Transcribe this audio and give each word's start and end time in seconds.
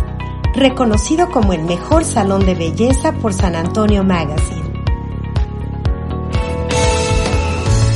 Reconocido 0.57 1.31
como 1.31 1.53
el 1.53 1.63
mejor 1.63 2.05
salón 2.05 2.45
de 2.45 2.57
belleza 2.57 3.13
por 3.13 3.33
San 3.33 3.55
Antonio 3.55 4.03
Magazine. 4.03 4.73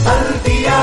Al 0.07 0.43
día. 0.45 0.81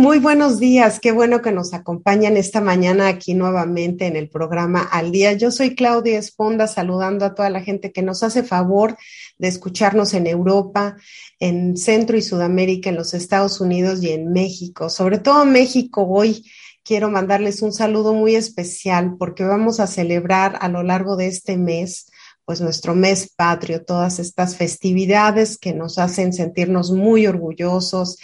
Muy 0.00 0.18
buenos 0.18 0.58
días. 0.58 0.98
Qué 0.98 1.12
bueno 1.12 1.42
que 1.42 1.52
nos 1.52 1.74
acompañan 1.74 2.38
esta 2.38 2.62
mañana 2.62 3.06
aquí 3.06 3.34
nuevamente 3.34 4.06
en 4.06 4.16
el 4.16 4.30
programa 4.30 4.80
Al 4.80 5.12
Día. 5.12 5.34
Yo 5.34 5.50
soy 5.50 5.74
Claudia 5.74 6.18
Esponda 6.18 6.66
saludando 6.68 7.26
a 7.26 7.34
toda 7.34 7.50
la 7.50 7.60
gente 7.60 7.92
que 7.92 8.00
nos 8.00 8.22
hace 8.22 8.42
favor 8.42 8.96
de 9.36 9.48
escucharnos 9.48 10.14
en 10.14 10.26
Europa, 10.26 10.96
en 11.38 11.76
Centro 11.76 12.16
y 12.16 12.22
Sudamérica, 12.22 12.88
en 12.88 12.96
los 12.96 13.12
Estados 13.12 13.60
Unidos 13.60 14.02
y 14.02 14.08
en 14.08 14.32
México. 14.32 14.88
Sobre 14.88 15.18
todo 15.18 15.44
México 15.44 16.06
hoy. 16.08 16.50
Quiero 16.82 17.10
mandarles 17.10 17.60
un 17.60 17.74
saludo 17.74 18.14
muy 18.14 18.36
especial 18.36 19.16
porque 19.18 19.44
vamos 19.44 19.80
a 19.80 19.86
celebrar 19.86 20.56
a 20.62 20.70
lo 20.70 20.82
largo 20.82 21.16
de 21.16 21.26
este 21.26 21.58
mes 21.58 22.10
pues 22.46 22.62
nuestro 22.62 22.94
mes 22.94 23.30
patrio, 23.36 23.84
todas 23.84 24.18
estas 24.18 24.56
festividades 24.56 25.58
que 25.58 25.74
nos 25.74 25.98
hacen 25.98 26.32
sentirnos 26.32 26.90
muy 26.90 27.26
orgullosos 27.26 28.16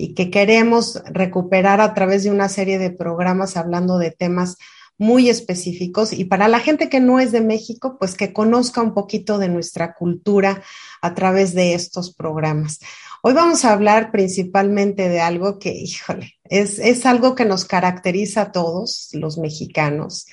y 0.00 0.14
que 0.14 0.30
queremos 0.30 1.02
recuperar 1.10 1.82
a 1.82 1.92
través 1.92 2.24
de 2.24 2.30
una 2.30 2.48
serie 2.48 2.78
de 2.78 2.90
programas 2.90 3.58
hablando 3.58 3.98
de 3.98 4.10
temas 4.10 4.56
muy 4.96 5.28
específicos 5.28 6.12
y 6.12 6.24
para 6.24 6.48
la 6.48 6.58
gente 6.60 6.88
que 6.88 7.00
no 7.00 7.20
es 7.20 7.32
de 7.32 7.40
México, 7.40 7.96
pues 7.98 8.14
que 8.14 8.32
conozca 8.32 8.82
un 8.82 8.94
poquito 8.94 9.38
de 9.38 9.48
nuestra 9.48 9.94
cultura 9.94 10.62
a 11.00 11.14
través 11.14 11.54
de 11.54 11.74
estos 11.74 12.14
programas. 12.14 12.80
Hoy 13.22 13.34
vamos 13.34 13.64
a 13.64 13.72
hablar 13.72 14.10
principalmente 14.10 15.08
de 15.08 15.20
algo 15.20 15.58
que, 15.58 15.72
híjole, 15.72 16.34
es, 16.44 16.78
es 16.78 17.04
algo 17.04 17.34
que 17.34 17.44
nos 17.44 17.66
caracteriza 17.66 18.42
a 18.42 18.52
todos 18.52 19.10
los 19.12 19.36
mexicanos, 19.36 20.26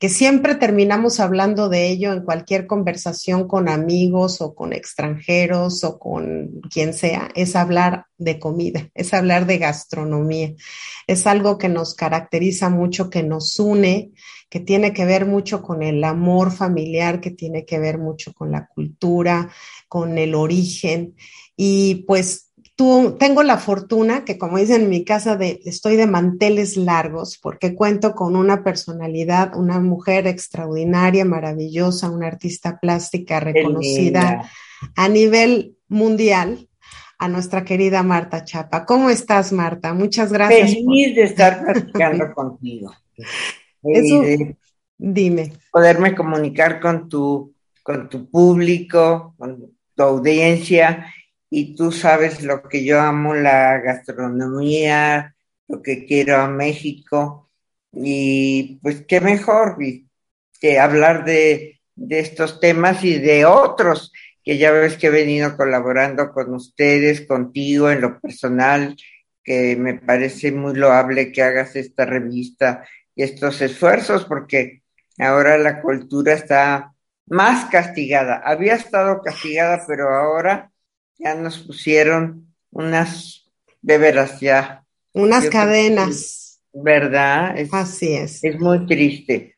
que 0.00 0.08
siempre 0.08 0.54
terminamos 0.54 1.20
hablando 1.20 1.68
de 1.68 1.88
ello 1.90 2.14
en 2.14 2.24
cualquier 2.24 2.66
conversación 2.66 3.46
con 3.46 3.68
amigos 3.68 4.40
o 4.40 4.54
con 4.54 4.72
extranjeros 4.72 5.84
o 5.84 5.98
con 5.98 6.62
quien 6.72 6.94
sea, 6.94 7.28
es 7.34 7.54
hablar 7.54 8.06
de 8.16 8.38
comida, 8.38 8.88
es 8.94 9.12
hablar 9.12 9.44
de 9.44 9.58
gastronomía. 9.58 10.54
Es 11.06 11.26
algo 11.26 11.58
que 11.58 11.68
nos 11.68 11.94
caracteriza 11.94 12.70
mucho, 12.70 13.10
que 13.10 13.22
nos 13.22 13.58
une, 13.58 14.12
que 14.48 14.58
tiene 14.58 14.94
que 14.94 15.04
ver 15.04 15.26
mucho 15.26 15.62
con 15.62 15.82
el 15.82 16.02
amor 16.02 16.50
familiar, 16.50 17.20
que 17.20 17.30
tiene 17.30 17.66
que 17.66 17.78
ver 17.78 17.98
mucho 17.98 18.32
con 18.32 18.50
la 18.50 18.68
cultura, 18.68 19.50
con 19.86 20.16
el 20.16 20.34
origen. 20.34 21.14
Y 21.56 22.06
pues 22.06 22.49
tú, 22.80 23.14
tengo 23.18 23.42
la 23.42 23.58
fortuna 23.58 24.24
que, 24.24 24.38
como 24.38 24.56
dicen 24.56 24.84
en 24.84 24.88
mi 24.88 25.04
casa, 25.04 25.36
de, 25.36 25.60
estoy 25.66 25.96
de 25.96 26.06
manteles 26.06 26.78
largos 26.78 27.36
porque 27.36 27.74
cuento 27.74 28.14
con 28.14 28.36
una 28.36 28.64
personalidad, 28.64 29.54
una 29.54 29.80
mujer 29.80 30.26
extraordinaria, 30.26 31.26
maravillosa, 31.26 32.10
una 32.10 32.28
artista 32.28 32.80
plástica 32.80 33.38
reconocida 33.38 34.48
a 34.96 35.08
nivel 35.10 35.76
mundial, 35.88 36.70
a 37.18 37.28
nuestra 37.28 37.66
querida 37.66 38.02
Marta 38.02 38.44
Chapa. 38.44 38.86
¿Cómo 38.86 39.10
estás, 39.10 39.52
Marta? 39.52 39.92
Muchas 39.92 40.32
gracias. 40.32 40.70
Feliz 40.70 40.86
por... 40.86 41.14
de 41.16 41.22
estar 41.24 41.62
platicando 41.62 42.32
contigo. 42.32 42.94
Eso, 43.82 44.22
de 44.22 44.56
dime. 44.96 45.52
Poderme 45.70 46.14
comunicar 46.14 46.80
con 46.80 47.10
tu, 47.10 47.52
con 47.82 48.08
tu 48.08 48.30
público, 48.30 49.34
con 49.36 49.70
tu 49.94 50.02
audiencia 50.02 51.12
y 51.50 51.74
tú 51.74 51.90
sabes 51.90 52.42
lo 52.42 52.62
que 52.62 52.84
yo 52.84 53.00
amo, 53.00 53.34
la 53.34 53.78
gastronomía, 53.78 55.34
lo 55.66 55.82
que 55.82 56.06
quiero 56.06 56.36
a 56.36 56.48
México 56.48 57.50
y 57.92 58.78
pues 58.82 59.04
qué 59.06 59.20
mejor 59.20 59.76
que 60.60 60.78
hablar 60.78 61.24
de, 61.24 61.80
de, 61.96 62.20
estos 62.20 62.60
temas 62.60 63.02
y 63.02 63.18
de 63.18 63.44
otros 63.44 64.12
que 64.44 64.58
ya 64.58 64.70
ves 64.70 64.96
que 64.96 65.08
he 65.08 65.10
venido 65.10 65.56
colaborando 65.56 66.32
con 66.32 66.54
ustedes, 66.54 67.26
contigo 67.26 67.90
en 67.90 68.00
lo 68.00 68.20
personal, 68.20 68.96
que 69.42 69.76
me 69.76 69.94
parece 69.94 70.52
muy 70.52 70.74
loable 70.74 71.32
que 71.32 71.42
hagas 71.42 71.74
esta 71.76 72.04
revista 72.06 72.86
y 73.14 73.24
estos 73.24 73.60
esfuerzos 73.60 74.24
porque 74.24 74.82
ahora 75.18 75.58
la 75.58 75.82
cultura 75.82 76.34
está 76.34 76.94
más 77.26 77.66
castigada. 77.70 78.42
Había 78.44 78.74
estado 78.74 79.20
castigada, 79.22 79.82
pero 79.86 80.14
ahora 80.14 80.69
ya 81.22 81.34
nos 81.34 81.58
pusieron 81.58 82.54
unas 82.70 83.50
de 83.82 83.98
veras 83.98 84.40
ya. 84.40 84.84
Unas 85.12 85.48
cadenas. 85.48 86.60
Que, 86.72 86.80
¿Verdad? 86.82 87.58
Es, 87.58 87.72
Así 87.72 88.14
es. 88.14 88.42
Es 88.42 88.58
muy 88.58 88.86
triste. 88.86 89.56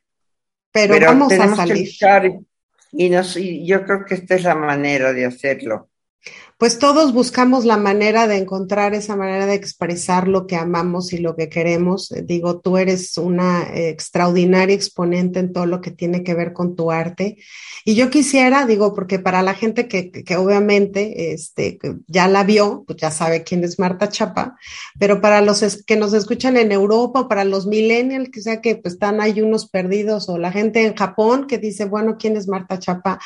Pero, 0.73 0.95
Pero 0.95 1.07
vamos 1.07 1.33
a 1.33 1.55
salir. 1.55 1.89
Y, 2.93 3.09
nos, 3.09 3.37
y 3.37 3.67
yo 3.67 3.85
creo 3.85 4.05
que 4.05 4.15
esta 4.15 4.35
es 4.35 4.43
la 4.45 4.55
manera 4.55 5.13
de 5.13 5.25
hacerlo 5.25 5.92
pues 6.63 6.79
todos 6.79 7.13
buscamos 7.13 7.65
la 7.65 7.77
manera 7.77 8.29
de 8.29 8.37
encontrar 8.37 8.95
esa 8.95 9.17
manera 9.17 9.47
de 9.47 9.55
expresar 9.55 10.29
lo 10.29 10.47
que 10.47 10.55
amamos 10.55 11.13
y 11.13 11.19
lo 11.19 11.35
que 11.35 11.49
queremos. 11.49 12.15
Digo, 12.23 12.61
tú 12.61 12.79
eres 12.79 13.19
una 13.19 13.67
extraordinaria 13.75 14.73
exponente 14.73 15.41
en 15.41 15.53
todo 15.53 15.67
lo 15.67 15.81
que 15.81 15.91
tiene 15.91 16.23
que 16.23 16.35
ver 16.35 16.53
con 16.53 16.77
tu 16.77 16.93
arte. 16.93 17.39
Y 17.85 17.97
yo 17.97 18.11
quisiera, 18.11 18.65
digo, 18.65 18.95
porque 18.95 19.19
para 19.19 19.43
la 19.43 19.55
gente 19.55 19.89
que, 19.89 20.13
que 20.13 20.37
obviamente 20.37 21.33
este, 21.33 21.81
ya 22.07 22.29
la 22.29 22.45
vio, 22.45 22.85
pues 22.87 22.97
ya 22.97 23.11
sabe 23.11 23.43
quién 23.43 23.65
es 23.65 23.81
Marta 23.81 24.09
Chapa, 24.09 24.57
pero 25.01 25.21
para 25.21 25.41
los 25.41 25.83
que 25.85 25.97
nos 25.97 26.15
escuchan 26.15 26.57
en 26.57 26.71
Europa 26.71 27.27
para 27.27 27.43
los 27.43 27.67
millennials, 27.67 28.31
que 28.31 28.41
sea 28.41 28.61
que 28.61 28.77
pues, 28.77 28.95
están 28.95 29.21
ahí 29.21 29.41
unos 29.41 29.69
perdidos, 29.69 30.29
o 30.29 30.39
la 30.39 30.53
gente 30.53 30.87
en 30.87 30.95
Japón 30.95 31.49
que 31.49 31.59
dice, 31.59 31.87
bueno, 31.87 32.19
¿quién 32.21 32.37
es 32.37 32.47
Marta 32.47 32.79
Chapa? 32.79 33.19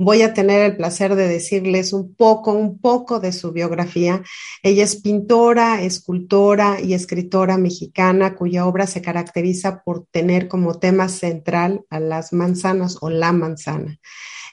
Voy 0.00 0.22
a 0.22 0.32
tener 0.32 0.62
el 0.62 0.76
placer 0.78 1.14
de 1.14 1.28
decirles 1.28 1.92
un 1.92 2.14
poco, 2.14 2.52
un 2.52 2.78
poco 2.78 3.20
de 3.20 3.32
su 3.32 3.52
biografía. 3.52 4.22
Ella 4.62 4.82
es 4.82 4.96
pintora, 4.96 5.82
escultora 5.82 6.80
y 6.80 6.94
escritora 6.94 7.58
mexicana 7.58 8.34
cuya 8.34 8.66
obra 8.66 8.86
se 8.86 9.02
caracteriza 9.02 9.82
por 9.84 10.06
tener 10.10 10.48
como 10.48 10.78
tema 10.78 11.10
central 11.10 11.84
a 11.90 12.00
las 12.00 12.32
manzanas 12.32 12.96
o 13.02 13.10
la 13.10 13.32
manzana. 13.32 14.00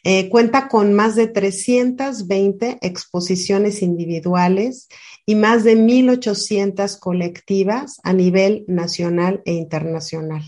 Eh, 0.04 0.28
cuenta 0.30 0.68
con 0.68 0.94
más 0.94 1.16
de 1.16 1.28
320 1.28 2.80
exposiciones 2.82 3.82
individuales 3.82 4.90
y 5.26 5.36
más 5.36 5.64
de 5.64 5.78
1.800 5.78 7.00
colectivas 7.00 8.02
a 8.04 8.12
nivel 8.12 8.66
nacional 8.68 9.42
e 9.46 9.54
internacional. 9.54 10.44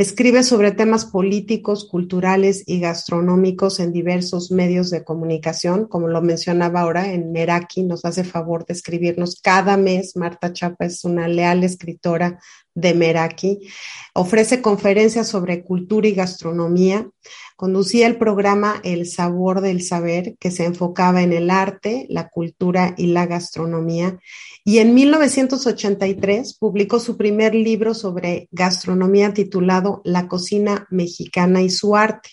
Escribe 0.00 0.44
sobre 0.44 0.72
temas 0.72 1.04
políticos, 1.04 1.86
culturales 1.86 2.64
y 2.66 2.80
gastronómicos 2.80 3.80
en 3.80 3.92
diversos 3.92 4.50
medios 4.50 4.88
de 4.88 5.04
comunicación, 5.04 5.86
como 5.86 6.08
lo 6.08 6.22
mencionaba 6.22 6.80
ahora 6.80 7.12
en 7.12 7.32
Meraki, 7.32 7.82
nos 7.82 8.06
hace 8.06 8.24
favor 8.24 8.64
de 8.64 8.72
escribirnos 8.72 9.38
cada 9.42 9.76
mes. 9.76 10.16
Marta 10.16 10.54
Chapa 10.54 10.86
es 10.86 11.04
una 11.04 11.28
leal 11.28 11.64
escritora 11.64 12.40
de 12.74 12.94
Meraki. 12.94 13.68
Ofrece 14.14 14.60
conferencias 14.60 15.28
sobre 15.28 15.62
cultura 15.62 16.08
y 16.08 16.12
gastronomía. 16.12 17.08
Conducía 17.56 18.06
el 18.06 18.16
programa 18.16 18.80
El 18.84 19.06
Sabor 19.06 19.60
del 19.60 19.82
Saber, 19.82 20.36
que 20.38 20.50
se 20.50 20.64
enfocaba 20.64 21.22
en 21.22 21.32
el 21.32 21.50
arte, 21.50 22.06
la 22.08 22.28
cultura 22.28 22.94
y 22.96 23.06
la 23.08 23.26
gastronomía. 23.26 24.18
Y 24.64 24.78
en 24.78 24.94
1983 24.94 26.54
publicó 26.54 27.00
su 27.00 27.16
primer 27.16 27.54
libro 27.54 27.94
sobre 27.94 28.48
gastronomía 28.50 29.34
titulado 29.34 30.00
La 30.04 30.28
cocina 30.28 30.86
mexicana 30.90 31.62
y 31.62 31.70
su 31.70 31.96
arte. 31.96 32.30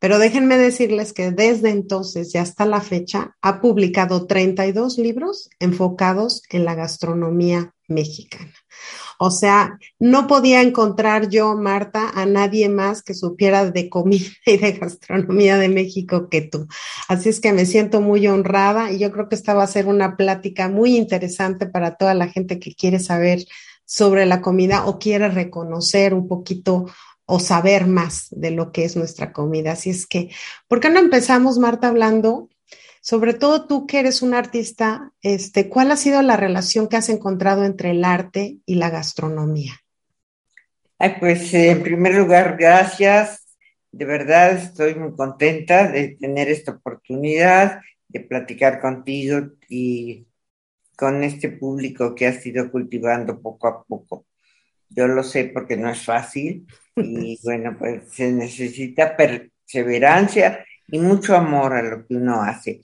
Pero 0.00 0.18
déjenme 0.18 0.56
decirles 0.58 1.12
que 1.12 1.32
desde 1.32 1.70
entonces 1.70 2.34
y 2.34 2.38
hasta 2.38 2.66
la 2.66 2.80
fecha 2.80 3.36
ha 3.42 3.60
publicado 3.60 4.26
32 4.26 4.98
libros 4.98 5.50
enfocados 5.58 6.42
en 6.50 6.64
la 6.64 6.74
gastronomía 6.74 7.74
mexicana. 7.88 8.52
O 9.18 9.32
sea, 9.32 9.78
no 9.98 10.28
podía 10.28 10.62
encontrar 10.62 11.28
yo, 11.28 11.56
Marta, 11.56 12.08
a 12.14 12.24
nadie 12.24 12.68
más 12.68 13.02
que 13.02 13.14
supiera 13.14 13.68
de 13.68 13.88
comida 13.88 14.26
y 14.46 14.56
de 14.56 14.72
gastronomía 14.72 15.58
de 15.58 15.68
México 15.68 16.28
que 16.28 16.42
tú. 16.42 16.68
Así 17.08 17.28
es 17.28 17.40
que 17.40 17.52
me 17.52 17.66
siento 17.66 18.00
muy 18.00 18.28
honrada 18.28 18.92
y 18.92 18.98
yo 18.98 19.10
creo 19.10 19.28
que 19.28 19.34
esta 19.34 19.54
va 19.54 19.64
a 19.64 19.66
ser 19.66 19.86
una 19.86 20.16
plática 20.16 20.68
muy 20.68 20.96
interesante 20.96 21.66
para 21.66 21.96
toda 21.96 22.14
la 22.14 22.28
gente 22.28 22.60
que 22.60 22.74
quiere 22.74 23.00
saber 23.00 23.44
sobre 23.84 24.24
la 24.24 24.40
comida 24.40 24.86
o 24.86 24.98
quiere 24.98 25.28
reconocer 25.28 26.14
un 26.14 26.28
poquito 26.28 26.86
o 27.24 27.40
saber 27.40 27.86
más 27.86 28.28
de 28.30 28.52
lo 28.52 28.70
que 28.70 28.84
es 28.84 28.96
nuestra 28.96 29.32
comida. 29.32 29.72
Así 29.72 29.90
es 29.90 30.06
que, 30.06 30.30
¿por 30.68 30.80
qué 30.80 30.90
no 30.90 31.00
empezamos, 31.00 31.58
Marta, 31.58 31.88
hablando 31.88 32.48
sobre 33.00 33.34
todo 33.34 33.66
tú 33.66 33.86
que 33.86 34.00
eres 34.00 34.22
un 34.22 34.34
artista, 34.34 35.12
este, 35.22 35.68
¿cuál 35.68 35.90
ha 35.90 35.96
sido 35.96 36.22
la 36.22 36.36
relación 36.36 36.88
que 36.88 36.96
has 36.96 37.08
encontrado 37.08 37.64
entre 37.64 37.90
el 37.90 38.04
arte 38.04 38.58
y 38.66 38.74
la 38.76 38.90
gastronomía? 38.90 39.74
Ay, 40.98 41.14
pues 41.20 41.54
en 41.54 41.82
primer 41.82 42.14
lugar, 42.14 42.56
gracias. 42.58 43.56
De 43.92 44.04
verdad 44.04 44.52
estoy 44.52 44.94
muy 44.94 45.14
contenta 45.14 45.90
de 45.90 46.16
tener 46.20 46.48
esta 46.48 46.72
oportunidad 46.72 47.80
de 48.08 48.20
platicar 48.20 48.80
contigo 48.80 49.50
y 49.68 50.26
con 50.96 51.22
este 51.22 51.50
público 51.50 52.14
que 52.14 52.26
has 52.26 52.44
ido 52.44 52.70
cultivando 52.70 53.40
poco 53.40 53.68
a 53.68 53.84
poco. 53.84 54.26
Yo 54.88 55.06
lo 55.06 55.22
sé 55.22 55.44
porque 55.44 55.76
no 55.76 55.90
es 55.90 56.04
fácil 56.04 56.66
y 56.96 57.38
bueno, 57.44 57.76
pues 57.78 58.12
se 58.12 58.32
necesita 58.32 59.16
perseverancia 59.16 60.64
y 60.88 60.98
mucho 60.98 61.36
amor 61.36 61.74
a 61.74 61.82
lo 61.82 62.06
que 62.06 62.14
uno 62.14 62.42
hace. 62.42 62.80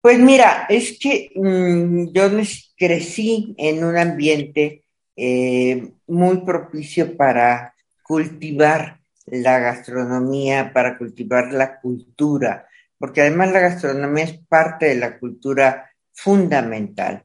Pues 0.00 0.18
mira, 0.18 0.66
es 0.68 0.98
que 0.98 1.30
mm, 1.34 2.12
yo 2.12 2.28
crecí 2.76 3.54
en 3.56 3.84
un 3.84 3.96
ambiente 3.96 4.84
eh, 5.14 5.92
muy 6.08 6.38
propicio 6.38 7.16
para 7.16 7.74
cultivar 8.02 9.00
la 9.26 9.60
gastronomía, 9.60 10.72
para 10.72 10.98
cultivar 10.98 11.52
la 11.52 11.80
cultura, 11.80 12.66
porque 12.98 13.20
además 13.20 13.52
la 13.52 13.60
gastronomía 13.60 14.24
es 14.24 14.38
parte 14.48 14.86
de 14.86 14.96
la 14.96 15.18
cultura 15.18 15.90
fundamental. 16.12 17.24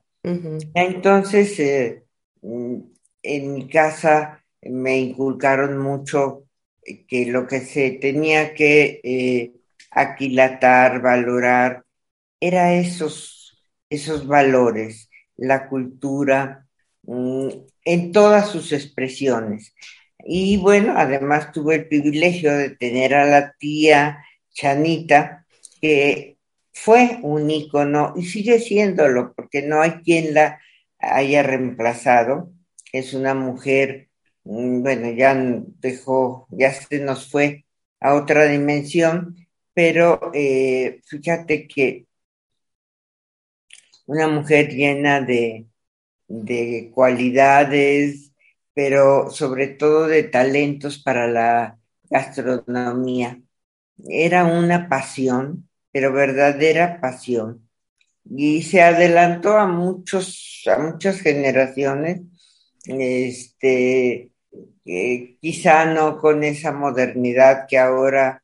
Entonces, 0.73 1.59
eh, 1.59 2.03
mm, 2.41 2.75
en 3.23 3.53
mi 3.53 3.67
casa 3.67 4.43
me 4.61 4.99
inculcaron 4.99 5.77
mucho 5.77 6.46
que 7.07 7.25
lo 7.25 7.47
que 7.47 7.61
se 7.61 7.91
tenía 7.91 8.53
que 8.53 9.01
eh, 9.03 9.53
aquilatar, 9.91 11.01
valorar, 11.01 11.83
era 12.39 12.73
esos, 12.73 13.59
esos 13.89 14.27
valores, 14.27 15.09
la 15.35 15.67
cultura 15.67 16.67
mm, 17.03 17.49
en 17.85 18.11
todas 18.11 18.49
sus 18.49 18.71
expresiones. 18.73 19.73
Y 20.25 20.57
bueno, 20.57 20.93
además 20.97 21.51
tuve 21.51 21.75
el 21.75 21.87
privilegio 21.87 22.53
de 22.55 22.71
tener 22.71 23.13
a 23.15 23.25
la 23.25 23.53
tía 23.59 24.23
Chanita, 24.51 25.45
que 25.81 26.37
fue 26.73 27.19
un 27.23 27.49
ícono 27.49 28.13
y 28.15 28.25
sigue 28.25 28.59
siéndolo, 28.59 29.33
porque 29.35 29.61
no 29.61 29.81
hay 29.81 30.01
quien 30.03 30.33
la 30.33 30.59
haya 30.99 31.43
reemplazado. 31.43 32.51
Es 32.91 33.13
una 33.13 33.33
mujer 33.33 34.06
bueno, 34.47 35.11
ya 35.11 35.35
dejó, 35.79 36.47
ya 36.51 36.73
se 36.73 36.99
nos 36.99 37.29
fue 37.29 37.65
a 37.99 38.13
otra 38.15 38.45
dimensión, 38.45 39.35
pero 39.73 40.31
eh, 40.33 41.01
fíjate 41.05 41.67
que 41.67 42.07
una 44.05 44.27
mujer 44.27 44.69
llena 44.69 45.21
de, 45.21 45.67
de 46.27 46.91
cualidades, 46.93 48.31
pero 48.73 49.29
sobre 49.31 49.67
todo 49.67 50.07
de 50.07 50.23
talentos 50.23 50.99
para 50.99 51.27
la 51.27 51.79
gastronomía. 52.09 53.41
Era 54.09 54.45
una 54.45 54.87
pasión, 54.89 55.69
pero 55.91 56.13
verdadera 56.13 57.01
pasión. 57.01 57.67
Y 58.25 58.63
se 58.63 58.81
adelantó 58.81 59.57
a 59.57 59.67
muchos, 59.67 60.63
a 60.67 60.79
muchas 60.79 61.19
generaciones. 61.21 62.21
Este, 62.85 64.31
quizá 65.41 65.85
no 65.85 66.17
con 66.17 66.43
esa 66.43 66.71
modernidad 66.71 67.65
que 67.67 67.77
ahora 67.77 68.43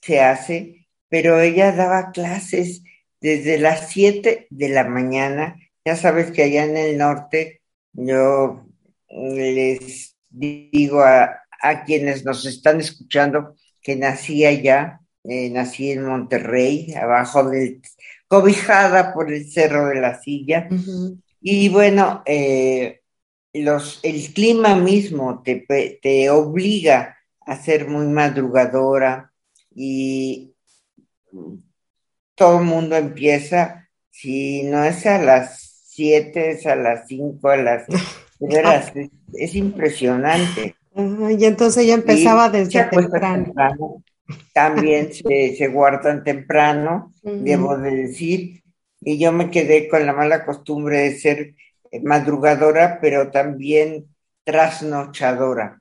se 0.00 0.20
hace, 0.20 0.86
pero 1.08 1.40
ella 1.40 1.72
daba 1.72 2.12
clases 2.12 2.82
desde 3.20 3.58
las 3.58 3.90
7 3.90 4.46
de 4.50 4.68
la 4.68 4.84
mañana. 4.84 5.56
Ya 5.84 5.96
sabes 5.96 6.30
que 6.30 6.44
allá 6.44 6.64
en 6.64 6.76
el 6.76 6.98
norte 6.98 7.62
yo 7.92 8.66
les 9.08 10.16
digo 10.30 11.02
a, 11.02 11.40
quienes 11.86 12.24
nos 12.24 12.44
están 12.44 12.80
escuchando 12.80 13.56
que 13.80 13.96
nací 13.96 14.44
allá, 14.44 15.00
eh, 15.24 15.48
nací 15.48 15.92
en 15.92 16.04
Monterrey, 16.04 16.92
abajo 16.94 17.48
del, 17.48 17.80
cobijada 18.28 19.14
por 19.14 19.32
el 19.32 19.50
Cerro 19.50 19.86
de 19.86 20.00
la 20.00 20.20
Silla. 20.20 20.68
Y 21.40 21.68
bueno, 21.70 22.22
eh, 22.26 23.00
los, 23.54 24.00
el 24.02 24.32
clima 24.34 24.74
mismo 24.74 25.42
te, 25.42 25.64
te 26.02 26.30
obliga 26.30 27.16
a 27.40 27.56
ser 27.56 27.88
muy 27.88 28.06
madrugadora 28.06 29.32
y 29.74 30.54
todo 32.34 32.58
el 32.58 32.64
mundo 32.64 32.96
empieza, 32.96 33.88
si 34.10 34.64
no 34.64 34.84
es 34.84 35.06
a 35.06 35.18
las 35.18 35.82
7, 35.86 36.50
es 36.50 36.66
a 36.66 36.74
las 36.74 37.06
5, 37.06 37.48
a 37.48 37.56
las... 37.56 37.84
es, 39.32 39.54
impresionante. 39.54 40.74
y 40.96 41.44
entonces 41.44 41.86
ya 41.86 41.94
empezaba 41.94 42.48
desde 42.50 42.84
temprano. 42.84 44.02
También 44.52 45.12
se, 45.12 45.54
se, 45.56 45.68
guardan 45.68 46.24
temprano, 46.24 47.12
debo 47.22 47.76
de 47.78 47.90
decir, 47.90 48.62
y 49.00 49.18
yo 49.18 49.32
me 49.32 49.50
quedé 49.50 49.88
con 49.88 50.06
la 50.06 50.12
mala 50.12 50.44
costumbre 50.44 50.98
de 50.98 51.18
ser 51.18 51.54
madrugadora, 52.02 52.98
pero 53.00 53.30
también 53.30 54.06
trasnochadora. 54.44 55.80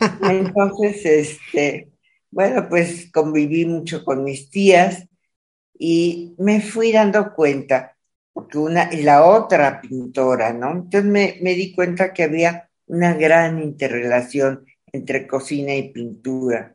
Entonces, 0.22 1.04
este, 1.04 1.90
bueno, 2.30 2.68
pues 2.68 3.10
conviví 3.12 3.66
mucho 3.66 4.04
con 4.04 4.24
mis 4.24 4.50
tías 4.50 5.06
y 5.78 6.34
me 6.38 6.60
fui 6.60 6.92
dando 6.92 7.32
cuenta, 7.34 7.96
porque 8.32 8.58
una 8.58 8.92
y 8.92 9.02
la 9.02 9.24
otra 9.24 9.80
pintora, 9.80 10.52
¿no? 10.52 10.72
Entonces 10.72 11.04
me, 11.04 11.54
di 11.54 11.74
cuenta 11.74 12.12
que 12.12 12.24
había 12.24 12.68
una 12.86 13.14
gran 13.14 13.62
interrelación 13.62 14.66
entre 14.92 15.26
cocina 15.26 15.74
y 15.74 15.90
pintura. 15.90 16.74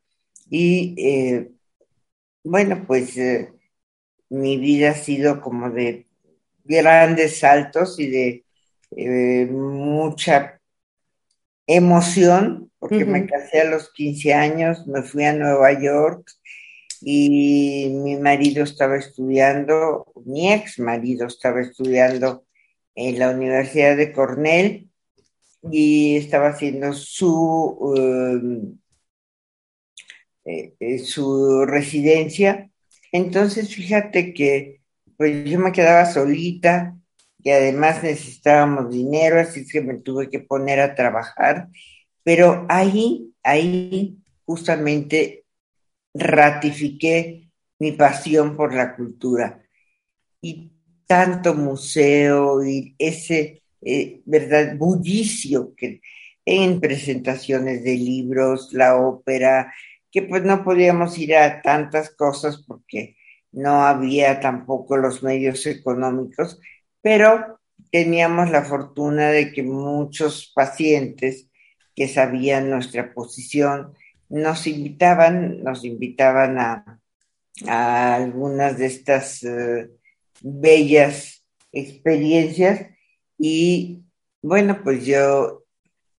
Y 0.49 0.95
eh, 0.97 1.51
bueno, 2.43 2.83
pues 2.87 3.17
eh, 3.17 3.51
mi 4.29 4.57
vida 4.57 4.91
ha 4.91 4.95
sido 4.95 5.41
como 5.41 5.69
de 5.69 6.07
grandes 6.63 7.39
saltos 7.39 7.99
y 7.99 8.09
de 8.09 8.44
eh, 8.95 9.47
mucha 9.51 10.61
emoción, 11.67 12.71
porque 12.79 13.05
me 13.05 13.25
casé 13.25 13.61
a 13.61 13.69
los 13.69 13.91
15 13.93 14.33
años, 14.33 14.87
me 14.87 15.01
fui 15.03 15.23
a 15.23 15.33
Nueva 15.33 15.73
York 15.81 16.29
y 17.01 17.89
mi 18.03 18.15
marido 18.17 18.63
estaba 18.63 18.97
estudiando, 18.97 20.11
mi 20.25 20.51
ex 20.53 20.79
marido 20.79 21.27
estaba 21.27 21.61
estudiando 21.61 22.45
en 22.95 23.19
la 23.19 23.31
Universidad 23.31 23.97
de 23.97 24.11
Cornell 24.13 24.89
y 25.71 26.17
estaba 26.17 26.49
haciendo 26.49 26.93
su, 26.93 27.29
um, 27.29 28.77
eh, 30.45 30.73
eh, 30.79 30.99
su 30.99 31.65
residencia. 31.65 32.69
Entonces, 33.11 33.73
fíjate 33.73 34.33
que 34.33 34.81
pues 35.17 35.45
yo 35.49 35.59
me 35.59 35.71
quedaba 35.71 36.05
solita, 36.05 36.95
y 37.45 37.51
además 37.51 38.01
necesitábamos 38.01 38.89
dinero, 38.89 39.39
así 39.39 39.67
que 39.67 39.79
me 39.79 39.93
tuve 39.99 40.31
que 40.31 40.39
poner 40.39 40.79
a 40.79 40.95
trabajar. 40.95 41.67
Pero 42.23 42.65
ahí, 42.69 43.35
ahí 43.43 44.17
justamente 44.45 45.45
ratifiqué 46.11 47.51
mi 47.77 47.91
pasión 47.91 48.57
por 48.57 48.73
la 48.73 48.95
cultura. 48.95 49.61
Y 50.41 50.71
tanto 51.05 51.53
museo 51.53 52.65
y 52.65 52.95
ese, 52.97 53.61
eh, 53.79 54.23
¿verdad?, 54.25 54.75
bullicio 54.75 55.75
que 55.75 56.01
en 56.45 56.79
presentaciones 56.79 57.83
de 57.83 57.93
libros, 57.93 58.73
la 58.73 58.95
ópera, 58.95 59.71
que 60.11 60.23
pues 60.23 60.43
no 60.43 60.63
podíamos 60.63 61.15
ir 61.19 61.35
a 61.35 61.61
tantas 61.61 62.09
cosas 62.09 62.63
porque 62.65 63.17
no 63.51 63.83
había 63.83 64.39
tampoco 64.39 64.97
los 64.97 65.21
medios 65.21 65.67
económicos, 65.67 66.59
pero 67.05 67.59
teníamos 67.91 68.49
la 68.49 68.63
fortuna 68.63 69.29
de 69.29 69.51
que 69.51 69.61
muchos 69.61 70.51
pacientes 70.55 71.51
que 71.95 72.07
sabían 72.07 72.71
nuestra 72.71 73.13
posición 73.13 73.93
nos 74.27 74.65
invitaban, 74.65 75.61
nos 75.61 75.85
invitaban 75.85 76.57
a, 76.57 76.99
algunas 78.15 78.79
de 78.79 78.87
estas 78.87 79.43
eh, 79.43 79.91
bellas 80.41 81.45
experiencias. 81.71 82.87
Y 83.37 84.01
Bueno, 84.41 84.81
pues 84.83 85.05
yo 85.05 85.63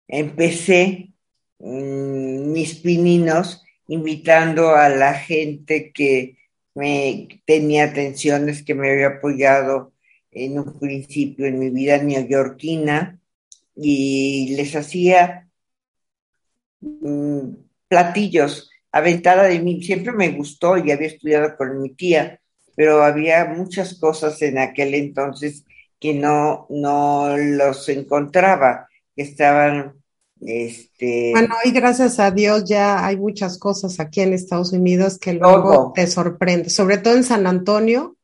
empecé 0.06 1.14
mmm, 1.58 2.52
mis 2.52 2.76
pininos 2.76 3.64
invitando 3.88 4.76
a 4.76 4.88
la 4.88 5.14
gente 5.14 5.90
que 5.90 6.38
me 6.76 7.26
tenía 7.44 7.86
atenciones, 7.86 8.62
que 8.62 8.76
me 8.76 8.92
había 8.92 9.08
apoyado 9.18 9.95
en 10.36 10.58
un 10.58 10.78
principio 10.78 11.46
en 11.46 11.58
mi 11.58 11.70
vida 11.70 11.96
neoyorquina 11.96 13.18
y 13.74 14.54
les 14.54 14.76
hacía 14.76 15.48
mmm, 16.80 17.54
platillos 17.88 18.70
aventada 18.92 19.44
de 19.44 19.60
mí. 19.60 19.82
Siempre 19.82 20.12
me 20.12 20.32
gustó 20.32 20.76
y 20.76 20.90
había 20.90 21.08
estudiado 21.08 21.56
con 21.56 21.80
mi 21.80 21.90
tía, 21.94 22.38
pero 22.76 23.02
había 23.02 23.46
muchas 23.46 23.98
cosas 23.98 24.40
en 24.42 24.58
aquel 24.58 24.94
entonces 24.94 25.64
que 25.98 26.12
no, 26.12 26.66
no 26.68 27.34
los 27.38 27.88
encontraba, 27.88 28.88
que 29.14 29.22
estaban 29.22 29.94
este... 30.42 31.30
Bueno, 31.32 31.54
y 31.64 31.70
gracias 31.70 32.20
a 32.20 32.30
Dios 32.30 32.64
ya 32.66 33.06
hay 33.06 33.16
muchas 33.16 33.58
cosas 33.58 34.00
aquí 34.00 34.20
en 34.20 34.34
Estados 34.34 34.74
Unidos 34.74 35.18
que 35.18 35.32
luego 35.32 35.72
todo. 35.72 35.92
te 35.94 36.06
sorprende, 36.06 36.68
sobre 36.68 36.98
todo 36.98 37.16
en 37.16 37.24
San 37.24 37.46
Antonio. 37.46 38.16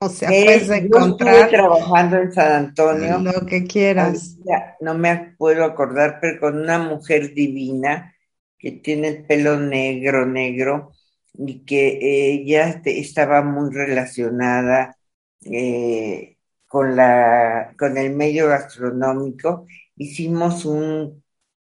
O 0.02 0.08
sea, 0.08 0.30
eh, 0.30 0.44
puedes 0.44 0.70
encontrar. 0.70 1.34
Yo 1.34 1.40
estuve 1.40 1.58
trabajando 1.58 2.16
en 2.16 2.32
San 2.32 2.52
Antonio. 2.52 3.18
Lo 3.18 3.44
que 3.44 3.64
quieras. 3.64 4.38
No 4.80 4.94
me 4.94 5.34
puedo 5.36 5.62
acordar, 5.62 6.18
pero 6.22 6.40
con 6.40 6.58
una 6.58 6.78
mujer 6.78 7.34
divina 7.34 8.14
que 8.58 8.72
tiene 8.72 9.08
el 9.08 9.26
pelo 9.26 9.58
negro, 9.60 10.24
negro, 10.24 10.92
y 11.34 11.64
que 11.66 11.98
ella 12.00 12.80
estaba 12.84 13.42
muy 13.42 13.70
relacionada 13.74 14.96
eh, 15.42 16.38
con, 16.66 16.96
la, 16.96 17.74
con 17.78 17.98
el 17.98 18.14
medio 18.14 18.48
gastronómico. 18.48 19.66
Hicimos 19.96 20.64
un, 20.64 21.22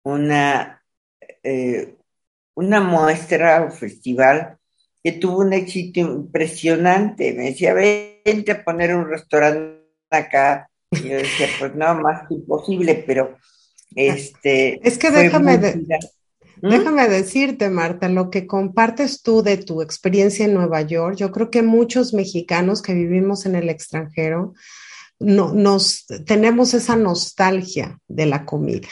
una, 0.03 0.83
eh, 1.43 1.95
una 2.55 2.81
muestra 2.81 3.65
o 3.65 3.71
festival 3.71 4.57
que 5.05 5.11
tuvo 5.11 5.41
un 5.41 5.53
éxito 5.53 5.99
impresionante. 5.99 7.31
Me 7.33 7.51
decía, 7.51 7.75
vente 7.75 8.51
a 8.51 8.63
poner 8.63 8.95
un 8.95 9.07
restaurante 9.07 9.85
acá. 10.09 10.67
Y 10.89 11.09
yo 11.09 11.17
decía, 11.17 11.47
pues 11.59 11.75
no, 11.75 11.93
más 12.01 12.27
que 12.27 12.33
imposible, 12.33 13.03
pero 13.05 13.37
este... 13.95 14.79
Es 14.83 14.97
que 14.97 15.11
déjame, 15.11 15.59
de, 15.59 15.85
déjame 16.59 17.07
decirte, 17.07 17.69
Marta, 17.69 18.09
lo 18.09 18.31
que 18.31 18.47
compartes 18.47 19.21
tú 19.21 19.43
de 19.43 19.57
tu 19.57 19.83
experiencia 19.83 20.45
en 20.45 20.55
Nueva 20.55 20.81
York, 20.81 21.17
yo 21.17 21.31
creo 21.31 21.51
que 21.51 21.61
muchos 21.61 22.15
mexicanos 22.15 22.81
que 22.81 22.95
vivimos 22.95 23.45
en 23.45 23.53
el 23.53 23.69
extranjero, 23.69 24.55
no, 25.19 25.53
nos 25.53 26.07
tenemos 26.25 26.73
esa 26.73 26.95
nostalgia 26.95 27.99
de 28.07 28.25
la 28.25 28.43
comida. 28.43 28.87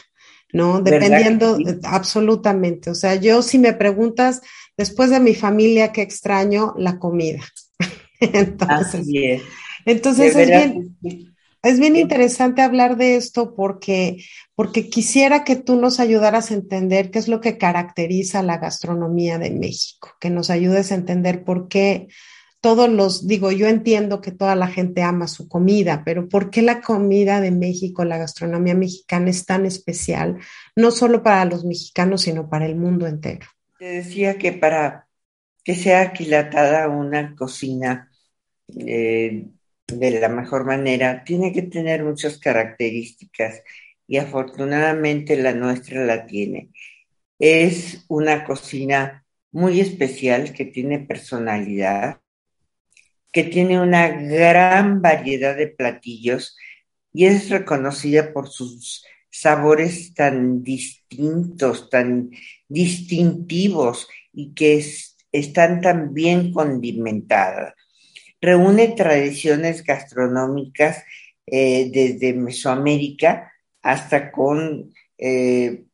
¿No? 0.53 0.81
Dependiendo, 0.81 1.57
sí? 1.57 1.65
absolutamente. 1.83 2.91
O 2.91 2.95
sea, 2.95 3.15
yo 3.15 3.41
si 3.41 3.59
me 3.59 3.73
preguntas, 3.73 4.41
después 4.77 5.09
de 5.09 5.19
mi 5.19 5.35
familia, 5.35 5.91
¿qué 5.91 6.01
extraño? 6.01 6.73
La 6.77 6.99
comida. 6.99 7.41
entonces, 8.19 9.01
Así 9.01 9.25
es. 9.25 9.41
entonces 9.85 10.35
es 10.35 10.47
bien, 10.47 10.95
es 11.63 11.79
bien 11.79 11.95
interesante 11.95 12.61
hablar 12.61 12.97
de 12.97 13.15
esto 13.15 13.55
porque, 13.55 14.23
porque 14.55 14.89
quisiera 14.89 15.43
que 15.43 15.55
tú 15.55 15.75
nos 15.75 15.99
ayudaras 15.99 16.51
a 16.51 16.55
entender 16.55 17.09
qué 17.09 17.19
es 17.19 17.27
lo 17.27 17.41
que 17.41 17.57
caracteriza 17.57 18.43
la 18.43 18.59
gastronomía 18.59 19.39
de 19.39 19.49
México, 19.49 20.11
que 20.19 20.29
nos 20.29 20.49
ayudes 20.49 20.91
a 20.91 20.95
entender 20.95 21.43
por 21.43 21.67
qué 21.67 22.07
todos 22.63 22.89
los, 22.89 23.27
digo, 23.27 23.51
yo 23.51 23.67
entiendo 23.67 24.21
que 24.21 24.31
toda 24.31 24.55
la 24.55 24.67
gente 24.67 25.01
ama 25.01 25.27
su 25.27 25.49
comida, 25.49 26.03
pero 26.05 26.29
¿por 26.29 26.49
qué 26.49 26.61
la 26.61 26.79
comida 26.79 27.41
de 27.41 27.51
México, 27.51 28.05
la 28.05 28.17
gastronomía 28.17 28.73
mexicana 28.73 29.29
es 29.31 29.45
tan 29.45 29.65
especial, 29.65 30.39
no 30.73 30.91
solo 30.91 31.21
para 31.21 31.43
los 31.43 31.65
mexicanos, 31.65 32.21
sino 32.21 32.49
para 32.49 32.65
el 32.65 32.77
mundo 32.77 33.05
entero? 33.05 33.45
Te 33.77 33.95
decía 33.95 34.37
que 34.37 34.53
para 34.53 35.09
que 35.61 35.75
sea 35.75 36.03
aquilatada 36.03 36.87
una 36.87 37.35
cocina 37.35 38.09
eh, 38.69 39.45
de 39.87 40.11
la 40.21 40.29
mejor 40.29 40.63
manera, 40.63 41.25
tiene 41.25 41.51
que 41.51 41.63
tener 41.63 42.05
muchas 42.05 42.37
características 42.37 43.61
y 44.07 44.19
afortunadamente 44.19 45.35
la 45.35 45.53
nuestra 45.53 46.05
la 46.05 46.25
tiene. 46.25 46.69
Es 47.37 48.05
una 48.07 48.45
cocina 48.45 49.25
muy 49.51 49.81
especial 49.81 50.53
que 50.53 50.63
tiene 50.63 50.99
personalidad, 50.99 52.22
que 53.33 53.43
tiene 53.43 53.81
una 53.81 54.07
gran 54.07 55.01
variedad 55.01 55.57
de 55.57 55.67
platillos 55.67 56.55
y 57.11 57.25
es 57.25 57.49
reconocida 57.49 58.31
por 58.31 58.47
sus 58.47 59.03
sabores 59.29 60.13
tan 60.13 60.63
distintos, 60.63 61.89
tan 61.89 62.29
distintivos 62.69 64.07
y 64.31 64.53
que 64.53 64.75
es, 64.75 65.17
están 65.31 65.81
tan 65.81 66.13
bien 66.13 66.53
condimentadas. 66.53 67.73
Reúne 68.39 68.89
tradiciones 68.89 69.83
gastronómicas 69.83 71.03
eh, 71.47 71.89
desde 71.91 72.33
Mesoamérica 72.33 73.51
hasta 73.81 74.31
con 74.31 74.93
eh, 75.17 75.85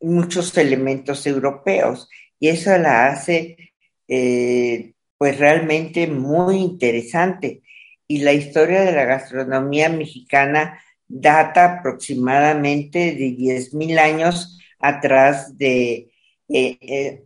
muchos 0.00 0.56
elementos 0.58 1.26
europeos 1.26 2.08
y 2.38 2.48
eso 2.48 2.76
la 2.76 3.06
hace 3.06 3.72
eh, 4.08 4.92
pues 5.22 5.38
realmente 5.38 6.08
muy 6.08 6.56
interesante. 6.56 7.62
Y 8.08 8.22
la 8.22 8.32
historia 8.32 8.80
de 8.80 8.90
la 8.90 9.04
gastronomía 9.04 9.88
mexicana 9.88 10.82
data 11.06 11.76
aproximadamente 11.78 13.14
de 13.14 13.36
10.000 13.36 14.00
años 14.00 14.58
atrás 14.80 15.56
de, 15.56 16.10
eh, 16.48 16.76
eh, 16.80 17.22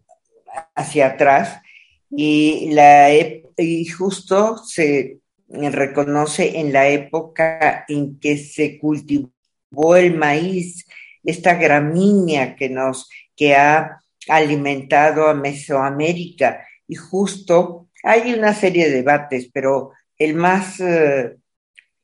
hacia 0.74 1.06
atrás, 1.06 1.62
y, 2.10 2.68
la, 2.72 3.08
y 3.56 3.86
justo 3.86 4.58
se 4.58 5.20
reconoce 5.48 6.60
en 6.60 6.74
la 6.74 6.88
época 6.88 7.86
en 7.88 8.20
que 8.20 8.36
se 8.36 8.78
cultivó 8.78 9.96
el 9.96 10.14
maíz, 10.14 10.84
esta 11.24 11.54
gramínea 11.54 12.56
que 12.56 12.68
nos, 12.68 13.08
que 13.34 13.54
ha 13.54 14.02
alimentado 14.28 15.28
a 15.28 15.32
Mesoamérica, 15.32 16.66
y 16.88 16.94
justo 16.94 17.88
hay 18.02 18.32
una 18.32 18.54
serie 18.54 18.88
de 18.88 18.96
debates, 18.96 19.50
pero 19.52 19.92
el 20.18 20.34
más, 20.34 20.80
eh, 20.80 21.36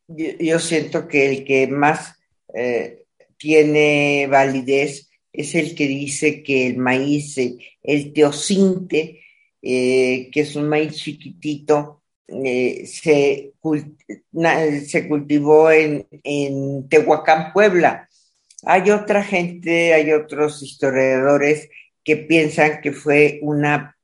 yo, 0.08 0.58
siento 0.58 1.06
que 1.06 1.30
el 1.30 1.44
que 1.44 1.66
más 1.68 2.14
eh, 2.54 3.04
tiene 3.36 4.26
validez 4.28 5.08
es 5.32 5.54
el 5.54 5.74
que 5.74 5.86
dice 5.86 6.42
que 6.42 6.66
el 6.66 6.76
maíz, 6.76 7.36
el 7.82 8.12
teocinte, 8.12 9.20
eh, 9.62 10.28
que 10.30 10.40
es 10.40 10.56
un 10.56 10.68
maíz 10.68 10.96
chiquitito, 10.96 12.02
eh, 12.28 12.86
se, 12.86 13.52
se, 14.86 15.08
cultivó 15.08 15.70
en, 15.70 16.06
en 16.24 16.88
Tehuacán, 16.88 17.52
Puebla. 17.52 18.08
Hay 18.64 18.90
otra 18.90 19.22
gente, 19.22 19.92
hay 19.94 20.12
otros 20.12 20.62
historiadores 20.62 21.68
que 22.04 22.16
piensan 22.16 22.80
que 22.80 22.92
fue 22.92 23.38
una 23.42 23.96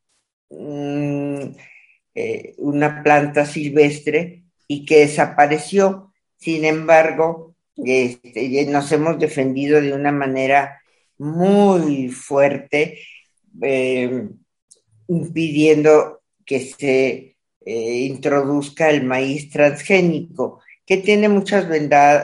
eh, 0.50 2.54
una 2.58 3.02
planta 3.02 3.46
silvestre 3.46 4.44
y 4.66 4.84
que 4.84 5.00
desapareció. 5.00 6.12
Sin 6.36 6.64
embargo, 6.64 7.54
este, 7.76 8.66
nos 8.66 8.90
hemos 8.92 9.18
defendido 9.18 9.80
de 9.80 9.92
una 9.92 10.12
manera 10.12 10.80
muy 11.18 12.08
fuerte, 12.08 12.98
eh, 13.62 14.28
impidiendo 15.08 16.20
que 16.44 16.60
se 16.60 17.36
eh, 17.64 17.94
introduzca 18.06 18.90
el 18.90 19.04
maíz 19.04 19.50
transgénico, 19.50 20.60
que 20.86 20.96
tiene 20.96 21.28
muchas 21.28 21.66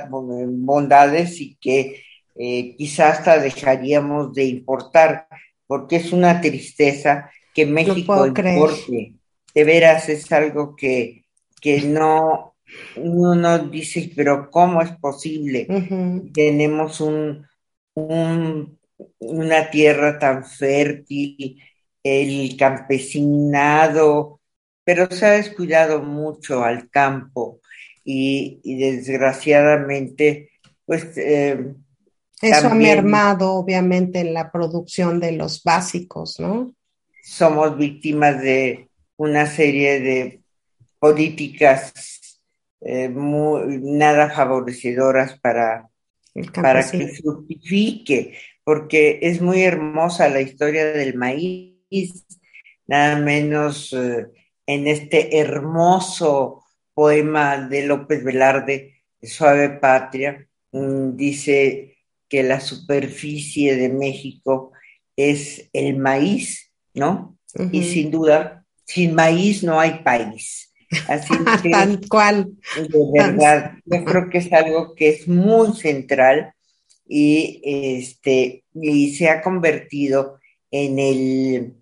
bondades 0.08 1.40
y 1.40 1.56
que 1.56 2.02
eh, 2.36 2.74
quizás 2.76 3.18
hasta 3.18 3.38
dejaríamos 3.38 4.34
de 4.34 4.44
importar, 4.44 5.28
porque 5.66 5.96
es 5.96 6.12
una 6.12 6.40
tristeza 6.40 7.30
que 7.54 7.64
México 7.66 8.26
importe 8.26 9.14
de 9.54 9.64
veras 9.64 10.08
es 10.08 10.30
algo 10.32 10.74
que, 10.74 11.24
que 11.60 11.82
no, 11.82 12.56
uno 12.96 13.58
dice, 13.68 14.10
pero 14.14 14.50
¿cómo 14.50 14.82
es 14.82 14.90
posible? 14.96 15.66
Uh 15.68 15.72
-huh. 15.74 16.32
Tenemos 16.34 17.00
un, 17.00 17.46
un, 17.94 18.76
una 19.20 19.70
tierra 19.70 20.18
tan 20.18 20.44
fértil, 20.44 21.62
el 22.02 22.56
campesinado, 22.56 24.40
pero 24.84 25.08
se 25.10 25.24
ha 25.24 25.30
descuidado 25.30 26.02
mucho 26.02 26.64
al 26.64 26.90
campo 26.90 27.60
y, 28.04 28.60
y 28.64 28.76
desgraciadamente, 28.76 30.50
pues... 30.84 31.16
Eh, 31.16 31.72
eso 32.42 32.68
también, 32.68 32.98
ha 32.98 33.02
mermado, 33.02 33.54
obviamente, 33.54 34.18
en 34.20 34.34
la 34.34 34.50
producción 34.50 35.18
de 35.20 35.32
los 35.32 35.62
básicos, 35.62 36.38
¿no? 36.40 36.74
Somos 37.24 37.76
víctimas 37.76 38.40
de, 38.40 38.88
una 39.16 39.46
serie 39.46 40.00
de 40.00 40.40
políticas 40.98 42.40
eh, 42.80 43.08
muy, 43.08 43.78
nada 43.80 44.30
favorecedoras 44.30 45.38
para 45.40 45.88
para 46.60 46.90
que 46.90 47.08
fructifique, 47.08 48.36
porque 48.64 49.20
es 49.22 49.40
muy 49.40 49.62
hermosa 49.62 50.28
la 50.28 50.40
historia 50.40 50.86
del 50.86 51.14
maíz, 51.14 52.24
nada 52.86 53.16
menos 53.20 53.92
eh, 53.92 54.26
en 54.66 54.88
este 54.88 55.38
hermoso 55.38 56.64
poema 56.92 57.68
de 57.68 57.86
López 57.86 58.24
Velarde, 58.24 59.02
Suave 59.22 59.70
Patria, 59.70 60.46
mm, 60.72 61.16
dice 61.16 61.98
que 62.28 62.42
la 62.42 62.60
superficie 62.60 63.76
de 63.76 63.88
México 63.88 64.72
es 65.16 65.68
el 65.72 65.98
maíz, 65.98 66.63
¿no? 66.94 67.36
Y 67.70 67.84
sin 67.84 68.10
duda, 68.10 68.64
sin 68.84 69.14
maíz 69.14 69.62
no 69.62 69.78
hay 69.78 70.02
país. 70.02 70.72
Así 71.08 71.34
que, 71.62 71.70
Tal 71.70 72.00
cual. 72.08 72.52
De 72.76 73.10
verdad, 73.12 73.72
yo 73.84 74.04
creo 74.04 74.30
que 74.30 74.38
es 74.38 74.52
algo 74.52 74.94
que 74.94 75.10
es 75.10 75.28
muy 75.28 75.72
central 75.74 76.54
y, 77.06 77.60
este, 77.64 78.64
y 78.74 79.14
se 79.14 79.28
ha 79.28 79.42
convertido 79.42 80.38
en 80.70 80.98
el, 80.98 81.74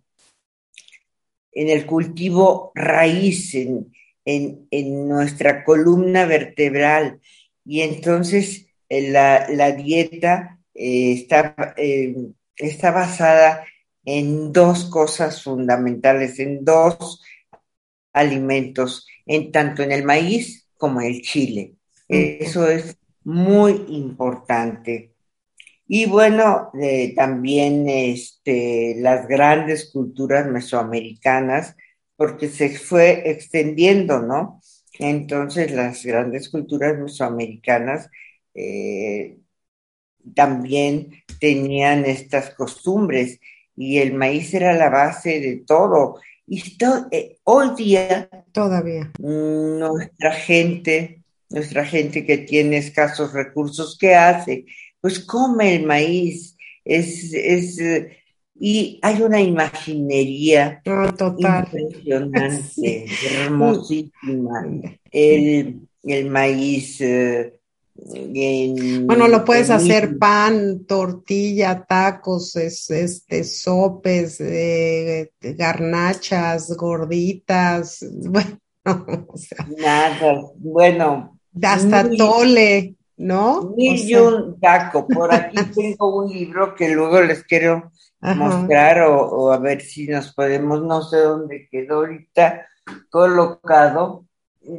en 1.52 1.69
el 1.69 1.87
cultivo 1.87 2.73
raíz, 2.75 3.54
en, 3.54 5.09
nuestra 5.09 5.64
columna 5.64 6.26
vertebral. 6.26 7.21
Y 7.64 7.83
entonces 7.83 8.66
eh, 8.88 9.11
la, 9.11 9.73
dieta 9.73 10.59
eh, 10.75 11.12
está, 11.12 11.75
eh, 11.76 12.14
está 12.57 12.90
basada 12.90 13.64
en 14.04 14.52
dos 14.52 14.87
cosas 14.87 15.42
fundamentales, 15.42 16.38
en 16.38 16.64
dos 16.64 17.23
alimentos, 18.12 19.06
en 19.26 19.52
tanto 19.52 19.82
en 19.82 19.92
el 19.92 20.04
maíz 20.04 20.68
como 20.76 21.00
en 21.00 21.09
el 21.09 21.23
chile. 21.23 21.75
Eso 22.09 22.68
es 22.68 22.97
muy 23.25 23.85
importante. 23.88 25.12
Y 25.87 26.06
bueno, 26.06 26.71
también 27.16 27.88
este, 27.88 28.97
las 28.99 29.28
grandes 29.28 29.90
culturas 29.90 30.47
mesoamericanas, 30.47 31.76
porque 32.16 32.49
se 32.49 32.71
fue 32.78 33.30
extendiendo, 33.30 34.21
¿no? 34.21 34.61
Entonces 34.99 35.73
las 35.73 36.04
grandes 36.04 36.49
culturas 36.50 36.99
mesoamericanas 36.99 38.11
eh, 38.54 39.38
también 40.35 41.25
tenían 41.40 42.04
estas 42.04 42.50
costumbres 42.50 43.40
y 43.76 43.99
el 43.99 44.14
maíz 44.14 44.52
era 44.55 44.73
la 44.75 44.88
base 44.91 45.41
de 45.41 45.62
todo. 45.67 46.21
Y 46.47 46.62
eh, 47.11 47.38
hoy 47.45 47.69
día 47.76 48.29
todavía 48.52 49.12
nuestra 49.19 50.33
gente, 50.33 51.23
nuestra 51.49 51.85
gente 51.85 52.26
que 52.26 52.38
tiene 52.38 52.79
escasos 52.79 53.33
recursos, 53.33 53.97
¿qué 53.99 54.14
hace? 54.14 54.67
Pues 55.00 55.21
come 55.21 55.76
el 55.76 55.87
maíz. 55.87 56.57
Es, 56.85 57.33
es, 57.33 57.79
y 58.59 58.99
hay 59.02 59.23
una 59.23 59.41
imaginería 59.41 60.81
total. 60.85 61.69
impresionante, 61.73 63.07
hermosísima. 63.45 64.67
El, 65.11 65.81
el 66.05 66.31
maíz 66.31 67.00
eh, 67.00 67.55
bueno, 69.04 69.28
lo 69.28 69.44
puedes 69.44 69.71
hacer 69.71 70.18
pan, 70.18 70.85
tortilla, 70.87 71.85
tacos, 71.85 72.56
este, 72.56 73.44
sopes, 73.44 74.40
eh, 74.40 75.30
garnachas, 75.40 76.76
gorditas, 76.76 78.04
bueno, 78.25 78.59
o 79.28 79.37
sea, 79.37 79.66
nada, 79.78 80.42
bueno, 80.56 81.38
hasta 81.62 82.11
tole, 82.11 82.97
¿no? 83.16 83.73
Ni 83.76 84.14
un 84.14 84.59
taco. 84.61 85.06
Por 85.06 85.32
aquí 85.32 85.56
tengo 85.75 86.16
un 86.25 86.32
libro 86.32 86.75
que 86.75 86.88
luego 86.88 87.21
les 87.21 87.44
quiero 87.44 87.92
mostrar 88.21 89.02
o, 89.02 89.52
a 89.52 89.58
ver 89.58 89.80
si 89.80 90.06
nos 90.06 90.32
podemos, 90.32 90.82
no 90.82 91.02
sé 91.02 91.19
dónde 91.19 91.69
quedó 91.71 91.97
ahorita 91.97 92.67
colocado, 93.10 94.26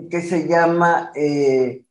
que 0.10 0.22
se 0.22 0.48
llama 0.48 1.12
eh, 1.16 1.84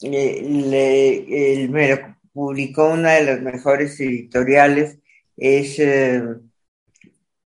le, 0.00 1.68
me 1.70 2.16
publicó 2.32 2.88
una 2.88 3.12
de 3.12 3.24
las 3.24 3.40
mejores 3.40 3.98
editoriales, 4.00 4.98
es 5.36 5.78
eh, 5.78 6.22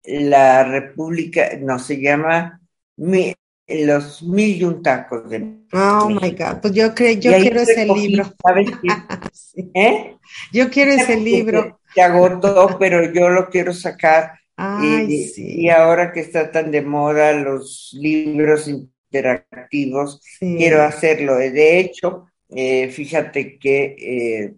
La 0.03 0.63
República, 0.63 1.51
no, 1.59 1.79
se 1.79 2.01
llama 2.01 2.61
Los 2.97 4.23
Mil 4.23 4.57
y 4.57 4.63
un 4.63 4.83
Tacos 4.83 5.29
de 5.29 5.63
Oh 5.75 6.07
my 6.09 6.31
God, 6.31 6.61
pues 6.61 6.73
yo, 6.73 6.93
creo, 6.93 7.13
yo 7.13 7.31
quiero 7.31 7.61
ese 7.61 7.85
libro. 7.85 8.31
¿sabes 8.43 8.69
¿Eh? 9.73 10.17
Yo 10.51 10.69
quiero 10.69 10.91
ese 10.91 11.17
libro. 11.17 11.79
Se, 11.95 12.01
agotó, 12.01 12.77
pero 12.79 13.11
yo 13.11 13.29
lo 13.29 13.49
quiero 13.49 13.73
sacar. 13.73 14.33
y, 14.83 15.69
ahora 15.69 16.11
que 16.11 16.19
está 16.19 16.51
tan 16.51 16.69
de 16.69 16.83
moda 16.83 17.33
los 17.33 17.95
libros 17.99 18.67
interactivos, 18.67 20.21
quiero 20.39 20.83
hacerlo. 20.83 21.37
De 21.37 21.79
hecho, 21.79 22.27
eh, 22.55 22.89
fíjate 22.89 23.57
que 23.57 23.95
eh, 23.97 24.53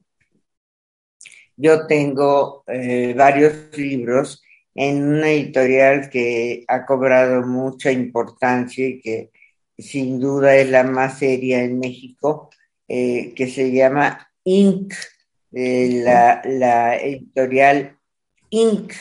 yo 1.57 1.87
tengo 1.87 2.63
eh, 2.67 3.13
varios 3.15 3.77
libros 3.77 4.43
en 4.73 5.03
una 5.03 5.31
editorial 5.31 6.09
que 6.09 6.65
ha 6.67 6.85
cobrado 6.85 7.43
mucha 7.43 7.91
importancia 7.91 8.87
y 8.87 8.99
que 8.99 9.31
sin 9.77 10.19
duda 10.19 10.55
es 10.55 10.69
la 10.69 10.83
más 10.83 11.19
seria 11.19 11.63
en 11.63 11.79
México, 11.79 12.49
que 12.87 13.51
se 13.53 13.71
llama 13.71 14.29
Inc., 14.43 14.93
la, 15.51 16.41
la 16.45 16.97
editorial 16.97 17.97
Inc. 18.49 18.93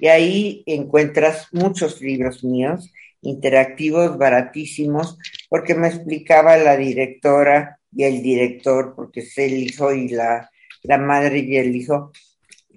Y 0.00 0.08
ahí 0.08 0.62
encuentras 0.66 1.48
muchos 1.52 2.00
libros 2.00 2.42
míos 2.42 2.92
interactivos, 3.22 4.16
baratísimos, 4.16 5.18
porque 5.48 5.74
me 5.74 5.88
explicaba 5.88 6.56
la 6.56 6.76
directora 6.76 7.77
y 7.94 8.04
el 8.04 8.22
director, 8.22 8.94
porque 8.94 9.20
es 9.20 9.36
el 9.38 9.54
hijo 9.54 9.92
y 9.92 10.08
la, 10.08 10.50
madre 10.98 11.38
y 11.38 11.56
el 11.56 11.74
hijo, 11.74 12.12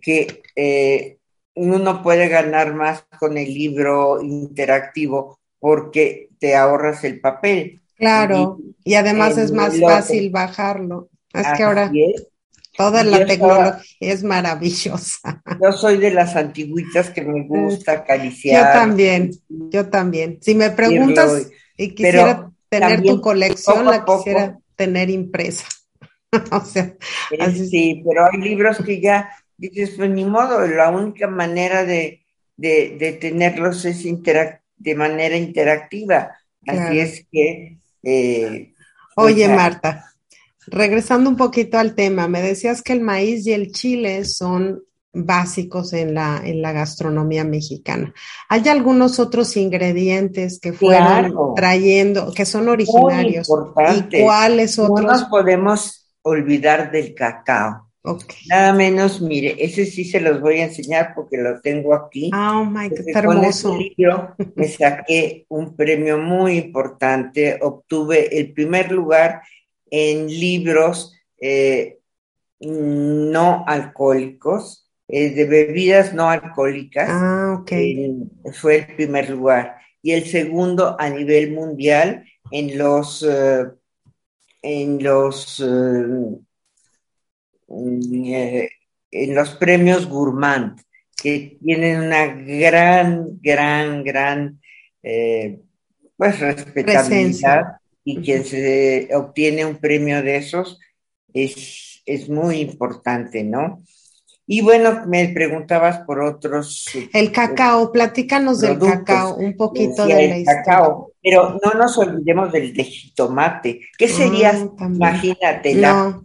que 0.01 0.41
eh, 0.55 1.17
uno 1.55 2.01
puede 2.01 2.27
ganar 2.27 2.73
más 2.73 3.05
con 3.19 3.37
el 3.37 3.53
libro 3.53 4.21
interactivo 4.21 5.39
porque 5.59 6.29
te 6.39 6.55
ahorras 6.55 7.03
el 7.03 7.19
papel. 7.19 7.81
Claro, 7.95 8.57
y, 8.83 8.95
además 8.95 9.37
es 9.37 9.51
más 9.51 9.79
fácil 9.79 10.31
bajarlo. 10.31 11.09
Es 11.33 11.45
que 11.55 11.63
ahora 11.63 11.91
toda 12.75 13.03
la 13.03 13.25
tecnología 13.25 13.79
es 13.99 14.23
maravillosa. 14.23 15.43
Yo 15.61 15.71
soy 15.71 15.97
de 15.97 16.11
las 16.11 16.35
antiguitas 16.35 17.11
que 17.11 17.21
me 17.21 17.43
gusta 17.43 17.91
acariciar. 17.91 18.73
Yo 18.73 18.79
también, 18.79 19.31
yo 19.47 19.89
también. 19.89 20.39
Si 20.41 20.55
me 20.55 20.71
preguntas 20.71 21.47
y 21.77 21.89
quisiera 21.93 22.49
tener 22.69 23.03
tu 23.03 23.21
colección, 23.21 23.85
la 23.85 24.03
quisiera 24.03 24.60
tener 24.81 25.11
impresa. 25.11 25.67
o 26.51 26.65
sea, 26.65 26.95
Sí, 27.69 28.01
pero 28.03 28.25
hay 28.25 28.39
libros 28.39 28.79
que 28.83 28.99
ya 28.99 29.29
dices, 29.57 29.91
pues 29.95 30.09
ni 30.09 30.25
modo, 30.25 30.65
la 30.65 30.89
única 30.89 31.27
manera 31.27 31.85
de, 31.85 32.23
tenerlos 32.57 33.85
es 33.85 34.03
de 34.77 34.95
manera 34.95 35.37
interactiva. 35.37 36.35
Así 36.65 36.99
es 36.99 37.27
que... 37.31 37.77
Eh, 38.01 38.73
Oye, 39.15 39.47
Marta, 39.47 40.11
regresando 40.65 41.29
un 41.29 41.35
poquito 41.35 41.77
al 41.77 41.93
tema, 41.93 42.27
me 42.27 42.41
decías 42.41 42.81
que 42.81 42.93
el 42.93 43.01
maíz 43.01 43.45
y 43.45 43.53
el 43.53 43.71
chile 43.71 44.25
son 44.25 44.83
básicos 45.13 45.93
en 45.93 46.13
la, 46.13 46.41
en 46.43 46.61
la 46.61 46.71
gastronomía 46.71 47.43
mexicana. 47.43 48.13
¿Hay 48.49 48.67
algunos 48.69 49.19
otros 49.19 49.57
ingredientes 49.57 50.59
que 50.59 50.73
fueron 50.73 51.33
trayendo, 51.55 52.33
que 52.33 52.45
son 52.45 52.69
originarios? 52.69 53.49
¿Y 53.93 54.23
cuáles 54.23 54.79
otros? 54.79 55.01
No 55.01 55.11
nos 55.11 55.25
podemos 55.25 56.07
olvidar 56.21 56.91
del 56.91 57.13
cacao. 57.13 57.87
Nada 58.49 58.73
menos, 58.73 59.21
mire, 59.21 59.55
ese 59.59 59.85
sí 59.85 60.05
se 60.05 60.19
los 60.19 60.41
voy 60.41 60.59
a 60.59 60.65
enseñar 60.65 61.13
porque 61.13 61.37
lo 61.37 61.61
tengo 61.61 61.93
aquí. 61.93 62.31
Oh 62.33 62.65
my 62.65 62.89
God, 62.89 62.97
hermoso. 63.13 63.77
libro 63.77 64.33
me 64.55 64.67
saqué 64.67 65.45
un 65.49 65.75
premio 65.75 66.17
muy 66.17 66.57
importante, 66.57 67.59
obtuve 67.61 68.39
el 68.39 68.53
primer 68.53 68.91
lugar 68.91 69.43
en 69.91 70.27
libros 70.27 71.13
eh, 71.39 71.99
no 72.59 73.63
alcohólicos 73.67 74.90
de 75.11 75.45
bebidas 75.45 76.13
no 76.13 76.29
alcohólicas. 76.29 77.07
Ah, 77.09 77.63
fue 78.53 78.77
el 78.77 78.95
primer 78.95 79.29
lugar. 79.29 79.77
Y 80.01 80.13
el 80.13 80.25
segundo 80.25 80.95
a 80.99 81.09
nivel 81.09 81.51
mundial 81.51 82.25
en 82.49 82.77
los, 82.77 83.23
eh, 83.27 83.65
en 84.61 85.03
los, 85.03 85.59
eh, 85.59 86.39
eh, 87.69 88.69
en 89.11 89.35
los 89.35 89.49
premios 89.51 90.07
Gourmand, 90.07 90.81
que 91.21 91.57
tienen 91.63 92.01
una 92.01 92.27
gran, 92.27 93.39
gran, 93.41 94.03
gran, 94.03 94.59
pues, 96.17 96.39
respetabilidad. 96.39 97.77
Y 98.03 98.21
quien 98.21 98.43
se 98.43 99.09
obtiene 99.13 99.63
un 99.63 99.77
premio 99.77 100.23
de 100.23 100.37
esos 100.37 100.79
es 101.31 101.55
es, 101.55 102.01
es 102.05 102.29
muy 102.29 102.57
importante, 102.57 103.43
¿no? 103.43 103.83
Y 104.47 104.61
bueno, 104.61 105.05
me 105.07 105.29
preguntabas 105.29 105.99
por 105.99 106.19
otros. 106.19 106.85
El 107.13 107.31
cacao, 107.31 107.91
platícanos 107.91 108.59
del 108.59 108.77
cacao, 108.79 109.35
un 109.35 109.55
poquito 109.55 110.05
de 110.05 110.27
la 110.27 110.37
historia. 110.37 110.63
Cacao, 110.63 111.11
pero 111.21 111.59
no 111.63 111.73
nos 111.79 111.97
olvidemos 111.97 112.51
del 112.51 112.73
de 112.73 112.83
jitomate. 112.83 113.81
¿Qué 113.97 114.07
sería, 114.07 114.51
ah, 114.51 114.85
imagínate, 114.87 115.75
la 115.75 116.21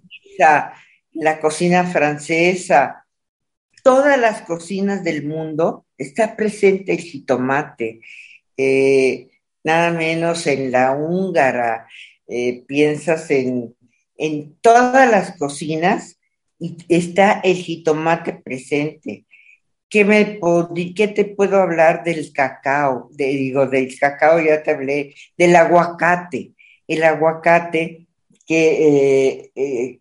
la 1.19 1.41
cocina 1.41 1.85
francesa, 1.85 3.07
todas 3.83 4.19
las 4.19 4.43
cocinas 4.43 5.03
del 5.03 5.27
mundo 5.27 5.87
está 5.97 6.37
presente 6.37 6.93
el 6.93 6.99
jitomate. 6.99 8.01
Eh, 8.57 9.29
nada 9.65 9.91
menos 9.91 10.47
en 10.47 10.71
la 10.71 10.93
húngara, 10.93 11.89
eh, 12.29 12.65
piensas 12.67 13.31
en, 13.31 13.75
en 14.17 14.57
todas 14.61 15.11
las 15.11 15.37
cocinas 15.37 16.16
está 16.89 17.41
el 17.41 17.57
jitomate 17.57 18.35
presente. 18.35 19.27
¿Qué, 19.89 20.05
me 20.05 20.41
¿Qué 20.95 21.09
te 21.09 21.25
puedo 21.25 21.61
hablar 21.61 22.03
del 22.03 22.33
cacao? 22.33 23.09
De, 23.13 23.27
digo, 23.27 23.67
del 23.67 23.97
cacao 23.99 24.41
ya 24.41 24.63
te 24.63 24.73
hablé, 24.73 25.15
del 25.37 25.55
aguacate. 25.55 26.53
El 26.89 27.03
aguacate, 27.05 28.07
que, 28.47 29.39
eh, 29.39 29.51
eh, 29.55 30.01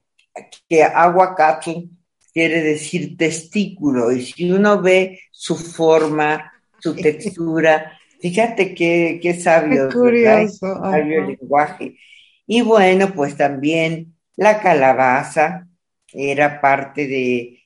que 0.68 0.84
aguacate 0.84 1.90
quiere 2.36 2.62
decir 2.62 3.16
testículo, 3.16 4.12
y 4.12 4.22
si 4.22 4.52
uno 4.52 4.82
ve 4.82 5.22
su 5.32 5.56
forma, 5.56 6.52
su 6.80 6.94
textura, 6.96 7.98
fíjate 8.20 8.76
qué, 8.76 9.20
qué 9.22 9.34
sabio, 9.40 9.90
curioso, 9.90 10.76
sabio 10.82 11.28
lenguaje. 11.28 11.98
Y 12.46 12.62
bueno, 12.62 13.14
pues 13.14 13.38
también 13.38 14.16
la 14.36 14.60
calabaza, 14.60 15.68
era 16.16 16.62
parte 16.62 17.08
de, 17.08 17.62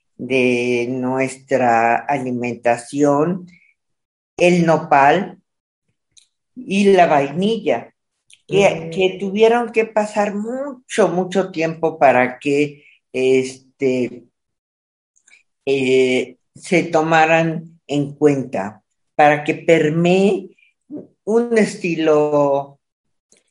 nuestra 0.90 1.96
alimentación, 1.96 3.48
el 4.36 4.66
nopal 4.66 5.40
y 6.56 6.92
la 6.92 7.08
vainilla, 7.08 7.94
que, 8.48 9.16
mm. 9.16 9.20
tuvieron 9.20 9.72
que 9.72 9.86
pasar 9.86 10.36
mucho, 10.36 11.08
mucho 11.08 11.52
tiempo 11.52 11.98
para 11.98 12.38
que 12.38 12.84
este, 13.14 14.26
eh, 15.66 16.38
se 16.54 16.84
tomaran 16.84 17.80
en 17.88 18.14
cuenta, 18.14 18.84
para 19.16 19.44
que 19.44 19.56
permee 19.56 20.50
un 21.24 21.58
estilo, 21.58 22.80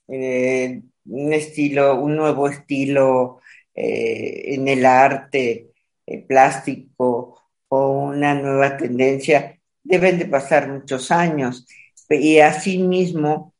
eh, 0.08 0.82
un 1.06 1.32
estilo, 1.32 1.98
un 2.00 2.16
nuevo 2.16 2.48
estilo 2.48 3.37
eh, 3.80 4.54
en 4.54 4.66
el 4.66 4.84
arte 4.84 5.70
eh, 6.06 6.22
plástico 6.26 7.38
o 7.68 7.88
una 8.08 8.34
nueva 8.34 8.76
tendencia, 8.76 9.56
deben 9.84 10.18
de 10.18 10.26
pasar 10.26 10.68
muchos 10.68 11.10
años. 11.10 11.66
Y 12.10 12.38
asimismo, 12.40 13.54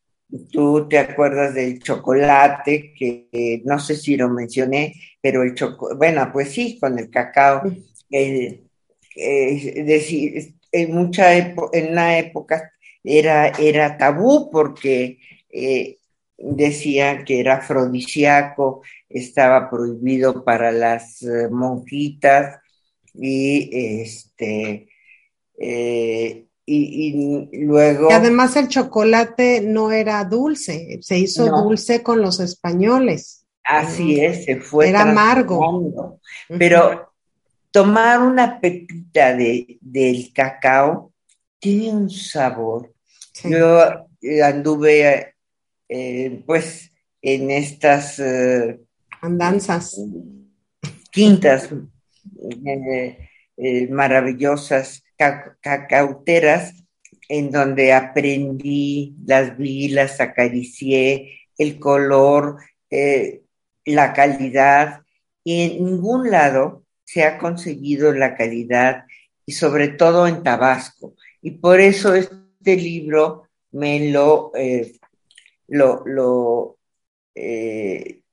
tú 0.51 0.89
te 0.89 0.99
acuerdas 0.99 1.55
del 1.55 1.81
chocolate, 1.81 2.95
que 2.99 3.63
no 3.65 3.79
sé 3.79 3.97
si 3.97 4.17
lo 4.17 4.29
mencioné, 4.29 4.95
pero 5.21 5.43
el 5.43 5.55
chocolate, 5.55 5.99
bueno, 5.99 6.31
pues 6.33 6.53
sí, 6.53 6.79
con 6.81 6.99
el 6.99 7.11
cacao. 7.11 7.63
es 8.11 9.87
decir, 9.87 10.55
en, 10.73 10.95
mucha 10.95 11.37
en 11.37 11.55
una 11.91 12.19
época 12.19 12.73
era, 13.05 13.49
era 13.49 13.97
tabú 13.97 14.51
porque 14.51 15.19
eh, 15.51 15.99
decía 16.37 17.25
que 17.25 17.41
era 17.41 17.57
afrodisíaco, 17.57 18.83
estaba 19.09 19.71
prohibido 19.71 20.45
para 20.45 20.71
las 20.71 21.23
eh, 21.23 21.49
monjitas 21.51 22.61
y 23.15 23.71
este 24.03 24.89
eh, 25.59 26.45
y, 26.71 27.49
luego 27.65 28.13
además 28.13 28.55
el 28.57 28.69
chocolate 28.69 29.63
no 29.63 29.91
era 29.91 30.23
dulce 30.25 30.99
se 31.01 31.19
hizo 31.19 31.47
dulce 31.47 32.03
con 32.03 32.21
los 32.21 32.41
españoles. 32.41 33.47
Así 33.65 34.21
es 34.21 34.45
se 34.45 34.61
fue 34.61 34.91
era 34.91 35.03
amargo. 35.03 36.21
pero 36.59 37.13
tomar 37.71 38.21
una 38.21 38.61
pepita 38.61 39.35
de, 39.35 39.79
del 39.81 40.31
cacao 40.33 41.13
tiene 41.59 41.91
un 41.91 42.11
sabor. 42.11 42.93
Yo 43.43 43.83
eh, 44.21 44.43
anduve 44.43 45.35
pues 46.47 46.91
en 47.23 47.51
estas 47.51 48.21
Andanzas. 49.21 50.01
Quintas 51.11 51.71
eh, 52.67 53.31
eh, 53.57 53.89
maravillosas, 53.89 55.03
cacauteras, 55.61 56.75
en 57.29 57.51
donde 57.51 57.93
aprendí, 57.93 59.17
las 59.27 59.57
vi, 59.57 59.89
las 59.89 60.21
acaricié, 60.21 61.41
el 61.57 61.79
color, 61.79 62.57
eh, 62.91 63.43
la 63.85 64.13
calidad, 64.13 65.03
y 65.43 65.63
en 65.63 65.85
ningún 65.85 66.31
lado 66.31 66.85
se 67.05 67.25
ha 67.25 67.39
conseguido 67.39 68.13
la 68.13 68.37
calidad, 68.37 69.05
y 69.45 69.53
sobre 69.53 69.89
todo 69.89 70.27
en 70.29 70.43
Tabasco. 70.43 71.15
Y 71.43 71.53
por 71.53 71.81
eso 71.81 72.15
este 72.15 72.77
libro 72.77 73.45
me 73.73 74.11
lo, 74.11 74.53
lo, 75.69 76.03
lo 76.07 76.79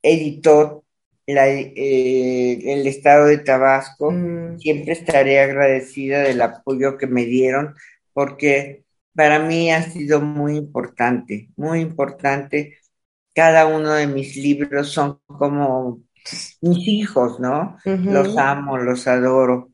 editó 0.06 0.84
eh, 1.26 2.58
el 2.64 2.86
estado 2.86 3.26
de 3.26 3.38
Tabasco. 3.38 4.10
Mm. 4.12 4.58
Siempre 4.58 4.92
estaré 4.92 5.40
agradecida 5.40 6.20
del 6.20 6.40
apoyo 6.42 6.96
que 6.96 7.06
me 7.06 7.24
dieron 7.24 7.74
porque 8.12 8.84
para 9.14 9.38
mí 9.40 9.70
ha 9.70 9.82
sido 9.82 10.20
muy 10.20 10.56
importante, 10.56 11.48
muy 11.56 11.80
importante. 11.80 12.78
Cada 13.34 13.66
uno 13.66 13.92
de 13.92 14.06
mis 14.06 14.36
libros 14.36 14.90
son 14.90 15.20
como 15.26 16.02
mis 16.60 16.88
hijos, 16.88 17.40
¿no? 17.40 17.76
Los 17.84 18.36
amo, 18.36 18.78
los 18.78 19.06
adoro. 19.06 19.70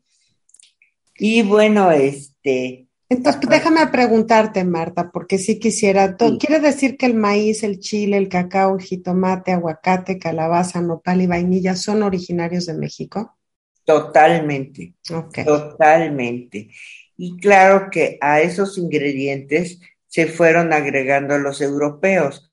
Y 1.15 1.43
bueno, 1.43 1.91
este, 1.91 2.82
entonces, 3.09 3.41
déjame 3.47 3.85
preguntarte, 3.87 4.63
Marta, 4.63 5.11
porque 5.11 5.37
sí 5.37 5.59
quisiera, 5.59 6.15
¿quiere 6.15 6.59
decir 6.59 6.97
que 6.97 7.05
el 7.05 7.15
maíz, 7.15 7.63
el 7.63 7.79
chile, 7.79 8.17
el 8.17 8.29
cacao, 8.29 8.75
el 8.75 8.81
jitomate, 8.81 9.51
aguacate, 9.51 10.17
calabaza, 10.17 10.81
nopal 10.81 11.21
y 11.21 11.27
vainilla 11.27 11.75
son 11.75 12.01
originarios 12.01 12.65
de 12.65 12.73
México? 12.73 13.37
Totalmente, 13.85 14.95
totalmente. 15.05 16.69
Y 17.17 17.37
claro 17.37 17.89
que 17.91 18.17
a 18.21 18.41
esos 18.41 18.77
ingredientes 18.77 19.79
se 20.07 20.25
fueron 20.25 20.73
agregando 20.73 21.37
los 21.37 21.61
europeos, 21.61 22.49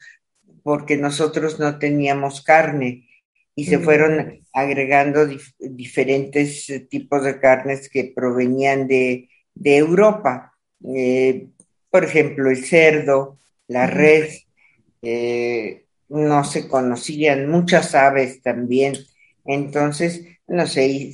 porque 0.62 0.96
nosotros 0.96 1.58
no 1.58 1.78
teníamos 1.78 2.42
carne 2.42 3.08
y 3.54 3.64
se 3.64 3.78
fueron 3.78 4.16
mm. 4.16 4.40
agregando 4.52 5.26
diferentes 5.58 6.70
tipos 6.90 7.24
de 7.24 7.40
carnes 7.40 7.88
que 7.88 8.12
provenían 8.14 8.88
de, 8.88 9.29
de 9.54 9.76
Europa. 9.76 10.54
Eh, 10.94 11.48
por 11.90 12.04
ejemplo, 12.04 12.50
el 12.50 12.64
cerdo, 12.64 13.38
la 13.68 13.86
res, 13.86 14.46
eh, 15.02 15.84
no 16.08 16.44
se 16.44 16.68
conocían, 16.68 17.48
muchas 17.48 17.94
aves 17.94 18.42
también. 18.42 18.94
Entonces, 19.44 20.24
no 20.46 20.66
sé, 20.66 21.12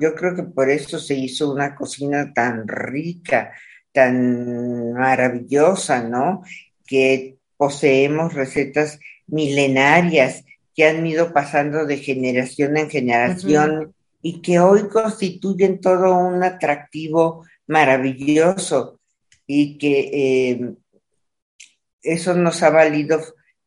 yo 0.00 0.14
creo 0.14 0.36
que 0.36 0.42
por 0.42 0.70
eso 0.70 0.98
se 0.98 1.14
hizo 1.14 1.50
una 1.50 1.74
cocina 1.74 2.32
tan 2.32 2.68
rica, 2.68 3.52
tan 3.92 4.92
maravillosa, 4.92 6.02
¿no? 6.02 6.42
Que 6.86 7.36
poseemos 7.56 8.34
recetas 8.34 9.00
milenarias 9.26 10.44
que 10.74 10.86
han 10.86 11.06
ido 11.06 11.32
pasando 11.32 11.86
de 11.86 11.98
generación 11.98 12.76
en 12.76 12.90
generación 12.90 13.94
y 14.20 14.40
que 14.40 14.58
hoy 14.58 14.88
constituyen 14.88 15.80
todo 15.80 16.16
un 16.16 16.42
atractivo 16.42 17.44
maravilloso 17.66 19.00
y 19.46 19.78
que 19.78 20.10
eh, 20.12 20.74
eso 22.02 22.34
nos 22.34 22.62
ha 22.62 22.70
valido 22.70 23.20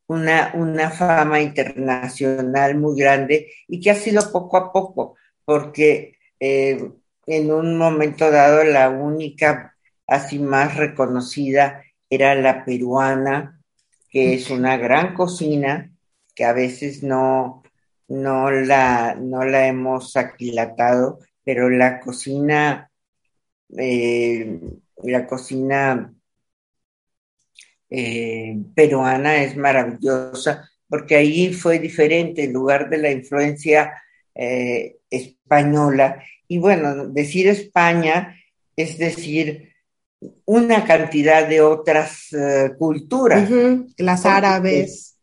una, 0.07 0.51
una 0.55 0.89
fama 0.89 1.41
internacional 1.41 2.77
muy 2.77 2.99
grande 2.99 3.51
y 3.67 3.79
que 3.79 3.91
ha 3.91 3.95
sido 3.95 4.31
poco 4.31 4.57
a 4.57 4.71
poco, 4.71 5.15
porque 5.43 6.17
eh, 6.39 6.91
en 7.25 7.51
un 7.51 7.77
momento 7.77 8.31
dado 8.31 8.63
la 8.63 8.89
única 8.89 9.75
así 10.07 10.39
más 10.39 10.77
reconocida 10.77 11.83
era 12.09 12.35
la 12.35 12.63
peruana, 12.63 13.61
que 14.09 14.35
es 14.35 14.49
una 14.49 14.77
gran 14.77 15.13
cocina 15.13 15.91
que 16.33 16.45
a 16.45 16.53
veces 16.53 17.03
no, 17.03 17.63
no, 18.07 18.51
la, 18.51 19.15
no 19.19 19.43
la 19.43 19.67
hemos 19.67 20.15
aquilatado, 20.15 21.19
pero 21.43 21.69
la 21.69 21.99
cocina 21.99 22.89
eh, 23.75 24.59
la 25.03 25.27
cocina 25.27 26.13
eh, 27.89 28.57
peruana 28.75 29.43
es 29.43 29.55
maravillosa 29.55 30.69
porque 30.89 31.15
ahí 31.15 31.53
fue 31.53 31.79
diferente, 31.79 32.45
en 32.45 32.53
lugar 32.53 32.89
de 32.89 32.97
la 32.97 33.11
influencia 33.11 33.93
eh, 34.33 34.97
española. 35.09 36.23
Y 36.47 36.59
bueno, 36.59 37.07
decir 37.07 37.47
España 37.47 38.37
es 38.75 38.97
decir 38.97 39.73
una 40.45 40.85
cantidad 40.85 41.47
de 41.47 41.61
otras 41.61 42.31
eh, 42.33 42.71
culturas. 42.77 43.49
Las 43.97 44.25
árabes. 44.25 45.17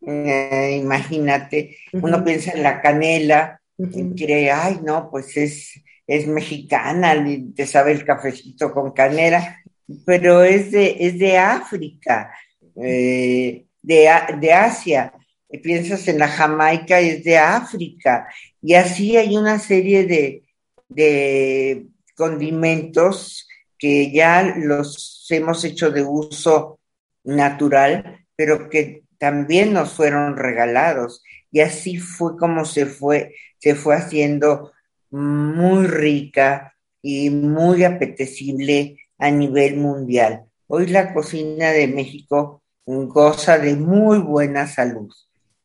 Imagínate, 0.00 1.78
uno 1.92 2.22
piensa 2.22 2.52
en 2.52 2.62
la 2.62 2.82
canela 2.82 3.60
y 3.78 4.14
cree, 4.14 4.50
ay, 4.50 4.80
no, 4.84 5.10
pues 5.10 5.36
es, 5.36 5.80
es 6.06 6.26
mexicana, 6.26 7.14
te 7.54 7.66
sabe 7.66 7.92
el 7.92 8.04
cafecito 8.04 8.72
con 8.72 8.92
canela, 8.92 9.62
pero 10.04 10.42
es 10.42 10.70
de, 10.70 10.96
es 11.00 11.18
de 11.18 11.38
África, 11.38 12.32
de, 12.74 13.66
de 13.82 14.52
Asia 14.52 15.12
piensas 15.58 16.08
en 16.08 16.18
la 16.18 16.28
Jamaica, 16.28 17.00
es 17.00 17.24
de 17.24 17.38
África, 17.38 18.28
y 18.60 18.74
así 18.74 19.16
hay 19.16 19.36
una 19.36 19.58
serie 19.58 20.04
de, 20.04 20.42
de 20.88 21.86
condimentos 22.16 23.48
que 23.78 24.10
ya 24.12 24.54
los 24.56 25.26
hemos 25.30 25.64
hecho 25.64 25.90
de 25.90 26.02
uso 26.02 26.80
natural, 27.24 28.26
pero 28.36 28.68
que 28.68 29.04
también 29.18 29.72
nos 29.72 29.92
fueron 29.92 30.36
regalados. 30.36 31.22
Y 31.50 31.60
así 31.60 31.98
fue 31.98 32.36
como 32.36 32.64
se 32.64 32.86
fue, 32.86 33.34
se 33.58 33.74
fue 33.74 33.96
haciendo 33.96 34.72
muy 35.14 35.86
rica 35.86 36.74
y 37.00 37.30
muy 37.30 37.84
apetecible 37.84 38.98
a 39.18 39.30
nivel 39.30 39.76
mundial. 39.76 40.44
Hoy 40.66 40.88
la 40.88 41.14
cocina 41.14 41.70
de 41.70 41.86
México 41.86 42.62
goza 42.84 43.58
de 43.58 43.76
muy 43.76 44.18
buena 44.18 44.66
salud. 44.66 45.08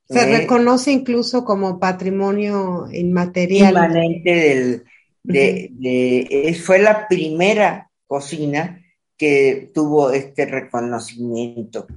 Se 0.07 0.25
reconoce 0.25 0.91
incluso 0.91 1.43
como 1.45 1.79
patrimonio 1.79 2.87
inmaterial. 2.91 3.73
Inmanente 3.73 4.35
del, 4.35 4.83
de, 5.23 6.61
fue 6.63 6.79
la 6.79 7.07
primera 7.07 7.91
cocina 8.07 8.83
que 9.17 9.71
tuvo 9.73 10.11
este 10.11 10.45
reconocimiento. 10.45 11.87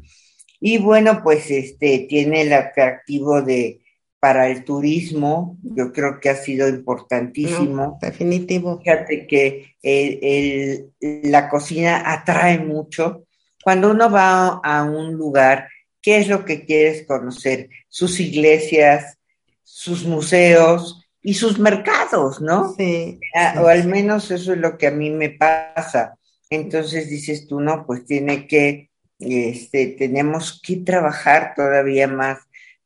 Y 0.58 0.78
bueno, 0.78 1.22
pues 1.22 1.50
este 1.50 2.06
tiene 2.08 2.42
el 2.42 2.52
atractivo 2.52 3.42
de 3.42 3.81
para 4.22 4.46
el 4.46 4.62
turismo, 4.62 5.58
yo 5.64 5.92
creo 5.92 6.20
que 6.20 6.30
ha 6.30 6.36
sido 6.36 6.68
importantísimo. 6.68 7.98
definitivo. 8.00 8.78
Fíjate 8.78 9.26
que 9.26 9.74
el, 9.82 10.92
la 11.00 11.48
cocina 11.48 12.04
atrae 12.06 12.60
mucho. 12.60 13.24
Cuando 13.64 13.90
uno 13.90 14.08
va 14.08 14.60
a 14.62 14.84
un 14.84 15.14
lugar 15.14 15.66
qué 16.00 16.18
es 16.18 16.28
lo 16.28 16.44
que 16.44 16.64
quieres 16.64 17.04
conocer, 17.04 17.68
sus 17.88 18.20
iglesias, 18.20 19.18
sus 19.64 20.04
museos 20.04 21.04
y 21.20 21.34
sus 21.34 21.58
mercados, 21.58 22.40
¿no? 22.40 22.76
Sí, 22.78 23.18
O 23.60 23.66
al 23.66 23.88
menos 23.88 24.30
eso 24.30 24.52
es 24.52 24.58
lo 24.60 24.78
que 24.78 24.86
a 24.86 24.92
mí 24.92 25.10
me 25.10 25.30
pasa. 25.30 26.16
Entonces 26.48 27.10
dices 27.10 27.48
tú, 27.48 27.58
no, 27.58 27.84
pues 27.84 28.06
tiene 28.06 28.46
que, 28.46 28.88
este, 29.18 29.88
tenemos 29.98 30.62
que 30.64 30.76
trabajar 30.76 31.54
todavía 31.56 32.06
más, 32.06 32.38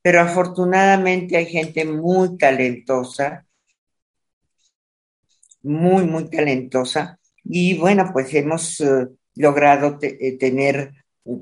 pero 0.07 0.21
afortunadamente 0.21 1.37
hay 1.37 1.47
gente 1.47 1.85
muy 1.85 2.39
talentosa, 2.39 3.45
muy, 5.63 6.05
muy 6.05 6.31
talentosa, 6.31 7.19
y 7.43 7.77
bueno, 7.77 8.11
pues 8.13 8.33
hemos 8.35 8.81
eh, 8.81 9.09
logrado 9.35 9.99
eh, 10.01 10.39
tener 10.39 10.93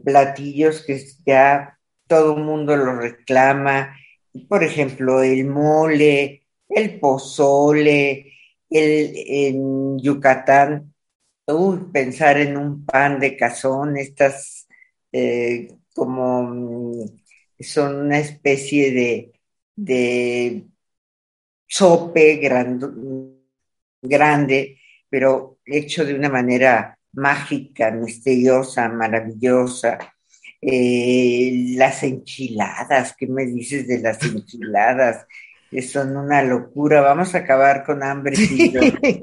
platillos 0.03 0.83
que 0.83 0.98
ya 1.27 1.79
todo 2.07 2.38
el 2.38 2.42
mundo 2.42 2.74
lo 2.74 2.96
reclama, 2.96 3.94
por 4.48 4.64
ejemplo, 4.64 5.22
el 5.22 5.44
mole, 5.44 6.46
el 6.66 6.98
pozole, 6.98 8.33
el, 8.70 9.12
en 9.14 9.98
Yucatán, 9.98 10.94
pensar 11.92 12.38
en 12.38 12.57
un 12.57 12.87
pan 12.87 13.20
de 13.20 13.37
cazón, 13.37 13.98
estas 13.98 14.66
eh, 15.12 15.68
como 15.94 16.44
mm, 16.44 17.23
son 17.64 17.96
una 17.96 18.18
especie 18.18 18.92
de, 18.92 19.33
de 19.77 20.64
grande, 24.03 24.79
pero 25.09 25.59
hecho 25.64 26.05
de 26.05 26.14
una 26.14 26.29
manera 26.29 26.98
mágica, 27.12 27.90
misteriosa, 27.90 28.88
maravillosa. 28.88 29.98
Eh, 30.61 31.74
las 31.77 32.03
enchiladas, 32.03 33.14
¿qué 33.18 33.27
me 33.27 33.46
dices 33.46 33.87
de 33.87 34.00
las 34.00 34.22
enchiladas? 34.22 35.27
Que 35.74 35.82
son 35.82 36.16
una 36.16 36.40
locura, 36.40 37.00
vamos 37.00 37.34
a 37.34 37.38
acabar 37.38 37.82
con 37.82 38.04
hambre. 38.04 38.37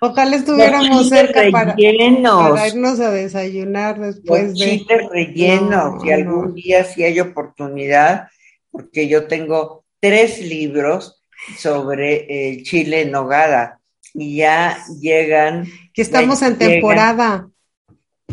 Ojalá 0.00 0.34
estuviéramos 0.34 1.08
cerca 1.08 1.42
para, 1.52 1.76
irnos 1.78 2.98
a 2.98 3.12
desayunar 3.12 4.00
después 4.00 4.58
de... 4.58 4.84
rellenos, 5.12 6.02
si 6.02 6.10
algún 6.10 6.54
día 6.56 6.82
si 6.82 7.04
hay 7.04 7.20
oportunidad, 7.20 8.26
porque 8.72 9.06
yo 9.06 9.28
tengo 9.28 9.84
tres 10.00 10.40
libros 10.40 11.22
sobre 11.56 12.48
el 12.48 12.64
chile 12.64 13.02
en 13.02 13.12
nogada 13.12 13.78
y 14.12 14.38
ya 14.38 14.76
llegan. 15.00 15.68
Que 15.94 16.02
estamos 16.02 16.42
en 16.42 16.58
temporada. 16.58 17.48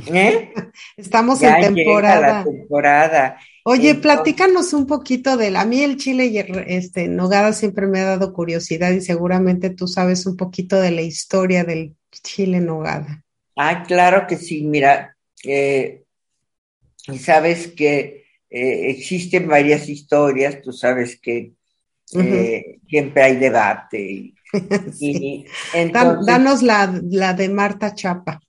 ¿Eh? 0.08 0.54
Estamos 0.98 1.40
en 1.44 1.76
temporada. 1.76 2.44
temporada. 2.44 3.38
Oye, 3.70 3.96
platícanos 3.96 4.72
un 4.72 4.88
poquito 4.88 5.36
de 5.36 5.58
A 5.58 5.66
mí 5.66 5.82
el 5.84 5.98
chile 5.98 6.28
y 6.28 6.38
este, 6.38 7.10
nogada 7.10 7.52
siempre 7.52 7.86
me 7.86 8.00
ha 8.00 8.06
dado 8.06 8.32
curiosidad 8.32 8.92
y 8.92 9.02
seguramente 9.02 9.70
tú 9.70 9.90
sabes 9.90 10.26
un 10.26 10.38
poquito 10.38 10.80
de 10.80 10.92
la 10.92 11.02
historia 11.02 11.66
del 11.66 11.94
chile 12.24 12.62
nogada. 12.62 13.26
Ah, 13.58 13.84
claro 13.84 14.26
que 14.26 14.38
sí. 14.38 14.64
Mira, 14.64 15.18
eh, 15.44 16.04
sabes 17.20 17.68
que 17.68 18.24
eh, 18.50 18.90
existen 18.90 19.50
varias 19.50 19.90
historias. 19.90 20.62
Tú 20.62 20.72
sabes 20.72 21.20
que 21.20 21.52
eh, 22.14 22.80
siempre 22.88 23.22
hay 23.22 23.36
debate 23.36 24.34
danos 26.26 26.64
la, 26.64 27.02
la, 27.04 27.34
de 27.34 27.50
Marta 27.50 27.94
Chapa. 27.94 28.40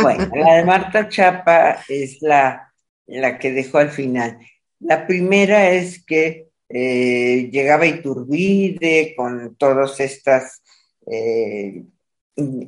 Bueno, 0.00 0.30
la 0.34 0.54
de 0.54 0.64
Marta 0.64 1.06
Chapa 1.06 1.84
es 1.86 2.22
la, 2.22 2.67
la 3.08 3.38
que 3.38 3.52
dejó 3.52 3.78
al 3.78 3.90
final. 3.90 4.38
La 4.80 5.06
primera 5.06 5.70
es 5.70 6.04
que 6.04 6.48
eh, 6.68 7.48
llegaba 7.50 7.86
Iturbide 7.86 9.14
con 9.16 9.56
todos 9.56 9.98
estos 10.00 10.62
eh, 11.10 11.82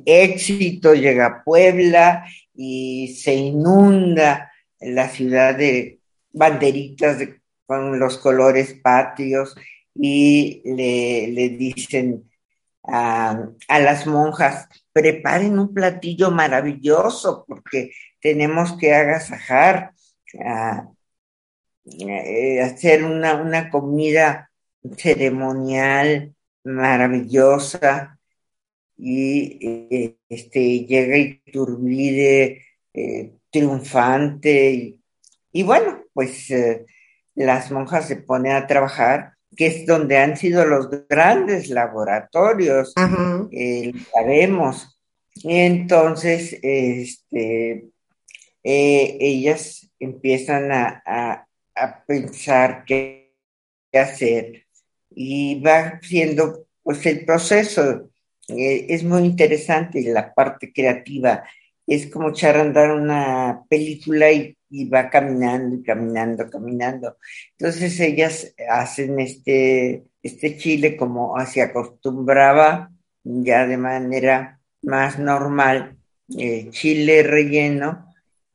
éxitos, 0.05 0.99
llega 0.99 1.25
a 1.27 1.43
Puebla 1.43 2.25
y 2.53 3.15
se 3.15 3.33
inunda 3.33 4.51
la 4.79 5.07
ciudad 5.07 5.55
de 5.55 5.99
banderitas 6.33 7.17
con 7.65 7.99
los 7.99 8.17
colores 8.17 8.73
patrios 8.73 9.55
y 9.95 10.61
le, 10.65 11.27
le 11.27 11.49
dicen 11.49 12.25
a, 12.83 13.47
las 13.69 14.07
monjas, 14.07 14.67
preparen 14.91 15.59
un 15.59 15.73
platillo 15.73 16.31
maravilloso 16.31 17.45
porque 17.47 17.91
tenemos 18.19 18.77
que 18.77 18.93
agasajar, 18.93 19.93
eh, 20.33 20.81
hacer 22.61 23.03
una, 23.03 23.41
una, 23.41 23.69
comida 23.69 24.49
ceremonial 24.97 26.33
maravillosa 26.63 28.17
y 28.97 29.87
eh, 29.91 30.17
este, 30.29 30.85
llega 30.85 31.17
Iturbide 31.17 32.63
eh, 32.93 33.33
triunfante 33.49 34.99
y, 35.51 35.63
bueno, 35.63 36.03
pues 36.13 36.47
las 37.35 37.71
monjas 37.71 38.07
se 38.07 38.17
ponen 38.17 38.53
a 38.53 38.67
trabajar 38.67 39.33
que 39.55 39.67
es 39.67 39.85
donde 39.85 40.17
han 40.17 40.37
sido 40.37 40.65
los 40.65 40.89
grandes 41.09 41.69
laboratorios, 41.69 42.93
eh, 43.51 43.91
sabemos. 44.13 44.97
Entonces, 45.43 46.57
este, 46.61 47.89
eh, 48.63 49.17
ellas 49.19 49.90
empiezan 50.03 50.71
a, 50.71 51.47
pensar 52.05 52.83
qué 52.85 53.33
hacer 53.93 54.65
y 55.09 55.59
va 55.61 55.99
siendo 56.01 56.67
pues 56.83 57.05
el 57.05 57.25
proceso. 57.25 58.11
Eh, 58.47 58.87
es 58.89 59.03
muy 59.03 59.23
interesante 59.23 60.01
la 60.03 60.33
parte 60.33 60.71
creativa. 60.73 61.43
Es 61.87 62.07
como 62.07 62.29
echar 62.29 62.57
a 62.57 62.61
andar 62.61 62.91
una 62.91 63.63
película 63.69 64.31
y 64.31 64.55
y 64.71 64.85
va 64.85 65.09
caminando 65.09 65.75
y 65.75 65.83
caminando, 65.83 66.49
caminando. 66.49 67.17
Entonces 67.57 67.99
ellas 67.99 68.55
hacen 68.69 69.19
este, 69.19 70.05
este 70.23 70.57
chile 70.57 70.95
como 70.95 71.35
se 71.45 71.61
acostumbraba 71.61 72.89
ya 73.23 73.67
de 73.67 73.77
manera 73.77 74.59
más 74.81 75.19
normal, 75.19 75.97
eh, 76.37 76.69
chile 76.71 77.21
relleno, 77.21 78.07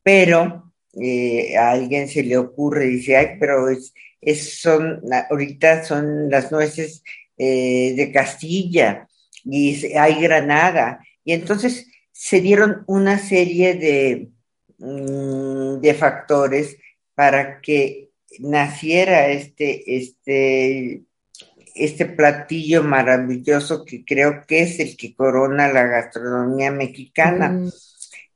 pero 0.02 0.65
eh, 1.00 1.56
a 1.56 1.72
alguien 1.72 2.08
se 2.08 2.22
le 2.22 2.36
ocurre, 2.36 2.86
dice, 2.86 3.16
ay, 3.16 3.36
pero 3.38 3.68
es, 3.68 3.92
es, 4.20 4.60
son, 4.60 5.02
ahorita 5.30 5.84
son 5.84 6.30
las 6.30 6.50
nueces 6.50 7.02
eh, 7.38 7.94
de 7.96 8.12
Castilla 8.12 9.08
y 9.44 9.94
hay 9.96 10.20
Granada. 10.20 11.00
Y 11.24 11.32
entonces 11.32 11.86
se 12.12 12.40
dieron 12.40 12.84
una 12.86 13.18
serie 13.18 13.74
de, 13.74 14.30
mm, 14.78 15.80
de 15.80 15.94
factores 15.94 16.76
para 17.14 17.60
que 17.60 18.10
naciera 18.38 19.28
este, 19.28 19.96
este, 19.96 21.02
este 21.74 22.06
platillo 22.06 22.82
maravilloso 22.82 23.84
que 23.84 24.04
creo 24.04 24.44
que 24.46 24.62
es 24.62 24.80
el 24.80 24.96
que 24.96 25.14
corona 25.14 25.72
la 25.72 25.84
gastronomía 25.84 26.70
mexicana. 26.70 27.60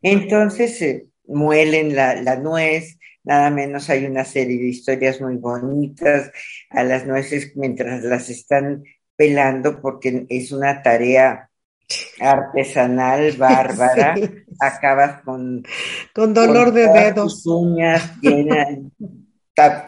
Entonces 0.03 0.83
eh, 0.83 1.07
muelen 1.31 1.95
la, 1.95 2.21
la, 2.21 2.37
nuez, 2.37 2.99
nada 3.25 3.51
menos 3.51 3.88
hay 3.90 4.05
una 4.05 4.25
serie 4.25 4.59
de 4.59 4.69
historias 4.69 5.21
muy 5.21 5.37
bonitas 5.37 6.31
a 6.71 6.83
las 6.85 7.07
nueces 7.07 7.53
mientras 7.57 8.03
las 8.05 8.29
están 8.29 8.85
pelando 9.16 9.81
porque 9.81 10.27
es 10.29 10.53
una 10.53 10.83
tarea 10.83 11.51
artesanal 12.21 13.33
bárbara, 13.38 14.14
acabas 14.59 15.23
con... 15.23 15.62
Con 16.14 16.35
dolor 16.35 16.73
de 16.73 16.88
dedos. 16.88 17.47
uñas 17.47 18.19
llenas, 18.21 18.69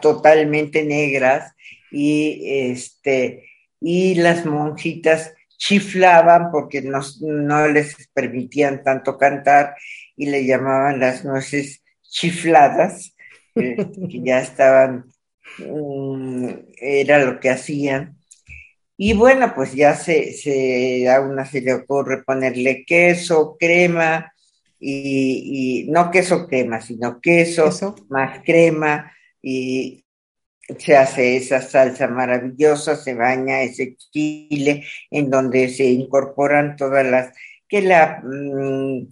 totalmente 0.01 0.83
negras. 0.83 1.53
Y 1.91 2.71
este 2.71 3.43
y 3.79 4.15
las 4.15 4.45
monjitas 4.45 5.33
chiflaban 5.57 6.51
porque 6.51 6.81
no, 6.81 7.01
no 7.21 7.67
les 7.67 8.09
permitían 8.13 8.81
tanto 8.81 9.17
cantar 9.17 9.75
y 10.15 10.27
le 10.27 10.45
llamaban 10.45 10.99
las 10.99 11.25
nueces 11.25 11.83
chifladas, 12.01 13.15
que 13.55 14.21
ya 14.23 14.39
estaban, 14.39 15.05
um, 15.67 16.47
era 16.77 17.23
lo 17.23 17.39
que 17.39 17.49
hacían. 17.49 18.17
Y 18.95 19.13
bueno, 19.13 19.53
pues 19.55 19.73
ya 19.73 19.95
se, 19.95 20.33
se, 20.33 21.09
a 21.09 21.21
una 21.21 21.45
se 21.45 21.61
le 21.61 21.73
ocurre 21.73 22.23
ponerle 22.23 22.85
queso, 22.85 23.57
crema, 23.59 24.31
y, 24.79 25.85
y 25.85 25.91
no 25.91 26.11
queso 26.11 26.47
crema, 26.47 26.81
sino 26.81 27.19
queso, 27.19 27.69
¿Eso? 27.69 27.95
más 28.09 28.41
crema, 28.43 29.11
y 29.41 30.05
se 30.77 30.95
hace 30.95 31.37
esa 31.37 31.61
salsa 31.61 32.07
maravillosa, 32.07 32.95
se 32.95 33.13
baña 33.13 33.61
ese 33.61 33.95
chile 33.97 34.85
en 35.11 35.29
donde 35.29 35.69
se 35.69 35.85
incorporan 35.85 36.75
todas 36.75 37.05
las, 37.05 37.31
que 37.67 37.81
la 37.81 38.21
mmm, 38.23 39.07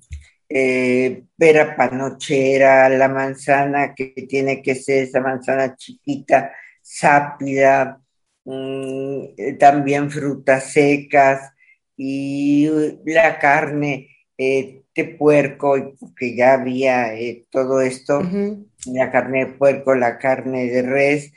eh, 0.54 1.24
pera 1.38 1.76
panochera, 1.76 2.90
la 2.90 3.08
manzana 3.08 3.94
que 3.96 4.14
tiene 4.28 4.62
que 4.62 4.76
ser 4.76 5.04
esa 5.04 5.22
manzana 5.22 5.76
chiquita, 5.76 6.52
sápida, 6.82 8.02
mmm, 8.46 9.58
también 9.60 10.10
frutas 10.12 10.72
secas 10.72 11.52
y 11.98 12.68
la 13.06 13.40
carne 13.40 14.10
eh, 14.38 14.84
de 14.94 15.06
puerco, 15.06 15.96
que 16.18 16.36
ya 16.36 16.54
había 16.54 17.14
eh, 17.14 17.46
todo 17.50 17.82
esto. 17.82 18.20
Uh 18.20 18.24
-huh 18.24 18.72
la 18.86 19.12
carne 19.12 19.46
de 19.46 19.54
puerco, 19.54 19.96
la 19.96 20.18
carne 20.18 20.70
de 20.70 20.82
res, 20.82 21.34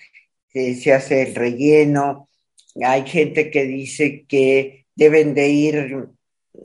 eh, 0.53 0.75
se 0.75 0.93
hace 0.93 1.23
el 1.23 1.35
relleno. 1.35 2.29
Hay 2.83 3.07
gente 3.07 3.51
que 3.51 3.65
dice 3.65 4.25
que 4.27 4.87
deben 4.95 5.35
de 5.35 5.49
ir, 5.49 6.09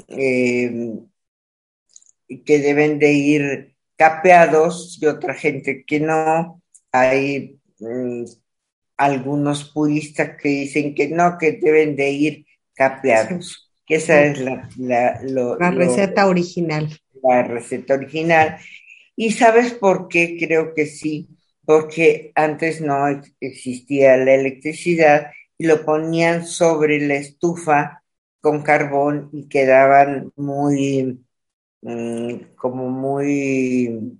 eh, 0.10 0.94
que 2.46 2.60
deben 2.60 3.00
de 3.00 3.14
ir 3.14 3.76
capeados 3.96 4.98
y 5.02 5.06
otra 5.08 5.34
gente 5.34 5.84
que 5.86 6.00
no. 6.00 6.62
Hay 6.92 7.60
mm, 7.80 8.24
algunos 8.98 9.72
puristas 9.72 10.32
que 10.42 10.50
dicen 10.50 10.96
que 10.96 11.10
no, 11.10 11.38
que 11.38 11.54
deben 11.54 11.96
de 11.96 12.10
ir 12.12 12.46
capeados. 12.74 13.70
Que 13.86 13.96
esa 13.96 14.24
es 14.24 14.40
la, 14.40 14.70
la, 14.78 15.20
lo, 15.24 15.58
la 15.58 15.72
receta 15.72 16.24
lo, 16.24 16.30
original. 16.30 16.90
La 17.24 17.44
receta 17.44 17.96
original. 17.96 18.58
¿Y 19.16 19.32
sabes 19.32 19.74
por 19.74 20.08
qué? 20.08 20.38
Creo 20.40 20.74
que 20.74 20.86
sí, 20.86 21.28
porque 21.66 22.32
antes 22.36 22.82
no 22.82 23.06
existía 23.42 24.16
la 24.18 24.36
electricidad 24.36 25.32
y 25.58 25.66
lo 25.66 25.84
ponían 25.84 26.46
sobre 26.46 27.06
la 27.06 27.16
estufa 27.16 28.04
con 28.42 28.62
carbón 28.62 29.30
y 29.34 29.50
quedaban 29.50 30.32
muy, 30.36 31.20
mmm, 31.82 32.56
como 32.56 32.90
muy... 32.90 34.20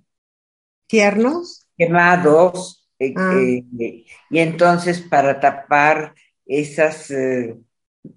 ¿Tiernos? 0.86 1.66
Quemados. 1.76 2.88
Eh, 2.98 3.14
ah. 3.16 3.34
Eh, 3.78 4.04
y 4.28 4.38
entonces 4.38 5.00
para 5.00 5.40
tapar 5.40 6.14
esos 6.44 7.10
eh, 7.10 7.56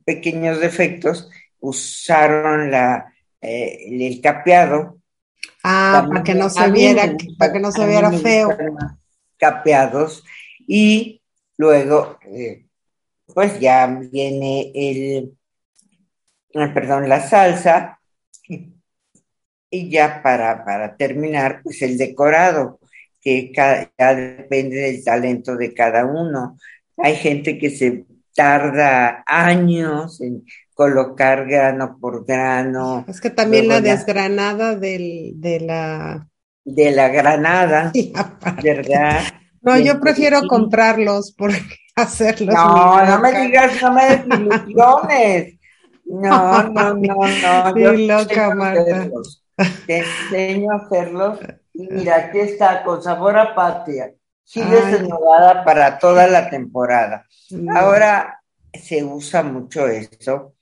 pequeños 0.03 0.59
defectos 0.59 1.29
usaron 1.59 2.71
la, 2.71 3.13
el 3.39 4.19
capeado 4.21 4.97
Ah, 5.63 6.05
También, 6.05 6.11
para 6.11 6.23
que 6.23 6.35
no 6.35 6.49
se 6.49 6.71
viera, 6.71 7.17
para 7.37 7.53
que 7.53 7.59
no 7.59 7.71
se 7.71 7.87
viera 7.87 8.11
feo. 8.11 8.49
Capeados. 9.37 10.23
Y 10.67 11.21
luego, 11.57 12.19
pues 13.33 13.59
ya 13.61 13.87
viene 13.87 14.71
el, 14.75 15.37
perdón, 16.73 17.07
la 17.07 17.21
salsa. 17.21 17.99
Y 19.75 19.89
ya 19.89 20.21
para, 20.21 20.63
para 20.63 20.95
terminar, 20.95 21.61
pues 21.63 21.81
el 21.81 21.97
decorado, 21.97 22.79
que 23.19 23.51
cada, 23.51 23.91
ya 23.97 24.13
depende 24.13 24.75
del 24.75 25.03
talento 25.03 25.55
de 25.55 25.73
cada 25.73 26.05
uno. 26.05 26.59
Hay 26.97 27.15
gente 27.15 27.57
que 27.57 27.71
se 27.71 28.05
tarda 28.35 29.23
años 29.25 30.21
en 30.21 30.45
colocar 30.75 31.47
grano 31.47 31.97
por 31.99 32.23
grano. 32.23 33.03
Es 33.07 33.19
que 33.19 33.31
también 33.31 33.67
la 33.67 33.81
desgranada 33.81 34.75
del, 34.75 35.33
de 35.37 35.61
la... 35.61 36.29
De 36.63 36.91
la 36.91 37.07
granada, 37.09 37.91
¿verdad? 38.63 39.21
No, 39.63 39.79
yo 39.79 39.99
prefiero 39.99 40.47
comprarlos 40.47 41.33
porque 41.35 41.77
hacerlos. 41.95 42.53
No, 42.53 43.03
no 43.03 43.19
me 43.21 43.41
digas, 43.41 43.81
no 43.81 43.91
me 43.91 44.05
des 44.05 44.25
ilusiones. 44.39 45.55
No, 46.05 46.61
no, 46.69 46.93
no, 46.93 47.15
no. 47.15 47.75
Yo 47.75 47.93
loca, 47.93 48.53
Marta. 48.53 48.81
Hacerlos. 48.81 49.42
Te 49.85 49.99
enseño 49.99 50.71
a 50.71 50.77
hacerlos. 50.77 51.39
Y 51.73 51.87
mira, 51.91 52.17
aquí 52.17 52.39
está, 52.39 52.83
con 52.83 53.01
sabor 53.01 53.37
a 53.37 53.55
patria. 53.55 54.13
Chile 54.45 54.81
renovada 54.81 55.63
para 55.63 55.97
toda 55.97 56.27
la 56.27 56.49
temporada. 56.49 57.25
Ahora 57.75 58.41
se 58.73 59.03
usa 59.03 59.41
mucho 59.43 59.87
eso 59.87 60.53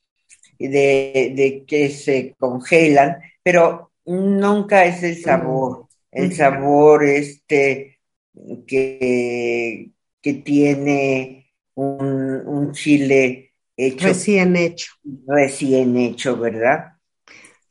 de, 0.60 1.34
de, 1.36 1.64
que 1.66 1.90
se 1.90 2.36
congelan, 2.38 3.18
pero 3.42 3.92
nunca 4.06 4.86
es 4.86 5.02
el 5.04 5.22
sabor, 5.22 5.88
el 6.12 6.34
sabor 6.36 7.04
este 7.06 8.00
que, 8.68 9.90
que 10.22 10.34
tiene 10.36 11.52
un, 11.76 12.44
un 12.46 12.72
chile 12.74 13.54
hecho. 13.76 14.08
Recién 14.08 14.56
hecho. 14.56 14.94
Recién 15.28 15.98
hecho, 15.98 16.38
¿verdad? 16.38 16.91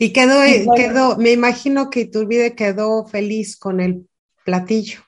Y 0.02 0.14
quedó, 0.14 0.38
bueno, 0.38 0.72
quedó, 0.76 1.16
me 1.18 1.30
imagino 1.30 1.90
que 1.90 2.00
Iturbide 2.00 2.54
quedó 2.54 3.06
feliz 3.06 3.58
con 3.58 3.80
el 3.80 4.08
platillo. 4.46 5.00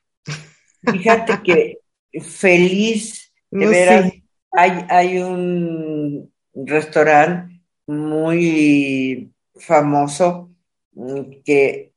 Fíjate 0.83 1.41
que 1.43 1.79
feliz, 2.21 3.33
de 3.51 3.65
no 3.65 3.71
veras, 3.71 4.11
sé. 4.11 4.23
hay, 4.53 4.85
hay 4.91 5.19
un 5.19 6.31
restaurante 6.55 7.63
muy 7.87 9.33
famoso 9.55 10.51
mm, 10.93 11.41
que 11.43 11.95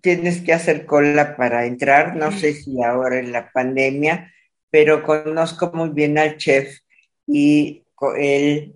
tienes 0.00 0.40
que 0.40 0.54
hacer 0.54 0.86
cola 0.86 1.36
para 1.36 1.66
entrar, 1.66 2.16
no 2.16 2.32
sé 2.32 2.54
si 2.54 2.82
ahora 2.82 3.18
en 3.18 3.30
la 3.30 3.52
pandemia, 3.52 4.32
pero 4.70 5.02
conozco 5.02 5.70
muy 5.74 5.90
bien 5.90 6.16
al 6.16 6.38
chef 6.38 6.78
y 7.26 7.84
él 8.16 8.74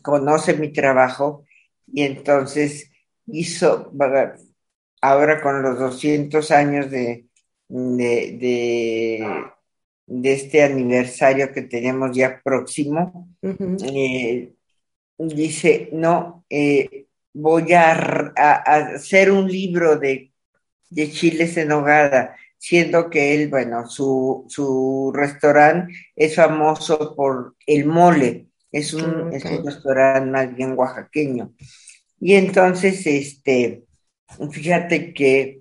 conoce 0.00 0.54
mi 0.54 0.72
trabajo 0.72 1.44
y 1.92 2.02
entonces 2.02 2.90
hizo, 3.26 3.92
ahora 5.00 5.40
con 5.40 5.62
los 5.62 5.78
200 5.78 6.50
años 6.50 6.90
de, 6.90 7.26
de, 7.68 8.38
de, 8.40 9.44
de 10.06 10.32
este 10.32 10.62
aniversario 10.62 11.52
que 11.52 11.62
tenemos 11.62 12.16
ya 12.16 12.40
próximo, 12.42 13.28
uh 13.42 13.48
-huh. 13.48 13.76
eh, 13.92 14.52
dice, 15.18 15.88
no, 15.92 16.44
eh, 16.50 17.06
voy 17.32 17.72
a, 17.72 17.92
a, 17.92 18.32
a, 18.36 18.76
hacer 18.94 19.30
un 19.30 19.50
libro 19.50 19.96
de, 19.96 20.32
de 20.90 21.10
chiles 21.10 21.56
en 21.56 21.72
hogada, 21.72 22.36
siendo 22.56 23.08
que 23.10 23.34
él, 23.34 23.48
bueno, 23.48 23.86
su, 23.86 24.44
su 24.48 25.12
restaurante 25.14 25.92
es 26.16 26.34
famoso 26.34 27.14
por 27.14 27.54
el 27.66 27.86
mole, 27.86 28.47
es 28.70 28.94
un, 28.94 29.28
okay. 29.28 29.36
es 29.38 29.44
un 29.44 29.66
restaurante 29.66 30.30
más 30.30 30.54
bien 30.54 30.74
oaxaqueño. 30.76 31.52
Y 32.20 32.34
entonces, 32.34 33.06
este, 33.06 33.84
fíjate 34.50 35.12
que 35.12 35.60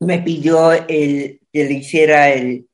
me 0.00 0.20
pidió 0.20 0.72
el, 0.72 1.40
que 1.52 1.64
le 1.64 1.72
hiciera 1.72 2.30
el, 2.30 2.68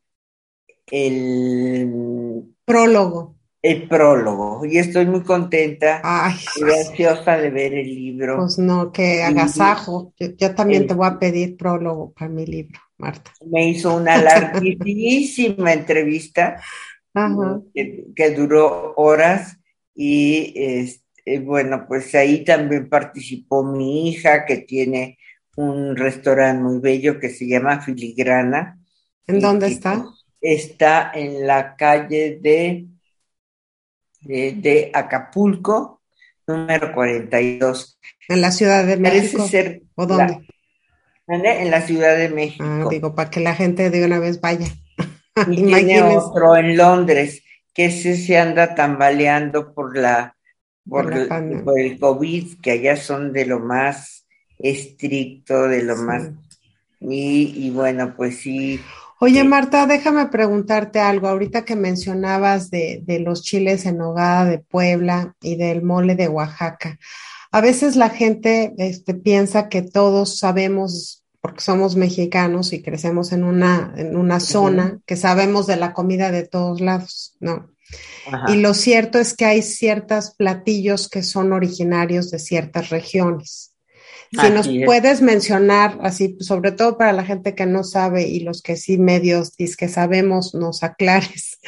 el 0.87 2.55
prólogo 2.65 3.35
el 3.65 3.89
prólogo 3.89 4.67
y 4.67 4.77
estoy 4.77 5.07
muy 5.07 5.23
contenta 5.23 6.03
Ay, 6.05 6.35
y 6.57 6.65
ansiosa 6.65 7.39
de 7.39 7.49
ver 7.49 7.73
el 7.73 7.87
libro. 7.87 8.37
pues 8.37 8.59
no, 8.59 8.93
que 8.93 9.23
agasajo. 9.23 10.13
Yo, 10.21 10.29
yo 10.37 10.55
también 10.55 10.87
te 10.87 10.93
voy 10.93 11.07
a 11.07 11.19
pedir 11.19 11.57
prólogo 11.57 12.13
para 12.13 12.31
mi 12.31 12.45
libro, 12.45 12.79
Marta. 12.99 13.33
Me 13.47 13.67
hizo 13.71 13.97
una 13.97 14.19
larguísima 14.19 15.73
entrevista 15.73 16.61
Ajá. 17.15 17.61
que, 17.73 18.07
que 18.15 18.31
duró 18.31 18.95
horas 18.97 19.59
y 19.95 20.53
este, 20.57 21.39
bueno, 21.41 21.87
pues 21.87 22.15
ahí 22.15 22.45
también 22.45 22.89
participó 22.89 23.65
mi 23.65 24.09
hija 24.09 24.45
que 24.45 24.59
tiene 24.59 25.19
un 25.57 25.97
restaurante 25.97 26.63
muy 26.63 26.81
bello 26.81 27.19
que 27.19 27.31
se 27.31 27.47
llama 27.47 27.81
Filigrana. 27.81 28.79
¿En 29.27 29.41
dónde 29.41 29.69
está? 29.69 30.05
Está 30.41 31.13
en 31.15 31.47
la 31.47 31.77
calle 31.77 32.39
de, 32.43 32.87
de, 34.21 34.53
de 34.53 34.91
Acapulco, 34.93 36.03
número 36.47 36.93
42. 36.93 37.99
En 38.29 38.41
la 38.41 38.51
Ciudad 38.51 38.85
de 38.85 38.99
Parece 38.99 39.23
México. 39.23 39.49
ser 39.49 39.83
¿O 39.95 40.07
dónde? 40.07 40.47
En 41.27 41.71
la 41.71 41.81
Ciudad 41.81 42.19
de 42.19 42.29
México. 42.29 42.65
Ah, 42.67 42.87
digo, 42.91 43.15
para 43.15 43.31
que 43.31 43.41
la 43.41 43.55
gente 43.55 43.89
de 43.89 44.05
una 44.05 44.19
vez 44.19 44.41
vaya. 44.41 44.67
Y 45.51 45.65
tiene 45.65 46.03
otro 46.03 46.57
en 46.57 46.77
Londres, 46.77 47.43
que 47.73 47.87
ese 47.87 48.17
se 48.17 48.39
anda 48.39 48.75
tambaleando 48.75 49.75
por 49.75 49.97
la, 49.97 50.37
por, 50.89 51.05
Por 51.05 51.15
la 51.15 51.23
el- 51.23 51.29
pandemia. 51.29 51.65
por 51.65 51.81
el 51.81 51.99
COVID, 51.99 52.61
que 52.61 52.71
allá 52.73 52.97
son 52.97 53.33
de 53.33 53.47
lo 53.47 53.59
más 53.61 54.27
estricto, 54.59 55.69
de 55.69 55.83
lo 55.83 55.97
Sí. 55.97 56.03
más... 56.03 56.31
Y, 57.01 57.53
y 57.67 57.71
bueno, 57.71 58.15
pues 58.17 58.39
sí, 58.39 58.81
Oye, 59.21 59.43
Sí. 59.43 59.49
Marta, 59.49 59.87
déjame 59.87 60.27
preguntarte 60.27 61.01
algo. 61.01 61.29
Ahorita 61.29 61.65
que 61.65 61.77
mencionabas 61.77 62.71
de, 62.71 63.03
de 63.07 63.21
los 63.21 63.43
chiles 63.43 63.87
en 63.87 63.99
nogada 63.99 64.45
de 64.45 64.59
Puebla 64.59 65.35
y 65.41 65.57
del 65.57 65.83
mole 65.83 66.15
de 66.15 66.29
Oaxaca. 66.29 66.99
A 67.51 67.61
veces 67.61 67.97
la 67.97 68.11
gente 68.11 68.75
este, 68.79 69.15
piensa 69.15 69.69
que 69.69 69.83
todos 69.83 70.39
sabemos, 70.39 71.24
porque 71.45 71.61
somos 71.61 71.95
mexicanos 71.95 72.73
y 72.73 72.81
crecemos 72.81 73.31
en 73.33 73.45
una, 73.45 73.93
en 73.99 74.17
una 74.17 74.41
zona, 74.41 75.01
que 75.05 75.15
sabemos 75.15 75.67
de 75.67 75.77
la 75.77 75.93
comida 75.93 76.31
de 76.33 76.45
todos 76.47 76.81
lados, 76.81 77.37
¿no? 77.39 77.71
ajá, 78.33 78.51
Y 78.51 78.63
lo 78.63 78.73
cierto 78.73 79.19
es 79.19 79.35
que 79.37 79.45
hay 79.45 79.61
ciertos 79.61 80.31
platillos 80.31 81.07
que 81.07 81.23
son 81.23 81.53
originarios 81.53 82.31
de 82.31 82.39
ciertas 82.39 82.89
regiones. 82.89 83.75
Si 84.33 84.39
Así 84.39 84.51
nos 84.55 84.67
es. 84.69 84.87
puedes 84.87 85.21
mencionar, 85.21 85.99
así, 86.01 86.39
sobre 86.41 86.73
todo 86.73 86.97
para 86.97 87.13
la 87.13 87.27
gente 87.27 87.55
que 87.55 87.67
no 87.67 87.85
sabe 87.85 88.27
y 88.27 88.41
los 88.41 88.63
que 88.63 88.77
sí 88.77 88.97
medios 88.97 89.53
que 89.55 89.89
sabemos, 89.89 90.55
nos 90.55 90.83
aclares 90.83 91.59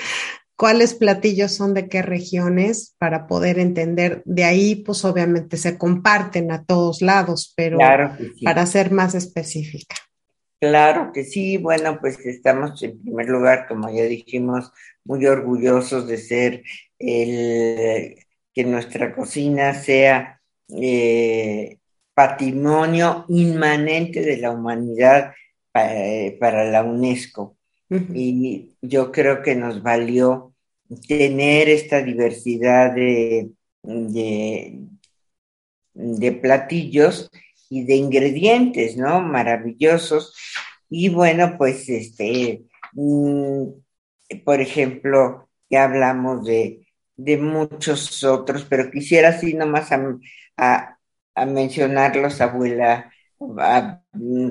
cuáles 0.56 0.94
platillos 0.94 1.52
son 1.52 1.74
de 1.74 1.88
qué 1.88 2.02
regiones 2.02 2.94
para 2.98 3.26
poder 3.26 3.58
entender. 3.58 4.22
De 4.24 4.44
ahí, 4.44 4.76
pues 4.76 5.04
obviamente 5.04 5.56
se 5.56 5.78
comparten 5.78 6.50
a 6.50 6.64
todos 6.64 7.02
lados, 7.02 7.52
pero 7.56 7.78
claro 7.78 8.16
que 8.16 8.32
sí. 8.34 8.44
para 8.44 8.66
ser 8.66 8.90
más 8.90 9.14
específica. 9.14 9.96
Claro 10.58 11.12
que 11.12 11.24
sí, 11.24 11.58
bueno, 11.58 11.98
pues 12.00 12.18
estamos 12.24 12.82
en 12.82 13.00
primer 13.02 13.28
lugar, 13.28 13.66
como 13.68 13.90
ya 13.94 14.04
dijimos, 14.04 14.72
muy 15.04 15.26
orgullosos 15.26 16.08
de 16.08 16.16
ser 16.16 16.62
el 16.98 18.16
que 18.54 18.64
nuestra 18.64 19.14
cocina 19.14 19.74
sea 19.74 20.40
eh, 20.68 21.78
patrimonio 22.14 23.26
inmanente 23.28 24.22
de 24.22 24.38
la 24.38 24.50
humanidad 24.50 25.34
eh, 25.74 26.36
para 26.40 26.64
la 26.64 26.82
UNESCO. 26.82 27.55
Y 28.12 28.76
yo 28.82 29.12
creo 29.12 29.42
que 29.42 29.54
nos 29.56 29.82
valió 29.82 30.54
tener 31.08 31.68
esta 31.68 32.02
diversidad 32.02 32.94
de, 32.94 33.50
de, 33.82 34.80
platillos 36.32 37.30
y 37.70 37.84
de 37.84 37.96
ingredientes, 37.96 38.96
¿no? 38.96 39.20
Maravillosos. 39.20 40.34
Y 40.88 41.08
bueno, 41.08 41.56
pues 41.58 41.88
este, 41.88 42.64
mm, 42.92 43.64
por 44.44 44.60
ejemplo, 44.60 45.48
ya 45.70 45.84
hablamos 45.84 46.44
de, 46.46 46.86
de 47.16 47.36
muchos 47.38 48.22
otros, 48.24 48.64
pero 48.68 48.90
quisiera 48.90 49.30
así 49.30 49.54
nomás 49.54 49.90
a, 49.92 49.98
a- 50.56 50.98
mencionarlos, 51.46 52.40
abuela, 52.40 53.12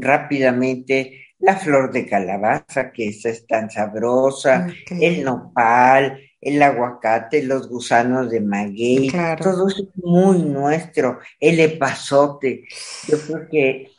rápidamente. 0.01 1.24
La 1.45 1.55
flor 1.55 1.91
de 1.91 2.05
calabaza, 2.07 2.91
que 2.91 3.09
esa 3.09 3.29
es 3.29 3.45
tan 3.45 3.69
sabrosa, 3.69 4.67
el 4.89 5.23
nopal, 5.23 6.19
el 6.41 6.61
aguacate, 6.61 7.43
los 7.43 7.69
gusanos 7.69 8.31
de 8.31 8.41
maguey, 8.41 9.09
Claro. 9.09 9.43
todo 9.43 9.67
es 9.67 9.83
muy 9.95 10.39
nuestro, 10.43 11.19
el 11.39 11.59
epazote. 11.59 12.63
Yo 13.07 13.17
creo 13.19 13.47
que 13.49 13.91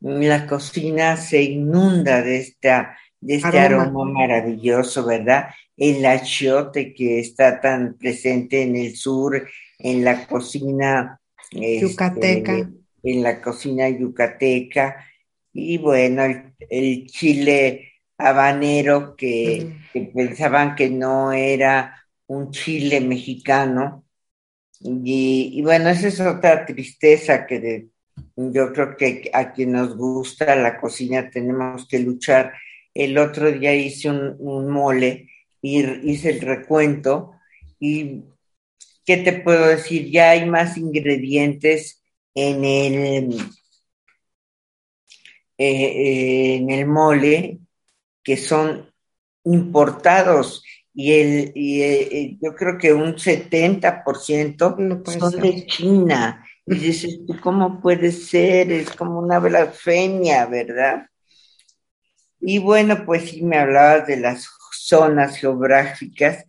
la 0.00 0.46
cocina 0.46 1.16
se 1.16 1.42
inunda 1.42 2.22
de 2.22 2.38
esta, 2.38 2.96
de 3.20 3.36
este 3.36 3.58
Aroma. 3.58 3.84
aroma 3.84 4.04
maravilloso, 4.12 5.04
¿verdad? 5.06 5.48
El 5.76 6.04
achiote 6.06 6.94
que 6.94 7.20
está 7.20 7.60
tan 7.60 7.94
presente 7.98 8.62
en 8.62 8.76
el 8.76 8.96
sur, 8.96 9.46
en 9.78 10.04
la 10.04 10.26
cocina 10.26 11.20
este, 11.50 11.80
Yucateca. 11.80 12.70
en 13.02 13.22
la 13.22 13.40
cocina 13.42 13.88
yucateca, 13.88 14.96
y 15.54 15.78
bueno, 15.78 16.24
el, 16.24 16.54
el 16.70 17.06
chile 17.08 17.92
habanero 18.18 19.16
que, 19.16 19.66
Mm. 19.66 19.90
que 19.92 20.00
pensaban 20.14 20.74
que 20.76 20.90
no 20.90 21.32
era 21.32 21.96
un 22.28 22.50
chile 22.52 23.00
mexicano. 23.00 24.04
Y, 24.80 25.52
y 25.54 25.62
bueno, 25.62 25.88
esa 25.90 26.08
es 26.08 26.20
otra 26.20 26.66
tristeza 26.66 27.46
que 27.46 27.60
de- 27.60 27.88
yo 28.36 28.72
creo 28.72 28.96
que 28.96 29.30
a 29.32 29.52
quien 29.52 29.72
nos 29.72 29.96
gusta 29.96 30.56
la 30.56 30.78
cocina 30.80 31.30
tenemos 31.30 31.86
que 31.88 32.00
luchar. 32.00 32.52
El 32.94 33.18
otro 33.18 33.50
día 33.52 33.74
hice 33.74 34.10
un, 34.10 34.36
un 34.38 34.70
mole 34.70 35.30
y 35.62 35.80
hice 36.10 36.30
el 36.30 36.40
recuento 36.40 37.32
y 37.80 38.22
¿qué 39.06 39.18
te 39.18 39.32
puedo 39.34 39.66
decir? 39.68 40.10
Ya 40.10 40.30
hay 40.30 40.46
más 40.48 40.76
ingredientes 40.76 42.02
en 42.34 42.64
el, 42.64 43.36
eh, 45.70 46.56
en 46.56 46.70
el 46.70 46.86
mole 46.86 47.60
que 48.22 48.36
son 48.36 48.90
importados 49.44 50.64
y, 50.94 51.12
el, 51.12 51.52
y 51.54 51.82
eh, 51.82 52.08
eh, 52.10 52.36
yo 52.40 52.54
creo 52.54 52.78
que 52.78 52.92
un 52.92 53.14
70% 53.16 54.76
No 54.78 55.02
son 55.04 55.32
ser. 55.32 55.42
de 55.42 55.66
China. 55.66 56.46
Y 56.66 56.76
dices, 56.76 57.20
¿tú 57.26 57.36
cómo 57.42 57.80
puede 57.80 58.12
ser? 58.12 58.72
Es 58.72 58.90
como 58.92 59.18
una 59.18 59.38
blasfemia, 59.38 60.46
¿verdad? 60.46 61.06
Y 62.40 62.58
bueno, 62.58 63.04
pues 63.04 63.30
sí 63.30 63.42
me 63.42 63.58
hablabas 63.58 64.06
de 64.06 64.18
las 64.18 64.48
zonas 64.72 65.36
geográficas 65.36 66.44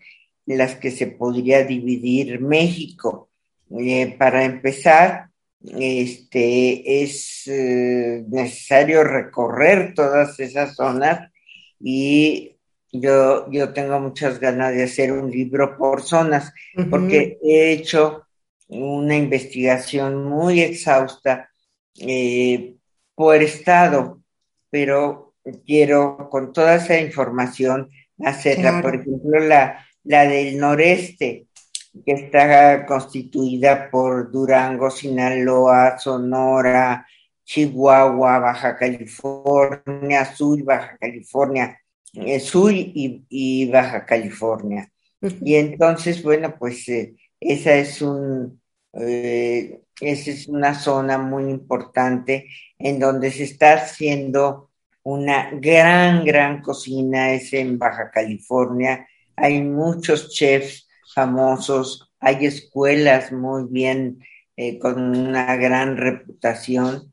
en 0.46 0.58
las 0.58 0.76
que 0.76 0.92
se 0.92 1.08
podría 1.08 1.64
dividir 1.64 2.40
México. 2.40 3.30
Eh, 3.78 4.16
para 4.18 4.44
empezar, 4.44 5.30
este, 5.62 7.04
es 7.04 7.48
eh, 7.48 8.24
necesario 8.28 9.04
recorrer 9.04 9.94
todas 9.94 10.40
esas 10.40 10.76
zonas 10.76 11.32
y 11.80 12.56
yo, 12.92 13.52
yo 13.52 13.74
tengo 13.74 14.00
muchas 14.00 14.40
ganas 14.40 14.74
de 14.74 14.84
hacer 14.84 15.12
un 15.12 15.30
libro 15.30 15.78
por 15.78 16.02
zonas, 16.02 16.54
porque 16.90 17.38
he 17.44 17.72
hecho 17.72 18.26
una 18.68 19.16
investigación 19.16 20.24
muy 20.24 20.62
exhausta 20.62 21.50
eh, 22.00 22.76
por 23.14 23.36
estado, 23.42 24.22
pero 24.70 25.34
quiero 25.66 26.30
con 26.30 26.54
toda 26.54 26.76
esa 26.76 27.00
información 27.00 27.90
hacerla. 28.24 28.70
Claro. 28.70 28.82
Por 28.82 28.96
ejemplo, 28.96 29.40
la, 29.40 29.86
la 30.04 30.28
del 30.28 30.58
noreste, 30.58 31.48
que 32.04 32.12
está 32.14 32.86
constituida 32.86 33.90
por 33.90 34.32
Durango, 34.32 34.90
Sinaloa, 34.90 35.98
Sonora, 35.98 37.06
Chihuahua, 37.44 38.40
Baja 38.40 38.76
California, 38.76 40.26
Sur, 40.26 40.64
Baja 40.64 40.98
California, 41.00 41.80
eh, 42.14 42.40
Sur 42.40 42.74
y, 42.74 43.26
y 43.30 43.70
Baja 43.70 44.06
California. 44.06 44.92
Y 45.42 45.56
entonces, 45.56 46.22
bueno, 46.24 46.56
pues 46.58 46.88
eh, 46.90 47.16
esa 47.40 47.76
es 47.76 48.02
un, 48.02 48.62
eh, 48.94 49.82
esa 50.02 50.32
es 50.32 50.48
una 50.48 50.74
zona 50.74 51.18
muy 51.18 51.50
importante 51.50 52.48
en 52.78 53.00
donde 53.00 53.32
se 53.32 53.44
está 53.44 53.74
haciendo 53.74 54.72
una 55.04 55.52
gran, 55.52 56.26
gran 56.26 56.62
cocina, 56.62 57.32
es 57.34 57.54
en 57.54 57.78
Baja 57.78 58.10
California. 58.12 59.08
Hay 59.36 59.62
muchos 59.62 60.34
chefs 60.34 60.85
famosos, 61.16 62.12
hay 62.20 62.46
escuelas 62.46 63.32
muy 63.32 63.64
bien, 63.70 64.20
eh, 64.58 64.78
con 64.78 65.02
una 65.02 65.56
gran 65.56 65.98
reputación. 65.98 67.12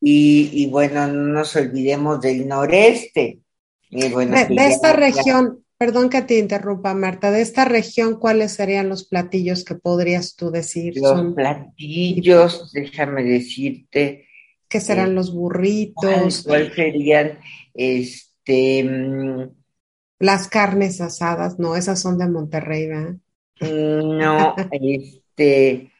Y, 0.00 0.50
y 0.52 0.66
bueno, 0.68 1.06
no 1.06 1.32
nos 1.34 1.54
olvidemos 1.54 2.20
del 2.20 2.48
noreste. 2.48 3.38
Bueno, 4.12 4.36
De, 4.36 4.66
esta 4.66 4.90
ya- 4.90 4.96
región, 4.96 5.64
perdón 5.78 6.08
que 6.10 6.22
te 6.22 6.38
interrumpa, 6.38 6.94
Marta, 6.94 7.30
de 7.30 7.42
esta 7.42 7.64
región, 7.64 8.18
¿cuáles 8.18 8.52
serían 8.52 8.88
los 8.88 9.04
platillos 9.04 9.64
que 9.64 9.76
podrías 9.76 10.34
tú 10.34 10.50
decir? 10.50 10.94
Los 10.96 11.10
Son... 11.10 11.34
platillos, 11.34 12.72
déjame 12.72 13.22
decirte. 13.22 14.26
¿Qué 14.68 14.80
serán 14.80 15.10
eh, 15.10 15.14
los 15.14 15.32
burritos? 15.34 16.42
¿Cuál 16.44 16.74
serían? 16.74 17.38
Este. 17.74 18.82
Mm, 18.84 19.50
Las 20.18 20.48
carnes 20.48 21.00
asadas, 21.00 21.58
no, 21.58 21.76
esas 21.76 22.00
son 22.00 22.16
de 22.18 22.28
Monterrey, 22.28 22.88
¿verdad? 22.88 23.16
No, 23.60 24.54
este. 24.70 25.90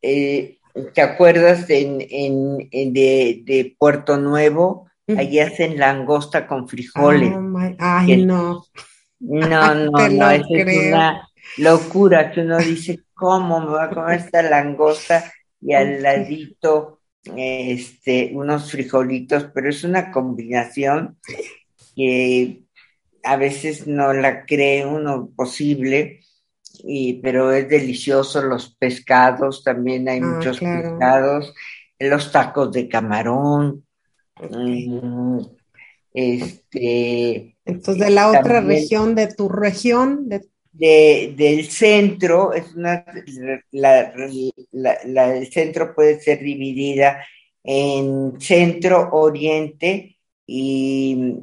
Eh, 0.00 0.58
¿Te 0.94 1.02
acuerdas 1.02 1.68
en, 1.68 1.98
en, 2.10 2.92
de, 2.92 3.42
de, 3.44 3.76
Puerto 3.78 4.16
Nuevo? 4.16 4.88
Allí 5.16 5.38
hacen 5.38 5.78
langosta 5.78 6.46
con 6.46 6.68
frijoles. 6.68 7.32
Oh 7.34 7.74
Ay, 7.78 8.24
no. 8.24 8.64
No, 9.20 9.74
no, 9.74 10.08
no, 10.08 10.30
es 10.30 10.44
una 10.50 11.28
locura 11.58 12.30
que 12.32 12.40
uno 12.40 12.58
dice, 12.58 13.00
¿cómo 13.14 13.60
me 13.60 13.72
va 13.72 13.84
a 13.84 13.90
comer 13.90 14.18
esta 14.18 14.42
langosta? 14.42 15.32
Y 15.60 15.74
al 15.74 16.02
ladito, 16.02 17.00
este, 17.36 18.30
unos 18.34 18.70
frijolitos, 18.70 19.48
pero 19.54 19.68
es 19.68 19.84
una 19.84 20.10
combinación 20.10 21.18
que 21.94 22.62
a 23.22 23.36
veces 23.36 23.86
no 23.86 24.12
la 24.12 24.44
cree 24.44 24.84
uno 24.84 25.30
posible 25.36 26.21
y, 26.84 27.14
pero 27.14 27.52
es 27.52 27.68
delicioso 27.68 28.42
los 28.42 28.74
pescados, 28.74 29.62
también 29.62 30.08
hay 30.08 30.20
ah, 30.20 30.26
muchos 30.26 30.58
pescados, 30.58 31.54
los 31.98 32.32
tacos 32.32 32.72
de 32.72 32.88
camarón, 32.88 33.84
mm, 34.40 35.38
este... 36.12 37.56
Entonces, 37.64 38.04
de 38.04 38.10
la 38.10 38.28
otra 38.28 38.60
región, 38.60 39.14
de 39.14 39.28
tu 39.28 39.48
región, 39.48 40.28
de... 40.28 41.34
del 41.36 41.66
centro, 41.66 42.52
es 42.52 42.74
una, 42.74 43.04
la, 43.70 44.12
la, 44.72 45.36
el 45.36 45.52
centro 45.52 45.94
puede 45.94 46.18
ser 46.20 46.40
dividida 46.40 47.24
en 47.62 48.40
centro, 48.40 49.10
oriente 49.12 50.11
y 50.54 51.38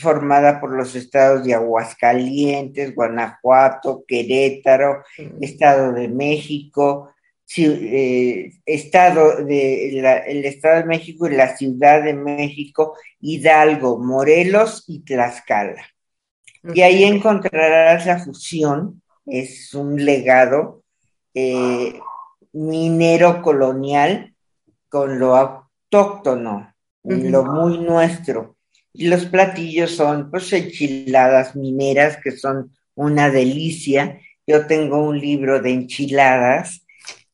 formada 0.00 0.58
por 0.58 0.74
los 0.74 0.94
estados 0.94 1.44
de 1.44 1.52
Aguascalientes, 1.52 2.94
Guanajuato, 2.94 4.04
Querétaro, 4.08 5.02
Estado 5.38 5.92
de 5.92 6.08
México, 6.08 7.10
eh, 7.58 8.52
estado 8.64 9.44
de 9.44 9.98
el 9.98 10.44
Estado 10.46 10.76
de 10.76 10.84
México 10.84 11.28
y 11.28 11.36
la 11.36 11.54
Ciudad 11.54 12.02
de 12.02 12.14
México, 12.14 12.96
Hidalgo, 13.20 13.98
Morelos 13.98 14.84
y 14.88 15.00
Tlaxcala. 15.00 15.84
Y 16.72 16.80
ahí 16.80 17.04
encontrarás 17.04 18.06
la 18.06 18.18
fusión, 18.18 19.02
es 19.26 19.74
un 19.74 20.02
legado 20.02 20.82
eh, 21.34 22.00
minero 22.54 23.42
colonial 23.42 24.34
con 24.88 25.18
lo 25.18 25.36
autóctono, 25.36 26.74
lo 27.02 27.44
muy 27.44 27.76
nuestro. 27.76 28.53
Y 28.94 29.08
los 29.08 29.26
platillos 29.26 29.90
son 29.90 30.30
pues 30.30 30.52
enchiladas 30.52 31.54
mineras 31.56 32.18
que 32.22 32.30
son 32.30 32.72
una 32.94 33.28
delicia. 33.28 34.20
Yo 34.46 34.66
tengo 34.66 35.04
un 35.04 35.18
libro 35.18 35.60
de 35.60 35.70
enchiladas 35.70 36.86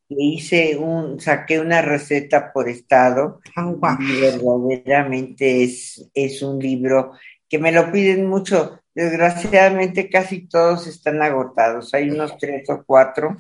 que 0.09 0.17
hice 0.19 0.77
un, 0.77 1.21
saqué 1.21 1.61
una 1.61 1.83
receta 1.83 2.53
por 2.53 2.69
estado 2.69 3.41
ah, 3.55 3.99
y 4.01 4.21
verdaderamente 4.21 5.63
es, 5.63 6.11
es 6.15 6.43
un 6.43 6.59
libro 6.59 7.13
que 7.49 7.59
me 7.59 7.71
lo 7.71 7.93
piden 7.93 8.27
mucho. 8.27 8.81
Desgraciadamente 8.95 10.09
casi 10.09 10.49
todos 10.49 10.87
están 10.87 11.23
agotados. 11.23 11.95
Hay 11.95 12.11
unos 12.11 12.37
tres 12.39 12.69
o 12.71 12.83
cuatro 12.85 13.37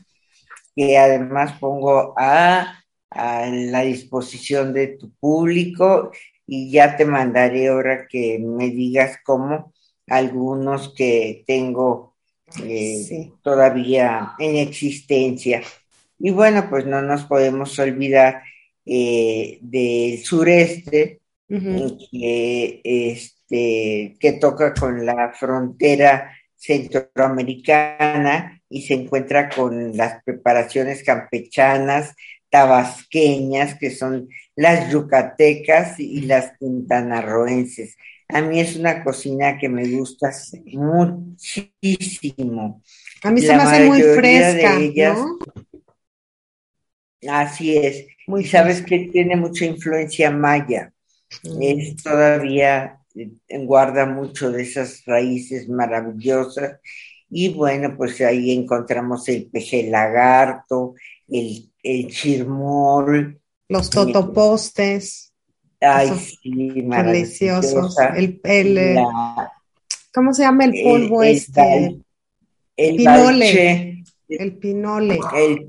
que 0.76 0.96
además 0.98 1.58
pongo 1.58 2.14
a 2.16 2.76
a 3.10 3.46
la 3.46 3.80
disposición 3.80 4.72
de 4.72 4.88
tu 4.88 5.10
público 5.16 6.12
y 6.52 6.68
ya 6.68 6.96
te 6.96 7.04
mandaré 7.04 7.68
ahora 7.68 8.08
que 8.08 8.40
me 8.40 8.70
digas 8.70 9.18
cómo 9.24 9.72
algunos 10.08 10.92
que 10.92 11.44
tengo 11.46 12.16
eh, 12.60 13.30
todavía 13.40 14.32
en 14.36 14.56
existencia. 14.56 15.62
Y 16.18 16.32
bueno, 16.32 16.68
pues 16.68 16.86
no 16.86 17.02
nos 17.02 17.22
podemos 17.26 17.78
olvidar 17.78 18.42
eh, 18.84 19.60
del 19.62 20.18
sureste, 20.24 21.20
que, 21.48 22.80
este, 22.82 24.16
que 24.18 24.32
toca 24.40 24.74
con 24.74 25.06
la 25.06 25.32
frontera 25.32 26.32
centroamericana 26.56 28.60
y 28.68 28.82
se 28.82 28.94
encuentra 28.94 29.50
con 29.50 29.96
las 29.96 30.20
preparaciones 30.24 31.04
campechanas, 31.04 32.16
tabasqueñas, 32.50 33.78
que 33.78 33.90
son 33.90 34.28
las 34.56 34.90
yucatecas 34.92 35.98
y 35.98 36.22
las 36.22 36.52
quintanarroenses. 36.58 37.96
A 38.28 38.42
mí 38.42 38.60
es 38.60 38.76
una 38.76 39.02
cocina 39.02 39.58
que 39.58 39.68
me 39.68 39.88
gusta 39.88 40.30
muchísimo. 40.66 41.22
A 43.22 43.30
mí 43.30 43.40
se 43.40 43.56
me 43.56 43.62
hace 43.62 43.84
muy 43.86 44.02
fresca, 44.02 44.78
¿no? 44.78 45.38
Así 47.28 47.76
es. 47.76 48.06
y 48.26 48.44
sabes 48.44 48.82
que 48.82 49.10
tiene 49.12 49.36
mucha 49.36 49.64
influencia 49.64 50.30
maya. 50.30 50.92
Mm. 51.42 51.62
Es 51.62 51.96
todavía 52.02 53.00
eh, 53.14 53.30
guarda 53.64 54.06
mucho 54.06 54.50
de 54.50 54.62
esas 54.62 55.04
raíces 55.04 55.68
maravillosas. 55.68 56.80
Y 57.28 57.50
bueno, 57.54 57.94
pues 57.96 58.20
ahí 58.22 58.52
encontramos 58.52 59.28
el 59.28 59.46
peje 59.46 59.88
lagarto, 59.88 60.94
el 61.28 61.69
el 61.82 62.08
chirmol. 62.08 63.40
Los 63.68 63.90
totopostes. 63.90 65.32
Ay, 65.80 66.10
sí, 66.18 66.82
deliciosos. 66.82 67.96
El, 68.16 68.40
el 68.44 68.78
eh, 68.78 69.04
¿Cómo 70.12 70.34
se 70.34 70.42
llama 70.42 70.64
el 70.64 70.82
polvo 70.82 71.22
este? 71.22 71.96
El, 72.76 72.96
pinole. 72.96 74.04
el 74.28 74.56
pinole. 74.56 75.18
El, 75.34 75.66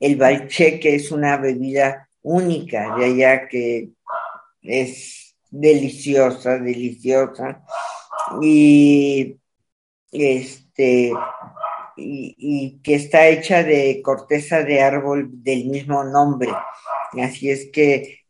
el 0.00 0.16
balche, 0.16 0.78
que 0.80 0.96
es 0.96 1.10
una 1.10 1.36
bebida 1.36 2.08
única 2.22 2.96
de 2.96 3.04
allá 3.06 3.48
que 3.48 3.90
es 4.62 5.36
deliciosa, 5.50 6.58
deliciosa. 6.58 7.62
Y 8.42 9.36
este 10.10 11.12
y, 11.98 12.80
que 12.82 12.94
está 12.94 13.28
hecha 13.28 13.62
de 13.62 14.00
corteza 14.02 14.62
de 14.62 14.80
árbol 14.80 15.28
del 15.42 15.66
mismo 15.66 16.04
nombre. 16.04 16.50
Así 17.20 17.50
es 17.50 17.70
que 17.72 18.20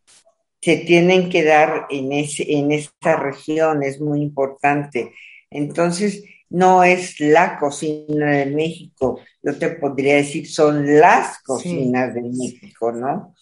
se 0.60 0.78
tienen 0.78 1.28
que 1.30 1.44
dar 1.44 1.86
en, 1.90 2.12
ese, 2.12 2.44
en 2.52 2.72
esta 2.72 3.16
región, 3.16 3.82
es 3.82 4.00
muy 4.00 4.22
importante. 4.22 5.12
Entonces, 5.50 6.24
no 6.50 6.82
es 6.82 7.20
la 7.20 7.58
cocina 7.58 8.32
de 8.32 8.46
México, 8.46 9.20
yo 9.42 9.58
te 9.58 9.70
podría 9.70 10.16
decir, 10.16 10.48
son 10.48 10.98
las 10.98 11.42
cocinas 11.42 12.14
de 12.14 12.22
México, 12.22 12.90
¿no? 12.90 13.34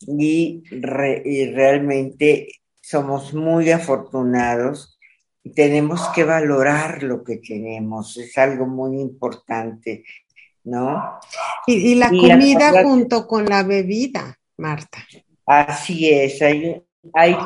Y, 0.00 0.62
y 0.70 1.46
realmente 1.52 2.48
somos 2.82 3.32
muy 3.32 3.70
afortunados 3.70 4.95
tenemos 5.54 6.08
que 6.14 6.24
valorar 6.24 7.02
lo 7.02 7.22
que 7.22 7.36
tenemos, 7.36 8.16
es 8.16 8.36
algo 8.38 8.66
muy 8.66 9.00
importante, 9.00 10.04
¿no? 10.64 11.18
Y, 11.66 11.94
la 11.94 12.08
comida 12.08 12.82
junto 12.82 13.26
con 13.26 13.46
la 13.46 13.62
bebida, 13.62 14.38
Marta. 14.56 14.98
Así 15.44 16.10
es, 16.10 16.42
hay, 16.42 16.82
hay 17.12 17.36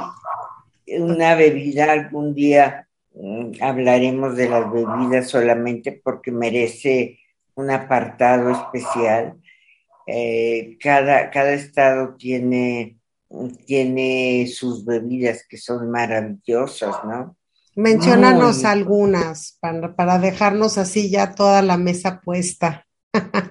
una 0.99 1.35
bebida, 1.35 1.93
algún 1.93 2.35
día 2.35 2.89
mm, 3.15 3.53
hablaremos 3.61 4.37
de 4.37 4.49
las 4.49 4.73
bebidas 4.73 5.29
solamente 5.29 6.01
porque 6.03 6.31
merece 6.31 7.19
un 7.55 7.71
apartado 7.71 8.51
especial. 8.51 9.37
Eh, 10.07 10.77
cada, 10.81 11.31
cada 11.31 11.53
estado 11.53 12.17
tiene, 12.17 12.99
tiene 13.67 14.47
sus 14.47 14.85
bebidas 14.85 15.47
que 15.49 15.59
son 15.59 15.91
maravillosas, 15.91 17.05
¿no? 17.05 17.37
Menciónanos 17.81 18.67
algunas 18.67 19.59
para, 19.61 20.19
dejarnos 20.19 20.77
así 20.77 21.11
ya 21.11 21.35
toda 21.35 21.63
la 21.63 21.79
mesa 21.79 22.21
puesta. 22.21 22.87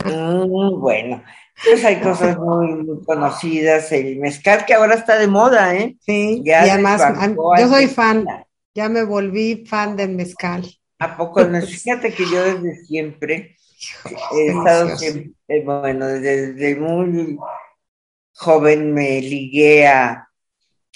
Mm, 0.05 0.80
bueno, 0.80 1.23
pues 1.65 1.84
hay 1.84 1.99
cosas 1.99 2.38
muy, 2.38 2.86
conocidas, 3.05 3.91
el 3.91 4.17
mezcal 4.19 4.65
que 4.65 4.75
ahora 4.75 4.93
está 4.95 5.17
de 5.17 5.27
moda, 5.27 5.75
¿eh? 5.75 5.97
Sí, 6.01 6.43
y 6.45 6.51
además 6.51 7.01
yo 7.57 7.67
soy 7.67 7.88
fan, 7.88 8.25
ya 8.75 8.88
me 8.88 9.03
volví 9.03 9.65
fan 9.65 9.95
del 9.97 10.11
mezcal. 10.15 10.63
¿A 10.99 11.17
poco 11.17 11.43
no? 11.43 11.59
Fíjate 11.65 12.13
que 12.13 12.23
yo 12.32 12.43
desde 12.43 12.86
siempre 12.86 13.55
he 14.34 14.47
estado 14.47 14.95
siempre, 14.95 15.34
eh, 15.47 15.63
bueno, 15.63 16.05
desde, 16.05 16.75
muy 16.75 17.36
joven 18.34 18.93
me 18.93 19.21
ligué 19.21 19.88
a, 19.88 20.30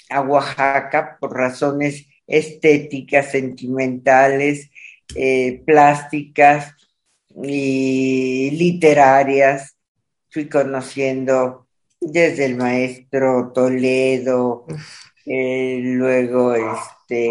a 0.08 0.20
Oaxaca 0.20 1.16
por 1.18 1.34
razones 1.34 2.06
estéticas, 2.26 3.30
sentimentales, 3.30 4.70
eh, 5.14 5.62
plásticas 5.66 6.74
y 7.42 8.50
literarias. 8.52 9.76
Fui 10.30 10.48
conociendo 10.48 11.66
desde 12.00 12.46
el 12.46 12.56
maestro 12.56 13.52
Toledo, 13.52 14.66
eh, 15.24 15.80
luego 15.82 16.54
este, 16.54 17.30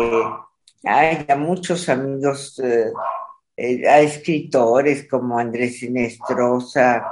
hay 0.83 1.25
muchos 1.37 1.89
amigos, 1.89 2.59
eh, 2.59 2.91
hay 3.55 4.05
escritores 4.05 5.07
como 5.07 5.37
Andrés 5.37 5.79
Sinestrosa, 5.79 7.05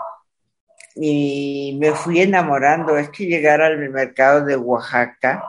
y 0.95 1.77
me 1.79 1.91
fui 1.91 2.21
enamorando. 2.21 2.97
Es 2.97 3.09
que 3.09 3.25
llegar 3.25 3.61
al 3.61 3.77
mercado 3.89 4.45
de 4.45 4.57
Oaxaca 4.57 5.43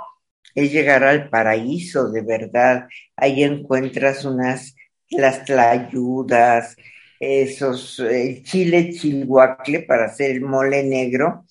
es 0.55 0.73
llegar 0.73 1.05
al 1.05 1.29
paraíso, 1.31 2.11
de 2.11 2.23
verdad. 2.23 2.89
Ahí 3.17 3.43
encuentras 3.43 4.25
unas, 4.25 4.75
las 5.11 5.45
tlayudas, 5.45 6.77
esos, 7.21 7.99
el 8.01 8.43
chile 8.43 8.93
chilhuacle 8.93 9.81
para 9.83 10.07
hacer 10.07 10.33
el 10.33 10.41
mole 10.43 10.83
negro, 10.83 11.45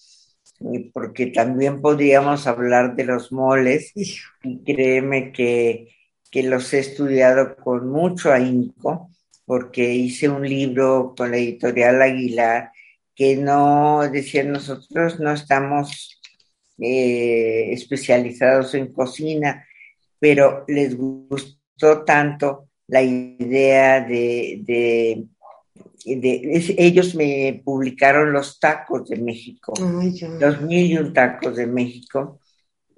porque 0.94 1.28
también 1.28 1.82
podríamos 1.82 2.46
hablar 2.48 2.96
de 2.96 3.06
los 3.06 3.32
moles, 3.32 3.92
y 3.96 4.64
créeme 4.64 5.32
que, 5.32 5.88
que 6.30 6.44
los 6.44 6.74
he 6.74 6.80
estudiado 6.80 7.56
con 7.56 7.90
mucho 7.90 8.32
ahínco, 8.32 9.10
porque 9.46 9.94
hice 9.94 10.30
un 10.30 10.48
libro 10.48 11.14
con 11.18 11.32
la 11.32 11.38
editorial 11.38 12.02
Aguilar 12.02 12.72
que 13.16 13.36
no, 13.36 14.02
decían 14.10 14.52
nosotros, 14.52 15.20
no 15.20 15.32
estamos 15.32 16.21
eh, 16.82 17.72
especializados 17.74 18.74
en 18.74 18.92
cocina, 18.92 19.68
pero 20.20 20.66
les 20.68 20.98
gustó 20.98 22.04
tanto 22.04 22.70
la 22.88 23.04
idea 23.04 24.02
de, 24.02 24.62
de, 24.64 25.28
ellos 26.04 27.14
me 27.14 27.62
publicaron 27.64 28.34
los 28.34 28.60
tacos 28.60 29.08
de 29.08 29.18
México, 29.18 29.74
los 30.40 30.62
mil 30.62 30.92
y 30.92 30.98
un 30.98 31.14
tacos 31.14 31.56
de 31.56 31.68
México, 31.68 32.40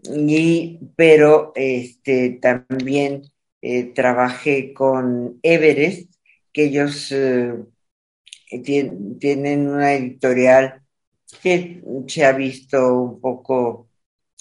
y, 0.06 0.80
pero 0.96 1.52
este, 1.56 2.40
también 2.42 3.24
eh, 3.62 3.92
trabajé 3.94 4.74
con 4.74 5.40
Everest, 5.44 6.10
que 6.54 6.66
ellos 6.66 7.12
eh, 7.12 7.54
tienen 8.64 9.68
una 9.68 9.94
editorial 9.94 10.83
que 11.42 11.84
se 12.08 12.26
ha 12.26 12.32
visto 12.32 13.02
un 13.02 13.20
poco 13.20 13.90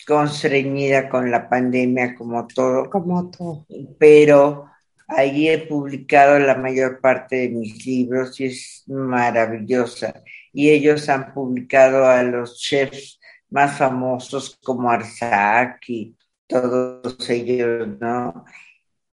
constreñida 0.06 1.08
con 1.08 1.30
la 1.30 1.48
pandemia 1.48 2.14
como 2.14 2.46
todo. 2.46 2.90
Como 2.90 3.30
todo. 3.30 3.66
Pero 3.98 4.70
ahí 5.08 5.48
he 5.48 5.58
publicado 5.58 6.38
la 6.38 6.56
mayor 6.56 7.00
parte 7.00 7.36
de 7.36 7.48
mis 7.50 7.84
libros 7.86 8.38
y 8.40 8.46
es 8.46 8.84
maravillosa. 8.86 10.22
Y 10.52 10.70
ellos 10.70 11.08
han 11.08 11.32
publicado 11.32 12.06
a 12.06 12.22
los 12.22 12.58
chefs 12.58 13.18
más 13.50 13.76
famosos 13.76 14.58
como 14.62 14.90
Arzac 14.90 15.88
y 15.88 16.16
todos 16.46 17.30
ellos, 17.30 17.88
¿no? 18.00 18.44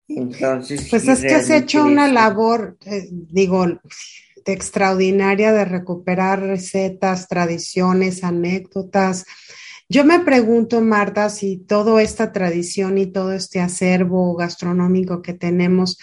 Entonces. 0.07 0.88
Pues 0.89 1.07
es 1.07 1.21
que 1.21 1.36
has 1.36 1.49
hecho 1.49 1.84
una 1.84 2.07
labor, 2.07 2.77
eh, 2.86 3.07
digo, 3.11 3.65
extraordinaria 4.45 5.51
de 5.51 5.65
recuperar 5.65 6.41
recetas, 6.41 7.27
tradiciones, 7.27 8.23
anécdotas. 8.23 9.25
Yo 9.87 10.05
me 10.05 10.19
pregunto, 10.19 10.81
Marta, 10.81 11.29
si 11.29 11.57
toda 11.57 12.01
esta 12.01 12.31
tradición 12.31 12.97
y 12.97 13.07
todo 13.07 13.33
este 13.33 13.59
acervo 13.59 14.35
gastronómico 14.35 15.21
que 15.21 15.33
tenemos, 15.33 15.97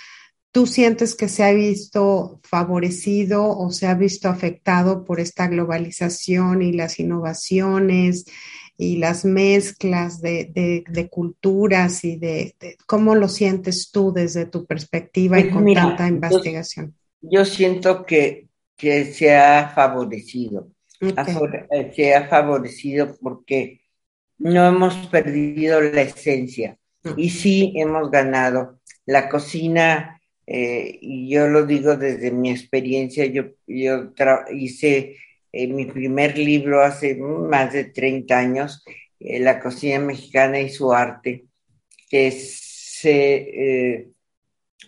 ¿tú 0.50 0.66
sientes 0.66 1.14
que 1.14 1.28
se 1.28 1.44
ha 1.44 1.52
visto 1.52 2.40
favorecido 2.42 3.48
o 3.56 3.70
se 3.70 3.86
ha 3.86 3.94
visto 3.94 4.28
afectado 4.28 5.04
por 5.04 5.20
esta 5.20 5.46
globalización 5.46 6.62
y 6.62 6.72
las 6.72 6.98
innovaciones 6.98 8.24
y 8.76 8.96
las 8.96 9.24
mezclas 9.24 10.20
de, 10.20 11.08
culturas 11.10 12.04
y 12.04 12.16
de, 12.16 12.56
cómo 12.86 13.14
lo 13.14 13.28
sientes 13.28 13.90
tú 13.90 14.12
desde 14.12 14.46
tu 14.46 14.66
perspectiva 14.66 15.38
y 15.38 15.44
pues 15.44 15.54
con 15.54 15.74
tanta 15.74 16.08
investigación? 16.08 16.94
Yo 17.30 17.44
siento 17.44 18.04
que, 18.04 18.48
se 18.78 19.34
ha 19.34 19.72
favorecido. 19.74 20.70
Eh, 21.00 21.92
se 21.94 22.14
ha 22.14 22.28
favorecido 22.28 23.16
porque 23.20 23.80
no 24.38 24.66
hemos 24.66 24.94
perdido 25.06 25.80
la 25.80 26.02
esencia 26.02 26.78
y 27.16 27.30
sí 27.30 27.72
hemos 27.76 28.10
ganado. 28.10 28.80
La 29.06 29.28
cocina, 29.30 30.20
eh, 30.46 30.98
y 31.00 31.30
yo 31.30 31.48
lo 31.48 31.64
digo 31.64 31.96
desde 31.96 32.30
mi 32.30 32.50
experiencia, 32.50 33.24
yo, 33.24 33.44
yo 33.66 34.12
hice 34.52 35.16
eh, 35.52 35.66
mi 35.68 35.86
primer 35.86 36.36
libro 36.36 36.82
hace 36.82 37.14
más 37.16 37.72
de 37.72 37.84
30 37.84 38.38
años, 38.38 38.84
La 39.18 39.60
cocina 39.60 39.98
mexicana 39.98 40.60
y 40.60 40.68
su 40.68 40.92
arte, 40.92 41.46
que 42.10 42.30
se 42.30 44.12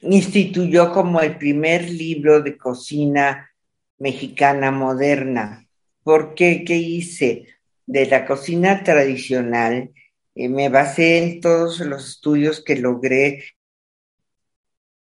instituyó 0.02 0.92
como 0.92 1.20
el 1.20 1.36
primer 1.38 1.88
libro 1.88 2.42
de 2.42 2.56
cocina 2.56 3.50
mexicana 3.98 4.70
moderna. 4.70 5.66
¿Por 6.02 6.34
qué? 6.34 6.64
¿Qué 6.64 6.76
hice? 6.76 7.46
De 7.86 8.06
la 8.06 8.26
cocina 8.26 8.82
tradicional, 8.84 9.90
eh, 10.34 10.48
me 10.48 10.68
basé 10.68 11.18
en 11.18 11.40
todos 11.40 11.80
los 11.80 12.08
estudios 12.08 12.62
que 12.62 12.76
logré 12.76 13.44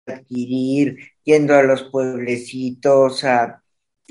adquirir, 0.07 0.99
yendo 1.25 1.55
a 1.55 1.63
los 1.63 1.85
pueblecitos, 1.85 3.25
a, 3.25 3.63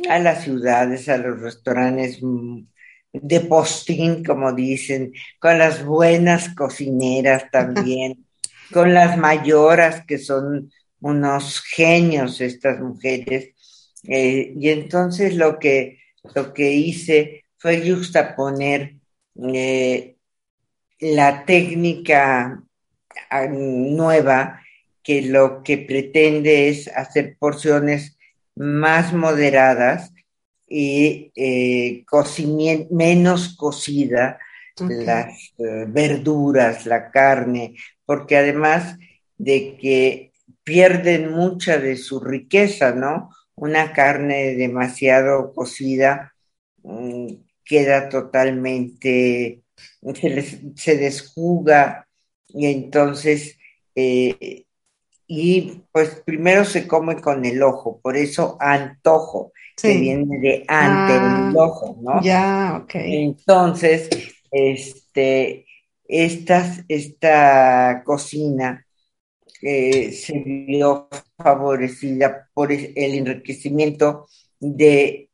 a 0.10 0.20
las 0.20 0.44
ciudades, 0.44 1.10
a 1.10 1.18
los 1.18 1.42
restaurantes 1.42 2.20
mm, 2.22 2.62
de 3.14 3.40
postín, 3.42 4.24
como 4.24 4.54
dicen, 4.54 5.14
con 5.40 5.58
las 5.58 5.84
buenas 5.84 6.54
cocineras 6.54 7.50
también 7.52 8.27
con 8.72 8.94
las 8.94 9.18
mayoras, 9.18 10.04
que 10.06 10.18
son 10.18 10.72
unos 11.00 11.62
genios 11.62 12.42
estas 12.42 12.80
mujeres. 12.80 13.54
Eh, 14.04 14.54
y 14.60 14.70
entonces 14.70 15.36
lo 15.36 15.60
que, 15.60 16.00
lo 16.36 16.54
que 16.54 16.72
hice 16.72 17.46
fue 17.58 17.90
justaponer 17.90 18.96
eh, 19.54 20.16
la 21.00 21.46
técnica 21.46 22.64
ah, 23.30 23.48
nueva 23.48 24.62
que 25.04 25.22
lo 25.22 25.64
que 25.64 25.78
pretende 25.78 26.70
es 26.70 26.88
hacer 26.90 27.38
porciones 27.40 28.18
más 28.56 29.14
moderadas 29.14 30.12
y 30.68 31.32
eh, 31.36 32.04
menos 32.90 33.56
cocida, 33.56 34.38
las 34.78 35.54
verduras, 35.58 36.86
la 36.86 37.10
carne, 37.10 37.74
porque 38.08 38.38
además 38.38 38.98
de 39.38 39.78
que 39.78 40.32
pierden 40.64 41.32
mucha 41.32 41.78
de 41.78 41.98
su 41.98 42.20
riqueza, 42.22 42.94
¿no? 42.94 43.30
Una 43.54 43.94
carne 43.94 44.56
demasiado 44.56 45.54
cocida 45.54 46.34
mm, 46.84 47.28
queda 47.64 48.10
totalmente, 48.10 49.62
se, 50.76 50.98
desjuga 50.98 52.08
y 52.48 52.68
entonces, 52.68 53.58
eh, 53.94 54.64
y 55.28 55.84
pues 55.92 56.22
primero 56.26 56.64
se 56.64 56.88
come 56.88 57.20
con 57.20 57.44
el 57.44 57.62
ojo, 57.62 58.00
por 58.02 58.16
eso 58.16 58.58
antojo, 58.62 59.52
que 59.76 59.98
viene 59.98 60.40
de 60.40 60.64
ante 60.68 61.14
el 61.14 61.22
ah, 61.22 61.54
ojo, 61.56 61.98
¿no? 62.02 62.22
Ya, 62.24 62.82
ok. 62.82 62.92
Entonces, 62.96 64.10
este, 64.50 65.67
esta, 66.08 68.04
cocina 68.06 68.86
se 69.46 70.44
vio 70.46 71.10
favorecida 71.38 72.50
por 72.54 72.72
el 72.72 72.94
enriquecimiento 72.96 74.28
de, 74.60 75.30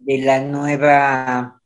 de 0.00 0.18
la 0.18 0.40
nueva 0.40 1.62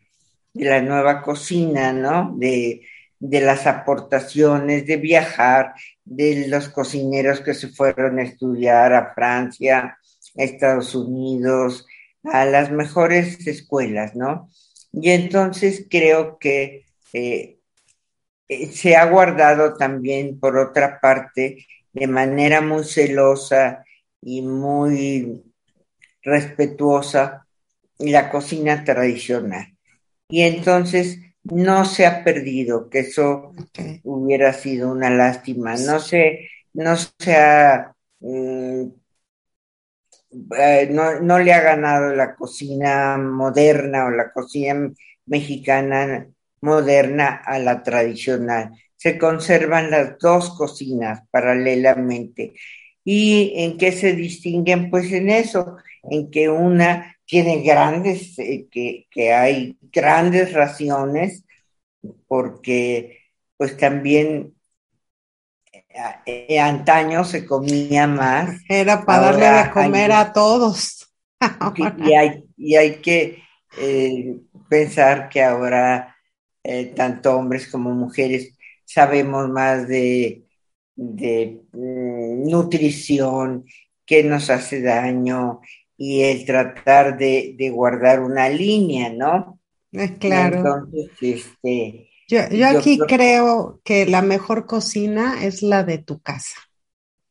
de 0.56 0.64
la 0.64 0.80
nueva 0.80 1.22
cocina, 1.22 1.92
¿no? 1.92 2.34
De, 2.38 2.80
de 3.18 3.40
las 3.40 3.66
aportaciones, 3.66 4.86
de 4.86 4.96
viajar, 4.96 5.74
de 6.04 6.48
los 6.48 6.68
cocineros 6.70 7.40
que 7.40 7.54
se 7.54 7.68
fueron 7.68 8.18
a 8.18 8.22
estudiar 8.22 8.94
a 8.94 9.12
Francia, 9.14 9.98
a 10.38 10.42
Estados 10.42 10.94
Unidos, 10.94 11.86
a 12.24 12.44
las 12.46 12.70
mejores 12.70 13.46
escuelas, 13.46 14.14
¿no? 14.16 14.48
Y 14.92 15.10
entonces 15.10 15.86
creo 15.90 16.38
que 16.38 16.86
eh, 17.12 17.55
eh, 18.48 18.66
se 18.68 18.96
ha 18.96 19.06
guardado 19.06 19.74
también, 19.74 20.38
por 20.38 20.56
otra 20.56 21.00
parte, 21.00 21.66
de 21.92 22.06
manera 22.06 22.60
muy 22.60 22.84
celosa 22.84 23.84
y 24.20 24.42
muy 24.42 25.42
respetuosa 26.22 27.46
la 27.98 28.30
cocina 28.30 28.84
tradicional. 28.84 29.76
Y 30.28 30.42
entonces 30.42 31.20
no 31.44 31.84
se 31.84 32.06
ha 32.06 32.24
perdido, 32.24 32.90
que 32.90 33.00
eso 33.00 33.52
hubiera 34.02 34.52
sido 34.52 34.90
una 34.90 35.10
lástima. 35.10 35.76
No 35.76 36.00
se, 36.00 36.48
no 36.74 36.96
se 36.96 37.36
ha, 37.36 37.94
mm, 38.20 38.82
eh, 40.58 40.88
no, 40.90 41.20
no, 41.20 41.38
le 41.38 41.52
ha 41.52 41.60
ganado 41.62 42.14
la 42.14 42.34
cocina 42.34 43.16
moderna 43.16 44.06
o 44.06 44.10
la 44.10 44.32
cocina 44.32 44.92
mexicana 45.26 46.28
moderna 46.60 47.42
a 47.44 47.58
la 47.58 47.82
tradicional. 47.82 48.72
Se 48.96 49.18
conservan 49.18 49.90
las 49.90 50.18
dos 50.18 50.50
cocinas 50.56 51.22
paralelamente. 51.30 52.54
¿Y 53.04 53.52
en 53.56 53.78
qué 53.78 53.92
se 53.92 54.14
distinguen? 54.14 54.90
Pues 54.90 55.12
en 55.12 55.30
eso, 55.30 55.76
en 56.10 56.30
que 56.30 56.48
una 56.48 57.16
tiene 57.24 57.62
grandes, 57.62 58.38
eh, 58.38 58.66
que, 58.70 59.06
que, 59.10 59.32
hay 59.32 59.76
grandes 59.92 60.52
raciones, 60.52 61.44
porque 62.26 63.20
pues 63.56 63.76
también 63.76 64.54
eh, 65.72 65.84
eh, 66.26 66.60
antaño 66.60 67.24
se 67.24 67.44
comía 67.44 68.06
más. 68.06 68.60
Era 68.68 69.04
para 69.04 69.32
darle 69.32 69.62
de 69.62 69.70
comer 69.70 70.12
a 70.12 70.32
todos. 70.32 71.12
y, 71.98 72.12
hay, 72.14 72.44
y 72.56 72.76
hay 72.76 72.96
que 72.96 73.42
pensar 74.68 75.28
que 75.28 75.42
ahora 75.42 76.15
tanto 76.94 77.36
hombres 77.36 77.68
como 77.68 77.90
mujeres 77.90 78.56
sabemos 78.86 79.48
más 79.50 79.88
de, 79.88 80.44
de 80.94 81.60
mm, 81.72 82.48
nutrición, 82.48 83.66
qué 84.06 84.22
nos 84.24 84.48
hace 84.48 84.80
daño, 84.80 85.60
y 85.98 86.22
el 86.22 86.44
tratar 86.46 87.18
de, 87.18 87.70
guardar 87.72 88.20
una 88.20 88.48
línea, 88.48 89.12
¿no? 89.12 89.60
claro. 90.18 90.56
Entonces, 90.58 91.10
este, 91.20 92.10
yo, 92.28 92.40
aquí 92.66 92.98
creo... 92.98 93.80
que 93.84 94.06
la 94.06 94.22
mejor 94.22 94.66
cocina 94.66 95.44
es 95.44 95.62
la 95.62 95.84
de 95.84 95.98
tu 95.98 96.20
casa, 96.20 96.56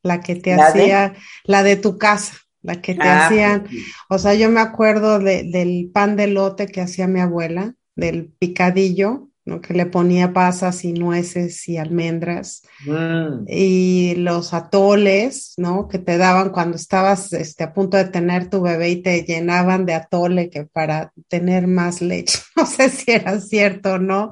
la 0.04 0.22
que 0.22 0.36
te 0.36 0.54
hacía, 0.54 1.14
la 1.44 1.64
de 1.64 1.76
tu 1.76 1.98
casa, 1.98 2.38
la 2.62 2.82
que 2.82 2.96
te 2.96 3.04
ah, 3.04 3.28
hacían, 3.28 3.64
pues 3.64 3.84
o 4.10 4.18
sea, 4.18 4.34
yo 4.34 4.50
me 4.50 4.62
acuerdo 4.62 5.20
del 5.20 5.92
pan 5.94 6.16
de 6.16 6.28
lote 6.28 6.68
que 6.68 6.82
hacía 6.82 7.08
mi 7.08 7.20
abuela, 7.20 7.76
del 7.96 8.28
picadillo, 8.28 9.30
¿no? 9.46 9.62
que 9.62 9.74
le 9.74 9.86
ponía 9.86 10.34
pasas 10.34 10.84
y 10.84 10.94
nueces 10.94 11.68
y 11.70 11.78
almendras, 11.78 12.64
mm. 12.86 13.46
y 13.48 14.16
los 14.16 14.54
atoles, 14.54 15.54
¿no? 15.58 15.88
que 15.88 16.00
te 16.00 16.18
daban 16.18 16.50
cuando 16.50 16.76
estabas 16.78 17.32
este, 17.34 17.64
a 17.64 17.74
punto 17.74 17.98
de 17.98 18.06
tener 18.06 18.50
tu 18.50 18.62
bebé 18.62 18.90
y 18.90 19.02
te 19.02 19.24
llenaban 19.24 19.86
de 19.86 19.94
atole 19.94 20.50
que 20.50 20.66
para 20.66 21.14
tener 21.28 21.68
más 21.68 22.02
leche, 22.02 22.40
no 22.56 22.66
sé 22.66 22.90
si 22.90 23.12
era 23.12 23.40
cierto 23.40 23.94
o 23.94 24.00
no, 24.00 24.32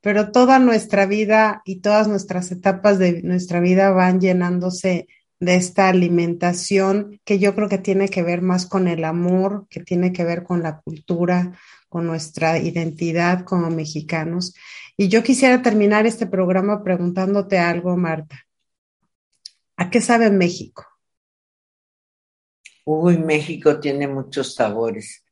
pero 0.00 0.32
toda 0.32 0.58
nuestra 0.58 1.06
vida 1.06 1.62
y 1.64 1.80
todas 1.80 2.08
nuestras 2.08 2.50
etapas 2.50 2.98
de 2.98 3.22
nuestra 3.22 3.60
vida 3.60 3.90
van 3.90 4.20
llenándose 4.20 5.06
de 5.40 5.54
esta 5.54 5.88
alimentación 5.88 7.20
que 7.24 7.38
yo 7.38 7.54
creo 7.54 7.68
que 7.68 7.78
tiene 7.78 8.08
que 8.08 8.22
ver 8.22 8.42
más 8.42 8.66
con 8.66 8.88
el 8.88 9.04
amor, 9.04 9.66
que 9.70 9.80
tiene 9.80 10.12
que 10.12 10.24
ver 10.24 10.42
con 10.42 10.62
la 10.62 10.80
cultura, 10.80 11.52
con 11.90 12.06
nuestra 12.06 12.58
identidad 12.58 13.44
como 13.44 13.68
mexicanos. 13.68 14.54
Y 14.96 15.08
yo 15.08 15.22
quisiera 15.22 15.60
terminar 15.60 16.06
este 16.06 16.26
programa 16.26 16.82
preguntándote 16.82 17.58
algo, 17.58 17.96
Marta. 17.96 18.46
¿A 19.76 19.90
qué 19.90 20.00
sabe 20.00 20.30
México? 20.30 20.86
Uy, 22.84 23.18
México 23.18 23.80
tiene 23.80 24.06
muchos 24.06 24.54
sabores. 24.54 25.24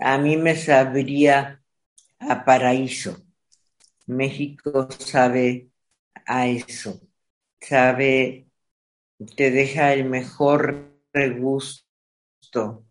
A 0.00 0.16
mí 0.18 0.36
me 0.36 0.54
sabría 0.54 1.60
a 2.20 2.44
paraíso. 2.44 3.24
México 4.06 4.88
sabe 4.90 5.70
a 6.24 6.46
eso. 6.46 7.00
Sabe, 7.60 8.46
te 9.36 9.50
deja 9.50 9.92
el 9.92 10.04
mejor 10.04 11.00
gusto 11.38 12.84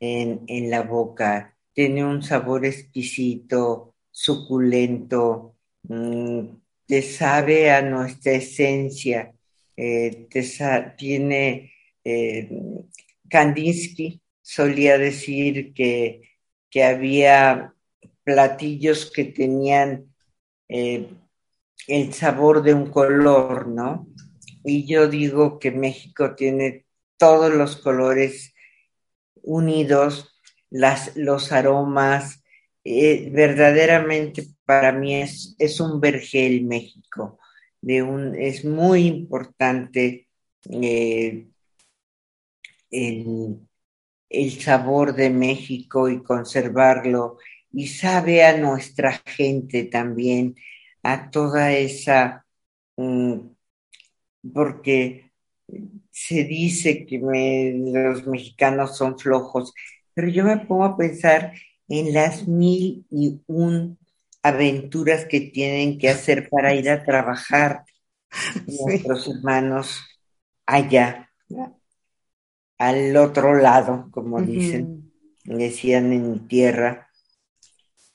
en, 0.00 0.44
en 0.48 0.70
la 0.70 0.82
boca 0.82 1.56
tiene 1.72 2.04
un 2.04 2.22
sabor 2.22 2.64
exquisito, 2.64 3.94
suculento, 4.10 5.56
mm, 5.84 6.40
te 6.86 7.02
sabe 7.02 7.70
a 7.70 7.82
nuestra 7.82 8.32
esencia, 8.32 9.32
eh, 9.76 10.28
tiene, 10.98 11.72
eh, 12.04 12.50
Kandinsky 13.28 14.20
solía 14.42 14.98
decir 14.98 15.72
que, 15.72 16.22
que, 16.68 16.84
había 16.84 17.72
platillos 18.24 19.10
que 19.10 19.24
tenían 19.24 20.12
eh, 20.68 21.08
el 21.86 22.12
sabor 22.12 22.62
de 22.62 22.74
un 22.74 22.90
color, 22.90 23.68
¿no? 23.68 24.08
Y 24.64 24.86
yo 24.86 25.08
digo 25.08 25.58
que 25.58 25.70
México 25.70 26.34
tiene 26.34 26.84
todos 27.16 27.52
los 27.52 27.76
colores 27.76 28.52
unidos 29.42 30.29
las, 30.70 31.16
los 31.16 31.52
aromas. 31.52 32.42
Eh, 32.84 33.28
verdaderamente 33.32 34.46
para 34.64 34.92
mí 34.92 35.14
es, 35.16 35.54
es 35.58 35.80
un 35.80 36.00
vergel 36.00 36.64
México. 36.64 37.38
De 37.80 38.02
un, 38.02 38.34
es 38.34 38.64
muy 38.64 39.06
importante 39.06 40.28
eh, 40.70 41.46
el, 42.90 43.60
sabor 44.60 45.14
de 45.14 45.30
México 45.30 46.08
y 46.08 46.22
conservarlo 46.22 47.38
y 47.72 47.88
sabe 47.88 48.44
a 48.44 48.56
nuestra 48.56 49.12
gente 49.26 49.84
también, 49.84 50.56
a 51.02 51.30
toda 51.30 51.72
esa, 51.72 52.46
mm, 52.96 53.38
porque 54.52 55.30
se 56.10 56.44
dice 56.44 57.06
que 57.06 57.18
los 57.18 58.26
mexicanos 58.26 58.96
son 58.96 59.18
flojos 59.18 59.72
pero 60.14 60.28
yo 60.28 60.44
me 60.44 60.58
pongo 60.58 60.84
a 60.84 60.96
pensar 60.96 61.52
en 61.88 62.12
las 62.14 62.46
mil 62.46 63.04
y 63.10 63.40
un 63.46 63.98
aventuras 64.42 65.26
que 65.26 65.40
tienen 65.40 65.98
que 65.98 66.08
hacer 66.08 66.48
para 66.48 66.74
ir 66.74 66.88
a 66.88 67.04
trabajar 67.04 67.84
nuestros 68.66 69.28
hermanos 69.28 70.00
allá, 70.66 71.30
al 72.78 73.16
otro 73.16 73.54
lado, 73.54 74.08
como 74.10 74.40
dicen, 74.40 75.12
decían 75.44 76.12
en 76.12 76.32
mi 76.32 76.38
tierra. 76.40 77.08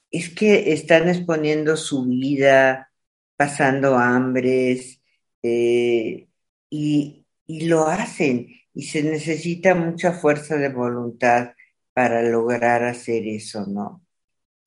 Es 0.10 0.30
que 0.30 0.72
están 0.74 1.10
exponiendo 1.10 1.76
su 1.78 2.06
vida, 2.06 2.91
pasando 3.36 3.98
hambres, 3.98 5.02
eh, 5.43 6.28
y, 6.70 7.26
y 7.46 7.68
lo 7.68 7.88
hacen, 7.88 8.48
y 8.74 8.84
se 8.84 9.04
necesita 9.04 9.76
mucha 9.76 10.14
fuerza 10.14 10.56
de 10.56 10.70
voluntad 10.70 11.55
para 11.96 12.22
lograr 12.22 12.84
hacer 12.84 13.26
eso, 13.26 13.66
¿no? 13.68 14.04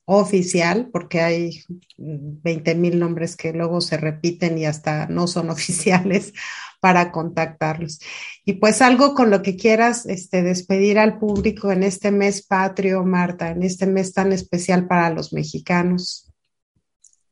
oficial 0.04 0.90
porque 0.92 1.20
hay 1.20 1.62
20 1.96 2.74
mil 2.74 2.98
nombres 2.98 3.36
que 3.36 3.52
luego 3.52 3.80
se 3.80 3.96
repiten 3.96 4.58
y 4.58 4.66
hasta 4.66 5.06
no 5.06 5.28
son 5.28 5.50
oficiales 5.56 6.32
para 6.80 7.12
contactarlos. 7.12 8.00
Y 8.44 8.54
pues 8.54 8.82
algo 8.82 9.14
con 9.14 9.30
lo 9.30 9.40
que 9.40 9.56
quieras 9.56 10.04
este, 10.04 10.42
despedir 10.42 10.98
al 10.98 11.20
público 11.20 11.70
en 11.70 11.84
este 11.84 12.10
mes 12.10 12.44
patrio, 12.44 13.04
Marta, 13.04 13.50
en 13.50 13.62
este 13.62 13.86
mes 13.86 14.12
tan 14.12 14.32
especial 14.32 14.88
para 14.88 15.10
los 15.10 15.32
mexicanos. 15.32 16.28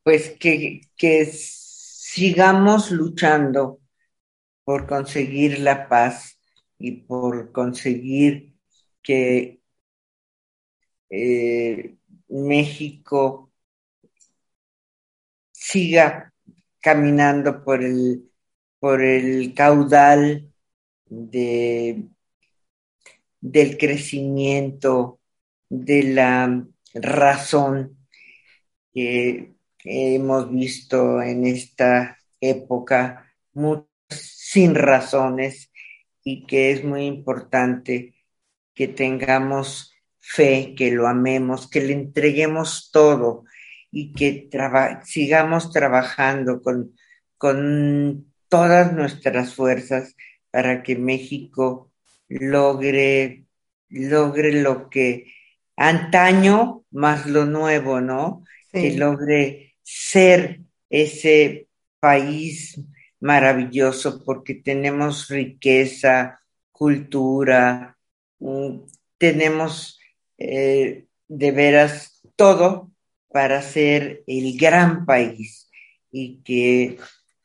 Pues 0.03 0.37
que, 0.39 0.87
que 0.95 1.25
sigamos 1.25 2.91
luchando 2.91 3.81
por 4.63 4.87
conseguir 4.87 5.59
la 5.59 5.89
paz 5.89 6.30
y 6.81 6.91
por 7.03 7.51
conseguir 7.51 8.55
que 9.03 9.61
eh, 11.09 11.95
México 12.29 13.51
siga 15.51 16.33
caminando 16.79 17.63
por 17.63 17.83
el, 17.83 18.31
por 18.79 19.01
el 19.03 19.53
caudal 19.53 20.51
de, 21.05 22.07
del 23.39 23.77
crecimiento, 23.77 25.19
de 25.69 26.03
la 26.03 26.65
razón 26.93 27.97
que 28.93 29.53
hemos 29.83 30.51
visto 30.51 31.21
en 31.21 31.45
esta 31.45 32.17
época, 32.39 33.31
sin 34.09 34.75
razones, 34.75 35.70
y 36.23 36.45
que 36.45 36.71
es 36.71 36.83
muy 36.83 37.05
importante 37.05 38.15
que 38.73 38.87
tengamos 38.87 39.93
fe, 40.19 40.75
que 40.77 40.91
lo 40.91 41.07
amemos, 41.07 41.69
que 41.69 41.81
le 41.81 41.93
entreguemos 41.93 42.89
todo 42.91 43.43
y 43.91 44.13
que 44.13 44.49
sigamos 45.03 45.71
trabajando 45.71 46.61
con, 46.61 46.95
con 47.37 48.33
todas 48.47 48.93
nuestras 48.93 49.55
fuerzas 49.55 50.15
para 50.51 50.83
que 50.83 50.95
México 50.95 51.91
logre, 52.27 53.45
logre 53.89 54.61
lo 54.61 54.89
que 54.89 55.33
antaño 55.75 56.85
más 56.91 57.25
lo 57.25 57.45
nuevo, 57.45 58.01
¿no? 58.01 58.43
Que 58.71 58.91
logre 58.95 59.75
ser 59.83 60.61
ese 60.89 61.67
país 61.99 62.79
maravilloso 63.21 64.23
porque 64.23 64.55
tenemos 64.55 65.29
riqueza, 65.29 66.41
cultura, 66.71 67.97
mm, 68.39 68.79
tenemos 69.17 69.99
eh, 70.37 71.05
de 71.27 71.51
veras 71.51 72.21
todo 72.35 72.91
para 73.29 73.61
ser 73.61 74.23
el 74.27 74.57
gran 74.57 75.05
país 75.05 75.69
y 76.11 76.41
que 76.43 76.97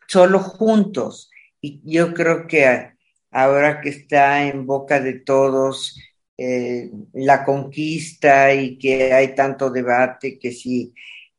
solo 0.08 0.40
juntos, 0.40 1.30
y 1.60 1.80
yo 1.84 2.14
creo 2.14 2.46
que 2.46 2.92
ahora 3.30 3.80
que 3.80 3.90
está 3.90 4.46
en 4.48 4.66
boca 4.66 5.00
de 5.00 5.20
todos 5.20 5.98
eh, 6.38 6.90
la 7.12 7.44
conquista 7.44 8.52
y 8.54 8.78
que 8.78 9.12
hay 9.12 9.34
tanto 9.34 9.70
debate 9.70 10.38
que 10.38 10.52
si 10.52 10.92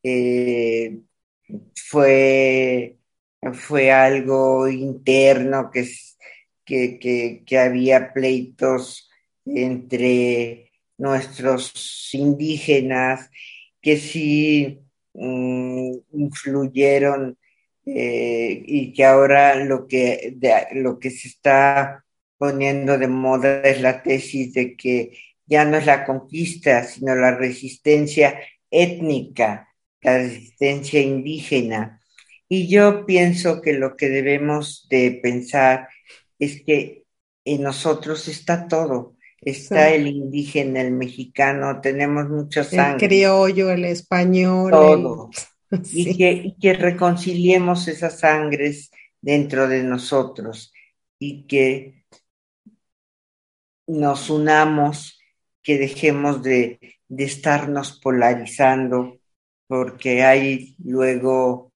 eh, 0.03 0.99
fue, 1.75 2.97
fue 3.53 3.91
algo 3.91 4.67
interno, 4.67 5.71
que, 5.71 5.87
que, 6.65 7.43
que 7.45 7.57
había 7.57 8.13
pleitos 8.13 9.09
entre 9.45 10.71
nuestros 10.97 12.09
indígenas, 12.13 13.29
que 13.81 13.97
sí 13.97 14.79
mm, 15.13 15.91
influyeron 16.13 17.37
eh, 17.85 18.63
y 18.65 18.91
que 18.91 19.05
ahora 19.05 19.55
lo 19.55 19.87
que, 19.87 20.37
lo 20.73 20.99
que 20.99 21.09
se 21.09 21.29
está 21.29 22.03
poniendo 22.37 22.97
de 22.97 23.07
moda 23.07 23.61
es 23.61 23.81
la 23.81 24.03
tesis 24.03 24.53
de 24.53 24.75
que 24.75 25.17
ya 25.45 25.63
no 25.63 25.77
es 25.77 25.85
la 25.85 26.03
conquista, 26.05 26.83
sino 26.83 27.15
la 27.15 27.35
resistencia 27.35 28.39
étnica, 28.69 29.69
la 30.01 30.17
resistencia 30.17 30.99
indígena. 30.99 31.96
Y 32.49 32.67
yo 32.67 33.05
pienso 33.05 33.61
que 33.61 33.73
lo 33.73 33.95
que 33.95 34.09
debemos 34.09 34.87
de 34.89 35.19
pensar 35.21 35.89
es 36.39 36.63
que 36.63 37.03
en 37.43 37.63
nosotros 37.63 38.27
está 38.27 38.67
todo, 38.67 39.15
está 39.41 39.89
el 39.89 40.07
indígena, 40.07 40.81
el 40.81 40.91
mexicano, 40.91 41.81
tenemos 41.81 42.29
muchos 42.29 42.67
sangre. 42.67 43.05
El 43.05 43.09
criollo, 43.09 43.71
el 43.71 43.85
español. 43.85 44.71
Todo. 44.71 45.29
Y, 45.91 46.17
que, 46.17 46.55
que 46.61 46.75
reconciliemos 46.75 47.89
esas 47.89 48.21
sangres 48.21 48.89
dentro 49.19 49.67
de 49.67 49.83
nosotros 49.83 50.71
y 51.19 51.45
que 51.45 52.05
nos 53.85 54.29
unamos, 54.29 55.19
que 55.61 55.77
dejemos 55.77 56.41
de, 56.41 56.79
de 57.09 57.23
estarnos 57.25 57.99
polarizando, 57.99 59.19
porque 59.67 60.23
hay 60.23 60.77
luego 60.81 61.66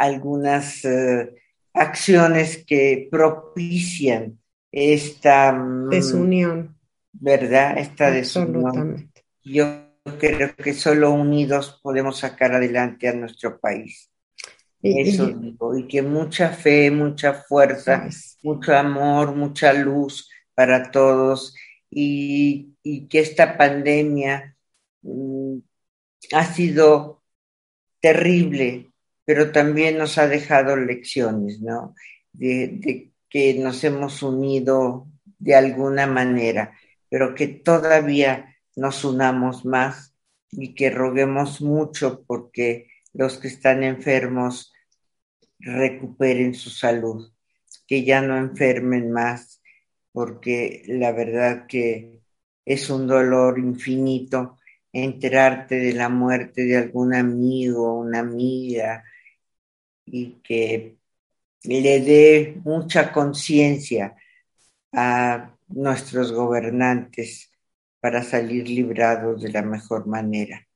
algunas 0.00 0.82
eh, 0.86 1.34
acciones 1.74 2.64
que 2.66 3.08
propician 3.10 4.38
esta 4.72 5.52
mm, 5.52 5.88
desunión. 5.90 6.76
¿Verdad? 7.12 7.76
Esta 7.76 8.10
desunión. 8.10 9.12
Yo 9.44 9.64
creo 10.18 10.54
que 10.56 10.72
solo 10.72 11.10
unidos 11.10 11.78
podemos 11.82 12.18
sacar 12.18 12.54
adelante 12.54 13.08
a 13.08 13.12
nuestro 13.12 13.58
país. 13.60 14.10
Y, 14.80 15.00
Eso 15.00 15.26
digo, 15.26 15.76
y 15.76 15.86
que 15.86 16.00
mucha 16.00 16.48
fe, 16.50 16.90
mucha 16.90 17.34
fuerza, 17.34 18.08
mucho 18.42 18.74
amor, 18.74 19.34
mucha 19.34 19.74
luz 19.74 20.30
para 20.54 20.90
todos 20.90 21.54
y, 21.90 22.76
que 23.10 23.20
esta 23.20 23.58
pandemia 23.58 24.56
mm, 25.02 25.58
ha 26.32 26.44
sido 26.44 27.22
terrible, 28.00 28.89
pero 29.30 29.52
también 29.52 29.96
nos 29.96 30.18
ha 30.18 30.26
dejado 30.26 30.74
lecciones, 30.74 31.60
¿no? 31.60 31.94
de 32.32 33.12
que 33.28 33.54
nos 33.54 33.84
hemos 33.84 34.24
unido 34.24 35.06
de 35.38 35.54
alguna 35.54 36.08
manera, 36.08 36.76
pero 37.08 37.32
que 37.36 37.46
todavía 37.46 38.56
nos 38.74 39.04
unamos 39.04 39.64
más 39.64 40.16
y 40.50 40.74
que 40.74 40.90
roguemos 40.90 41.60
mucho 41.60 42.24
porque 42.26 42.88
los 43.12 43.38
que 43.38 43.46
están 43.46 43.84
enfermos 43.84 44.72
recuperen 45.60 46.52
su 46.52 46.70
salud, 46.70 47.32
que 47.86 48.02
ya 48.02 48.22
no 48.22 48.36
enfermen 48.36 49.12
más, 49.12 49.62
porque 50.10 50.82
la 50.88 51.12
verdad 51.12 51.68
que 51.68 52.18
es 52.64 52.90
un 52.90 53.06
dolor 53.06 53.60
infinito 53.60 54.58
enterarte 54.92 55.76
de 55.76 55.92
la 55.92 56.08
muerte 56.08 56.64
de 56.64 56.78
algún 56.78 57.14
amigo, 57.14 57.96
una 57.96 58.18
amiga, 58.18 59.04
y 60.10 60.40
que 60.42 60.96
le 61.62 62.00
dé 62.00 62.60
mucha 62.64 63.12
conciencia 63.12 64.16
a 64.92 65.54
nuestros 65.68 66.32
gobernantes 66.32 67.50
para 68.00 68.22
salir 68.22 68.68
librados 68.68 69.42
de 69.42 69.50
la 69.50 69.62
mejor 69.62 70.06
manera. 70.06 70.66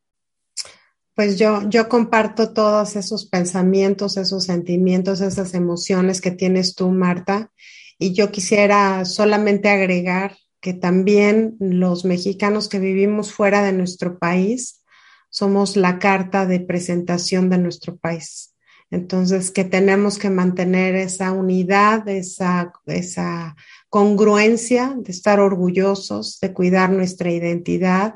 Pues 1.14 1.39
yo, 1.39 1.68
yo 1.68 1.89
comparto 1.89 2.53
todos 2.53 2.97
esos 2.97 3.26
pensamientos, 3.26 4.16
esos 4.16 4.45
sentimientos, 4.45 5.20
esas 5.20 5.55
emociones 5.55 6.20
que 6.20 6.32
tienes 6.32 6.74
tú, 6.74 6.91
Marta, 6.91 7.53
y 7.99 8.12
yo 8.14 8.32
quisiera 8.32 9.05
solamente 9.05 9.68
agregar 9.68 10.37
que 10.61 10.74
también 10.74 11.57
los 11.61 12.05
mexicanos 12.05 12.68
que 12.68 12.80
vivimos 12.80 13.32
fuera 13.32 13.62
de 13.62 13.72
nuestro 13.72 14.18
país 14.18 14.82
somos 15.30 15.76
la 15.76 15.99
carta 15.99 16.47
de 16.47 16.61
presentación 16.61 17.49
de 17.51 17.59
nuestro 17.59 17.97
país. 17.97 18.54
Entonces, 18.95 19.51
que 19.51 19.65
tenemos 19.65 20.19
que 20.19 20.31
mantener 20.31 20.95
esa 20.95 21.33
unidad, 21.33 22.09
esa, 22.09 22.73
esa 22.87 23.57
congruencia 23.89 24.95
de 24.97 25.11
estar 25.11 25.41
orgullosos, 25.41 26.39
de 26.41 26.53
cuidar 26.53 26.91
nuestra 26.91 27.33
identidad, 27.33 28.15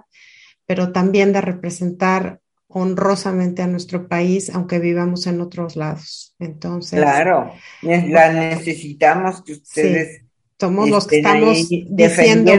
pero 0.67 0.93
también 0.93 1.33
de 1.33 1.41
representar 1.41 2.39
honrosamente 2.69 3.63
a 3.63 3.67
nuestro 3.67 4.07
país, 4.07 4.51
aunque 4.51 4.79
vivamos 4.79 5.27
en 5.27 5.41
otros 5.41 5.75
lados. 5.75 6.37
Entonces. 6.39 7.01
Claro, 7.01 7.53
la 7.83 8.33
necesitamos 8.33 9.43
que 9.43 9.55
ustedes. 9.55 10.23
somos 10.61 10.89
los 10.89 11.09
que 11.09 11.17
estamos 11.17 11.69
diciendo 11.69 12.53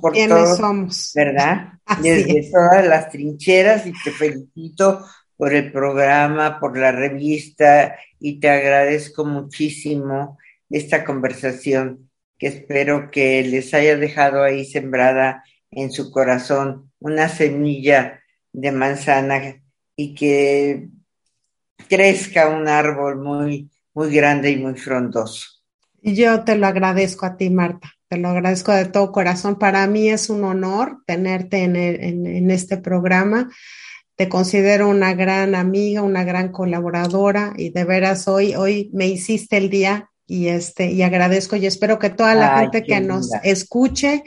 por 0.00 0.12
quiénes 0.12 0.56
somos. 0.56 1.12
¿Verdad? 1.14 1.74
Desde 2.02 2.50
todas 2.50 2.84
las 2.84 3.10
trincheras 3.10 3.86
y 3.86 3.92
te 3.92 4.10
felicito 4.10 5.04
por 5.40 5.54
el 5.54 5.72
programa, 5.72 6.60
por 6.60 6.76
la 6.76 6.92
revista 6.92 7.96
y 8.18 8.40
te 8.40 8.50
agradezco 8.50 9.24
muchísimo 9.24 10.36
esta 10.68 11.02
conversación 11.02 12.10
que 12.36 12.48
espero 12.48 13.10
que 13.10 13.42
les 13.42 13.72
haya 13.72 13.96
dejado 13.96 14.42
ahí 14.42 14.66
sembrada 14.66 15.42
en 15.70 15.92
su 15.92 16.10
corazón 16.10 16.92
una 16.98 17.30
semilla 17.30 18.20
de 18.52 18.70
manzana 18.70 19.62
y 19.96 20.14
que 20.14 20.88
crezca 21.88 22.50
un 22.50 22.68
árbol 22.68 23.22
muy, 23.22 23.70
muy 23.94 24.14
grande 24.14 24.50
y 24.50 24.58
muy 24.58 24.74
frondoso. 24.74 25.62
Yo 26.02 26.44
te 26.44 26.54
lo 26.54 26.66
agradezco 26.66 27.24
a 27.24 27.38
ti, 27.38 27.48
Marta. 27.48 27.90
Te 28.08 28.18
lo 28.18 28.28
agradezco 28.28 28.72
de 28.72 28.84
todo 28.84 29.10
corazón. 29.10 29.58
Para 29.58 29.86
mí 29.86 30.10
es 30.10 30.28
un 30.28 30.44
honor 30.44 30.98
tenerte 31.06 31.62
en, 31.62 31.76
en 31.76 32.50
este 32.50 32.76
programa 32.76 33.48
te 34.20 34.28
considero 34.28 34.90
una 34.90 35.14
gran 35.14 35.54
amiga, 35.54 36.02
una 36.02 36.24
gran 36.24 36.52
colaboradora 36.52 37.54
y 37.56 37.70
de 37.70 37.84
veras 37.84 38.28
hoy, 38.28 38.54
hoy 38.54 38.90
me 38.92 39.06
hiciste 39.06 39.56
el 39.56 39.70
día 39.70 40.10
y 40.26 40.48
este, 40.48 40.92
y 40.92 41.00
agradezco 41.00 41.56
y 41.56 41.64
espero 41.64 41.98
que 41.98 42.10
toda 42.10 42.34
la 42.34 42.54
Ay, 42.54 42.64
gente 42.64 42.82
que 42.82 43.00
nos 43.00 43.30
escuche, 43.44 44.22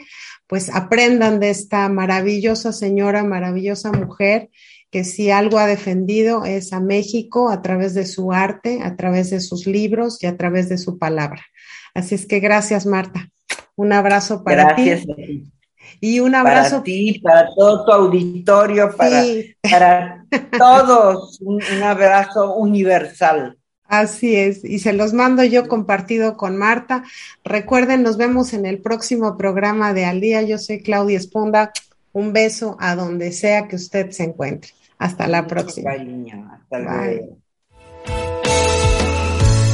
pues 0.48 0.68
aprendan 0.74 1.38
de 1.38 1.50
esta 1.50 1.88
maravillosa 1.88 2.72
señora, 2.72 3.22
maravillosa 3.22 3.92
mujer, 3.92 4.50
que 4.90 5.04
si 5.04 5.30
algo 5.30 5.60
ha 5.60 5.68
defendido 5.68 6.44
es 6.44 6.72
a 6.72 6.80
México 6.80 7.48
a 7.48 7.62
través 7.62 7.94
de 7.94 8.04
su 8.04 8.32
arte, 8.32 8.80
a 8.82 8.96
través 8.96 9.30
de 9.30 9.38
sus 9.38 9.64
libros 9.64 10.20
y 10.24 10.26
a 10.26 10.36
través 10.36 10.68
de 10.68 10.76
su 10.76 10.98
palabra. 10.98 11.46
Así 11.94 12.16
es 12.16 12.26
que 12.26 12.40
gracias, 12.40 12.84
Marta. 12.84 13.30
Un 13.76 13.92
abrazo 13.92 14.42
para 14.42 14.74
Gracias 14.74 15.06
ti. 15.06 15.52
Y 16.00 16.20
un 16.20 16.34
Para 16.42 16.60
abrazo 16.60 16.82
ti, 16.82 17.20
para 17.22 17.48
todo 17.54 17.84
tu 17.84 17.92
auditorio, 17.92 18.94
para, 18.96 19.22
Sí, 19.22 19.54
para 19.62 20.24
todos. 20.58 21.38
Un, 21.40 21.62
un 21.64 21.82
abrazo 21.82 22.54
universal. 22.54 23.58
así 23.86 24.36
es. 24.36 24.64
Y 24.64 24.78
se 24.80 24.92
los 24.92 25.12
mando 25.12 25.44
yo 25.44 25.68
compartido 25.68 26.36
con 26.36 26.56
Marta. 26.56 27.04
Recuerden, 27.44 28.02
nos 28.02 28.16
vemos 28.16 28.52
en 28.54 28.66
el 28.66 28.80
próximo 28.80 29.36
programa 29.36 29.92
de 29.94 30.04
Al 30.06 30.20
Día. 30.20 30.42
Yo 30.42 30.58
soy 30.58 30.82
Claudia 30.82 31.18
Esponda. 31.18 31.72
Un 32.12 32.32
beso 32.32 32.76
a 32.80 32.94
donde 32.94 33.32
sea 33.32 33.66
que 33.68 33.76
usted 33.76 34.10
se 34.10 34.24
encuentre. 34.24 34.70
Hasta 34.98 35.26
la 35.26 35.42
Mucho 35.42 35.54
próxima. 35.54 35.90
cariño. 35.92 36.50
Hasta 36.52 36.78
Bye. 36.78 36.86
luego. 37.16 37.38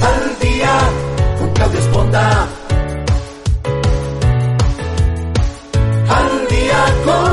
Al 0.02 0.38
día 0.40 0.78
corazón. 7.04 7.29